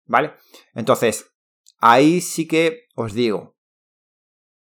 ¿Vale? 0.07 0.35
Entonces, 0.75 1.33
ahí 1.79 2.21
sí 2.21 2.47
que 2.47 2.85
os 2.95 3.13
digo, 3.13 3.57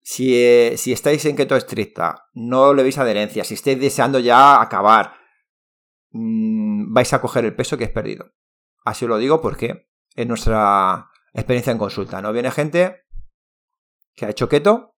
si, 0.03 0.35
eh, 0.37 0.75
si 0.77 0.93
estáis 0.93 1.25
en 1.27 1.37
keto 1.37 1.57
estricta, 1.57 2.29
no 2.33 2.75
le 2.75 2.83
veis 2.83 2.99
adherencia, 2.99 3.45
si 3.45 3.55
estáis 3.55 3.81
deseando 3.81 4.19
ya 4.19 4.61
acabar, 4.61 5.15
mmm, 6.11 6.93
vais 6.93 7.13
a 7.13 7.21
coger 7.21 7.45
el 7.45 7.55
peso 7.55 7.79
que 7.79 7.85
has 7.85 7.91
perdido. 7.91 8.33
Así 8.85 9.05
os 9.05 9.09
lo 9.09 9.19
digo 9.19 9.41
porque 9.41 9.89
en 10.17 10.29
nuestra 10.29 11.09
experiencia 11.33 11.71
en 11.71 11.79
consulta, 11.79 12.21
¿no? 12.21 12.33
Viene 12.33 12.51
gente 12.51 13.02
que 14.15 14.27
ha 14.27 14.31
hecho 14.31 14.49
keto 14.49 14.95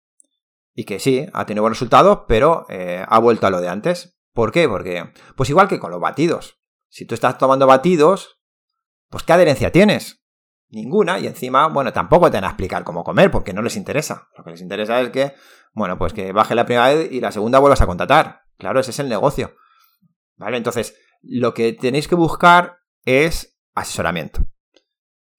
y 0.74 0.84
que 0.84 0.98
sí, 0.98 1.26
ha 1.32 1.46
tenido 1.46 1.62
buenos 1.62 1.78
resultados, 1.78 2.20
pero 2.26 2.66
eh, 2.68 3.04
ha 3.06 3.18
vuelto 3.18 3.46
a 3.46 3.50
lo 3.50 3.60
de 3.60 3.68
antes. 3.68 4.18
¿Por 4.32 4.50
qué? 4.50 4.68
Porque, 4.68 5.12
pues 5.36 5.50
igual 5.50 5.68
que 5.68 5.78
con 5.78 5.90
los 5.90 6.00
batidos. 6.00 6.60
Si 6.88 7.06
tú 7.06 7.14
estás 7.14 7.38
tomando 7.38 7.66
batidos, 7.66 8.40
pues 9.08 9.22
¿qué 9.22 9.32
adherencia 9.32 9.70
tienes? 9.70 10.24
Ninguna. 10.68 11.20
Y 11.20 11.26
encima, 11.26 11.68
bueno, 11.68 11.92
tampoco 11.92 12.30
te 12.30 12.36
van 12.38 12.44
a 12.44 12.48
explicar 12.48 12.82
cómo 12.82 13.04
comer, 13.04 13.30
porque 13.30 13.52
no 13.52 13.62
les 13.62 13.76
interesa. 13.76 14.28
Lo 14.36 14.42
que 14.42 14.50
les 14.50 14.60
interesa 14.60 15.00
es 15.00 15.10
que, 15.10 15.34
bueno, 15.72 15.96
pues 15.98 16.12
que 16.12 16.32
baje 16.32 16.54
la 16.54 16.66
primera 16.66 16.88
vez 16.88 17.12
y 17.12 17.20
la 17.20 17.30
segunda 17.30 17.60
vuelvas 17.60 17.80
a 17.80 17.86
contratar. 17.86 18.40
Claro, 18.58 18.80
ese 18.80 18.90
es 18.90 18.98
el 18.98 19.08
negocio. 19.08 19.54
¿Vale? 20.36 20.56
Entonces, 20.56 20.96
lo 21.22 21.54
que 21.54 21.72
tenéis 21.72 22.08
que 22.08 22.16
buscar 22.16 22.78
es 23.04 23.60
asesoramiento 23.74 24.44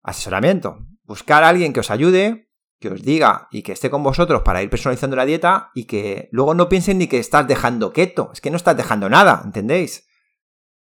asesoramiento. 0.05 0.78
Buscar 1.03 1.43
a 1.43 1.49
alguien 1.49 1.73
que 1.73 1.80
os 1.82 1.91
ayude, 1.91 2.45
que 2.86 2.93
os 2.93 3.01
diga 3.01 3.47
y 3.51 3.63
que 3.63 3.71
esté 3.71 3.89
con 3.89 4.03
vosotros 4.03 4.43
para 4.43 4.61
ir 4.61 4.69
personalizando 4.69 5.15
la 5.15 5.25
dieta 5.25 5.71
y 5.73 5.86
que 5.86 6.29
luego 6.31 6.53
no 6.53 6.69
piensen 6.69 6.99
ni 6.99 7.07
que 7.07 7.17
estás 7.17 7.47
dejando 7.47 7.91
keto. 7.91 8.29
Es 8.31 8.41
que 8.41 8.51
no 8.51 8.57
estás 8.57 8.77
dejando 8.77 9.09
nada, 9.09 9.41
¿entendéis? 9.43 10.07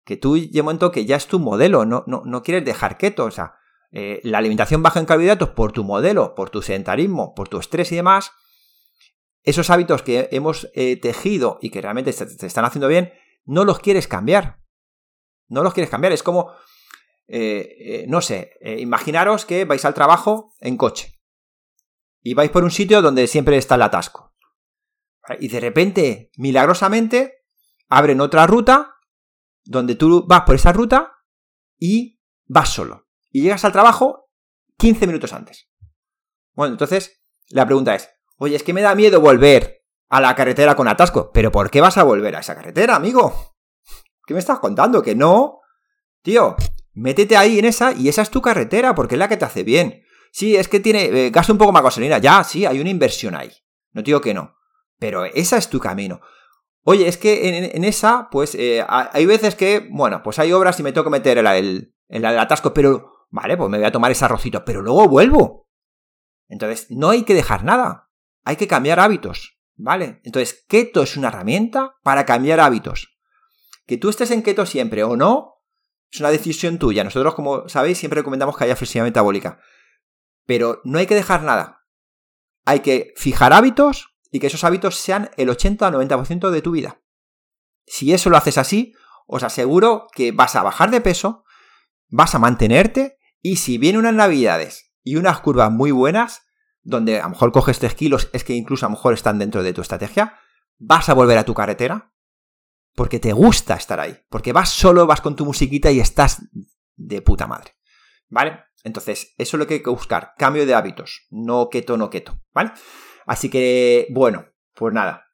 Que 0.05 0.17
tú 0.17 0.39
llega 0.39 0.61
un 0.61 0.67
momento 0.67 0.91
que 0.91 1.05
ya 1.05 1.17
es 1.17 1.27
tu 1.27 1.39
modelo, 1.39 1.85
no, 1.85 2.05
no, 2.07 2.23
no 2.25 2.43
quieres 2.43 2.65
dejar 2.65 2.97
keto. 2.97 3.25
O 3.25 3.31
sea, 3.31 3.57
eh, 3.91 4.21
la 4.25 4.39
alimentación 4.39 4.83
baja 4.83 5.01
en 5.01 5.07
carbohidratos 5.07 5.51
por 5.51 5.73
tu 5.73 5.85
modelo, 5.85 6.35
por 6.35 6.49
tu 6.49 6.63
sedentarismo, 6.63 7.35
por 7.35 7.49
tu 7.49 7.59
estrés 7.59 7.93
y 7.93 7.97
demás. 7.97 8.33
Esos 9.43 9.69
hábitos 9.69 10.03
que 10.03 10.31
hemos 10.33 10.71
eh, 10.75 10.97
tejido 10.97 11.59
y 11.61 11.69
que 11.69 11.83
realmente 11.83 12.13
te 12.15 12.47
están 12.47 12.65
haciendo 12.65 12.89
bien, 12.89 13.13
no 13.45 13.65
los 13.65 13.81
quieres 13.81 14.09
cambiar. 14.09 14.61
No 15.49 15.63
los 15.63 15.75
quieres 15.75 15.91
cambiar. 15.91 16.15
Es 16.15 16.23
como 16.23 16.53
eh, 17.29 18.07
no 18.09 18.23
sé, 18.23 18.53
imaginaros 18.79 19.45
que 19.45 19.67
vais 19.67 19.85
al 19.85 19.95
trabajo 19.95 20.55
en 20.61 20.79
coche 20.79 21.22
y 22.23 22.35
vais 22.35 22.51
por 22.51 22.65
un 22.65 22.71
sitio 22.71 23.03
donde 23.03 23.27
siempre 23.27 23.57
está 23.57 23.75
el 23.75 23.83
atasco. 23.83 24.35
Y 25.41 25.49
de 25.49 25.61
repente, 25.61 26.31
milagrosamente, 26.37 27.45
abren 27.89 28.21
otra 28.21 28.47
ruta 28.47 28.97
donde 29.65 29.95
tú 29.95 30.27
vas 30.27 30.43
por 30.43 30.57
esa 30.57 30.73
ruta 30.73 31.13
y 31.79 32.21
vas 32.47 32.69
solo. 32.71 33.09
Y 33.31 33.43
llegas 33.43 33.65
al 33.65 33.73
trabajo 33.73 34.31
15 34.79 35.07
minutos 35.07 35.33
antes. 35.33 35.71
Bueno, 36.55 36.75
entonces 36.75 37.23
la 37.49 37.67
pregunta 37.67 37.95
es, 37.95 38.11
oye, 38.37 38.57
es 38.57 38.63
que 38.63 38.73
me 38.73 38.83
da 38.83 38.95
miedo 38.95 39.21
volver 39.21 39.85
a 40.09 40.21
la 40.21 40.35
carretera 40.35 40.75
con 40.75 40.89
atasco. 40.89 41.31
¿Pero 41.33 41.53
por 41.53 41.71
qué 41.71 41.81
vas 41.81 41.99
a 41.99 42.03
volver 42.03 42.37
a 42.37 42.41
esa 42.41 42.55
carretera, 42.55 42.97
amigo? 42.97 43.57
¿Qué 44.27 44.35
me 44.35 44.41
estás 44.41 44.59
contando? 44.59 45.03
Que 45.03 45.15
no. 45.15 45.61
Tío, 46.23 46.57
Métete 46.95 47.37
ahí 47.37 47.59
en 47.59 47.65
esa 47.65 47.93
y 47.93 48.09
esa 48.09 48.23
es 48.23 48.31
tu 48.31 48.43
carretera 48.43 48.95
porque 48.95 49.15
es 49.15 49.19
la 49.19 49.29
que 49.29 49.37
te 49.37 49.45
hace 49.45 49.63
bien. 49.63 50.03
Sí, 50.33 50.57
es 50.57 50.67
que 50.67 50.81
tiene, 50.81 51.05
eh, 51.05 51.31
gasta 51.31 51.53
un 51.53 51.59
poco 51.59 51.73
más 51.73 51.83
gasolina. 51.83 52.17
Ya, 52.17 52.43
sí, 52.43 52.65
hay 52.65 52.81
una 52.81 52.89
inversión 52.89 53.35
ahí. 53.37 53.53
No 53.93 54.03
digo 54.03 54.21
que 54.21 54.33
no. 54.33 54.57
Pero 54.99 55.27
esa 55.27 55.59
es 55.59 55.69
tu 55.69 55.79
camino. 55.79 56.21
Oye, 56.85 57.07
es 57.07 57.19
que 57.19 57.71
en, 57.77 57.85
esa, 57.85 58.29
pues 58.31 58.57
eh, 58.57 58.85
hay 58.89 59.27
veces 59.27 59.55
que, 59.55 59.87
bueno, 59.91 60.23
pues 60.25 60.39
hay 60.39 60.53
obras 60.53 60.81
y 60.81 60.83
me 60.83 60.91
tengo 60.93 61.05
que 61.05 61.11
meter 61.11 61.39
el, 61.39 61.47
el, 61.47 61.95
el, 62.09 62.25
atasco, 62.25 62.75
pero, 62.75 63.27
vale, 63.31 63.57
pues 63.57 63.71
me 63.71 63.77
voy 63.77 63.87
a 63.87 63.93
tomar 63.93 64.11
ese 64.11 64.25
arrocito, 64.25 64.65
pero 64.65 64.81
luego 64.83 65.07
vuelvo. 65.07 65.69
Entonces, 66.49 66.87
no 66.91 67.11
hay 67.11 67.23
que 67.23 67.35
dejar 67.35 67.63
nada. 67.63 68.11
Hay 68.43 68.57
que 68.57 68.67
cambiar 68.67 68.99
hábitos, 68.99 69.61
¿vale? 69.77 70.21
Entonces, 70.25 70.65
keto 70.67 71.03
es 71.03 71.17
una 71.17 71.29
herramienta 71.29 71.97
para 72.03 72.25
cambiar 72.25 72.59
hábitos. 72.59 73.17
Que 73.87 73.99
tú 73.99 74.09
estés 74.09 74.31
en 74.31 74.43
keto 74.43 74.67
siempre 74.67 75.05
o 75.05 75.15
no, 75.15 75.63
es 76.11 76.21
una 76.21 76.31
decisión 76.31 76.79
tuya. 76.79 77.05
Nosotros, 77.05 77.35
como 77.35 77.69
sabéis, 77.69 77.99
siempre 77.99 78.21
recomendamos 78.21 78.57
que 78.57 78.65
haya 78.65 78.77
flexibilidad 78.77 79.07
metabólica. 79.07 79.61
Pero 80.47 80.81
no 80.85 80.99
hay 80.99 81.07
que 81.07 81.15
dejar 81.15 81.43
nada. 81.43 81.87
Hay 82.65 82.81
que 82.81 83.13
fijar 83.17 83.53
hábitos 83.53 84.17
y 84.31 84.41
que 84.41 84.47
esos 84.47 84.65
hábitos 84.65 84.97
sean 84.97 85.31
el 85.37 85.51
80 85.51 85.89
o 85.89 85.91
90% 85.91 86.51
de 86.51 86.63
tu 86.63 86.73
vida. 86.73 87.03
Si 87.87 88.13
eso 88.13 88.31
lo 88.31 88.37
haces 88.37 88.59
así, 88.59 88.95
os 89.27 89.43
aseguro 89.43 90.07
que 90.13 90.33
vas 90.33 90.57
a 90.57 90.63
bajar 90.63 90.91
de 90.91 91.01
peso, 91.01 91.45
vas 92.09 92.35
a 92.35 92.39
mantenerte 92.39 93.19
y 93.41 93.57
si 93.57 93.79
vienen 93.79 94.01
unas 94.01 94.15
navidades 94.15 94.93
y 95.03 95.17
unas 95.17 95.41
curvas 95.41 95.71
muy 95.71 95.91
buenas, 95.91 96.43
donde 96.83 97.21
a 97.21 97.25
lo 97.25 97.31
mejor 97.31 97.53
coges 97.53 97.79
3 97.79 97.95
kilos, 97.95 98.31
es 98.33 98.45
que 98.45 98.55
incluso 98.55 98.87
a 98.87 98.89
lo 98.89 98.97
mejor 98.97 99.15
están 99.15 99.39
dentro 99.39 99.63
de 99.63 99.73
tu 99.73 99.81
estrategia, 99.81 100.39
vas 100.79 101.09
a 101.09 101.15
volver 101.15 101.39
a 101.39 101.45
tu 101.45 101.55
carretera 101.55 102.13
porque 102.95 103.19
te 103.19 103.33
gusta 103.33 103.75
estar 103.75 104.01
ahí, 104.01 104.19
porque 104.29 104.53
vas 104.53 104.69
solo, 104.69 105.07
vas 105.07 105.21
con 105.21 105.37
tu 105.37 105.45
musiquita 105.45 105.91
y 105.91 106.01
estás 106.01 106.43
de 106.97 107.23
puta 107.23 107.47
madre. 107.47 107.73
¿Vale? 108.29 108.65
Entonces, 108.85 109.35
eso 109.39 109.57
es 109.57 109.59
lo 109.59 109.67
que 109.67 109.75
hay 109.75 109.83
que 109.83 109.91
buscar, 109.91 110.33
cambio 110.37 110.67
de 110.67 110.75
hábitos, 110.75 111.27
no 111.31 111.69
keto, 111.71 111.97
no 111.97 112.11
keto, 112.11 112.41
¿vale? 112.53 112.73
Así 113.27 113.49
que, 113.49 114.09
bueno, 114.11 114.47
pues 114.75 114.93
nada, 114.93 115.27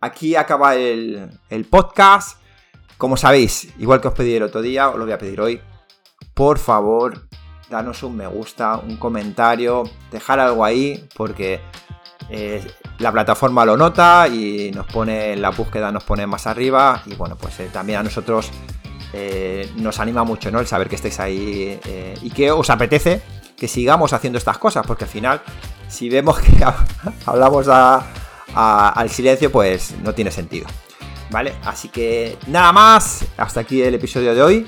aquí 0.00 0.36
acaba 0.36 0.74
el, 0.76 1.30
el 1.50 1.64
podcast. 1.66 2.40
Como 2.96 3.16
sabéis, 3.16 3.68
igual 3.78 4.00
que 4.00 4.08
os 4.08 4.14
pedí 4.14 4.34
el 4.34 4.42
otro 4.42 4.62
día, 4.62 4.88
os 4.88 4.96
lo 4.96 5.04
voy 5.04 5.12
a 5.12 5.18
pedir 5.18 5.40
hoy, 5.40 5.60
por 6.32 6.58
favor, 6.58 7.28
danos 7.68 8.02
un 8.02 8.16
me 8.16 8.26
gusta, 8.26 8.76
un 8.78 8.96
comentario, 8.96 9.84
dejar 10.10 10.40
algo 10.40 10.64
ahí, 10.64 11.06
porque 11.16 11.60
eh, 12.30 12.64
la 12.98 13.12
plataforma 13.12 13.64
lo 13.64 13.76
nota 13.76 14.26
y 14.28 14.70
nos 14.72 14.86
pone 14.86 15.36
la 15.36 15.50
búsqueda 15.50 15.92
nos 15.92 16.04
pone 16.04 16.26
más 16.26 16.46
arriba. 16.46 17.02
Y 17.06 17.14
bueno 17.14 17.36
pues 17.36 17.60
eh, 17.60 17.68
también 17.72 18.00
a 18.00 18.02
nosotros 18.02 18.50
eh, 19.14 19.70
nos 19.76 20.00
anima 20.00 20.24
mucho 20.24 20.50
¿no? 20.50 20.60
el 20.60 20.66
saber 20.66 20.88
que 20.88 20.96
estáis 20.96 21.20
ahí 21.20 21.78
y 22.20 22.30
que 22.30 22.50
os 22.50 22.68
apetece 22.70 23.22
que 23.56 23.68
sigamos 23.68 24.12
haciendo 24.12 24.38
estas 24.38 24.58
cosas 24.58 24.84
porque 24.86 25.04
al 25.04 25.10
final 25.10 25.40
si 25.88 26.08
vemos 26.08 26.38
que 26.40 26.52
hablamos 27.26 27.68
al 27.68 29.10
silencio 29.10 29.52
pues 29.52 29.94
no 30.02 30.14
tiene 30.14 30.30
sentido 30.30 30.66
vale 31.30 31.54
así 31.64 31.88
que 31.88 32.36
nada 32.48 32.72
más 32.72 33.24
hasta 33.36 33.60
aquí 33.60 33.80
el 33.82 33.94
episodio 33.94 34.34
de 34.34 34.42
hoy 34.42 34.66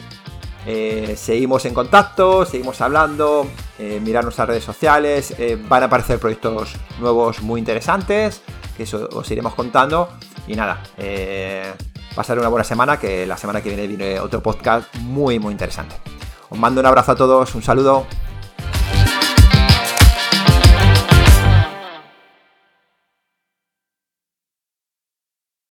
eh, 0.68 1.14
seguimos 1.16 1.64
en 1.64 1.74
contacto, 1.74 2.44
seguimos 2.44 2.80
hablando, 2.80 3.46
eh, 3.78 4.00
mirad 4.02 4.22
nuestras 4.22 4.48
redes 4.48 4.64
sociales, 4.64 5.32
eh, 5.38 5.56
van 5.68 5.84
a 5.84 5.86
aparecer 5.86 6.18
proyectos 6.18 6.74
nuevos 6.98 7.40
muy 7.40 7.60
interesantes 7.60 8.42
que 8.76 8.82
eso 8.82 9.08
os 9.12 9.30
iremos 9.30 9.54
contando. 9.54 10.08
Y 10.46 10.54
nada, 10.54 10.82
eh, 10.96 11.72
pasar 12.16 12.38
una 12.38 12.48
buena 12.48 12.64
semana, 12.64 12.98
que 12.98 13.26
la 13.26 13.36
semana 13.36 13.62
que 13.62 13.68
viene 13.68 13.86
viene 13.86 14.18
otro 14.18 14.42
podcast 14.42 14.92
muy, 14.96 15.38
muy 15.38 15.52
interesante. 15.52 15.94
Os 16.48 16.58
mando 16.58 16.80
un 16.80 16.86
abrazo 16.86 17.12
a 17.12 17.14
todos, 17.14 17.54
un 17.54 17.62
saludo. 17.62 18.06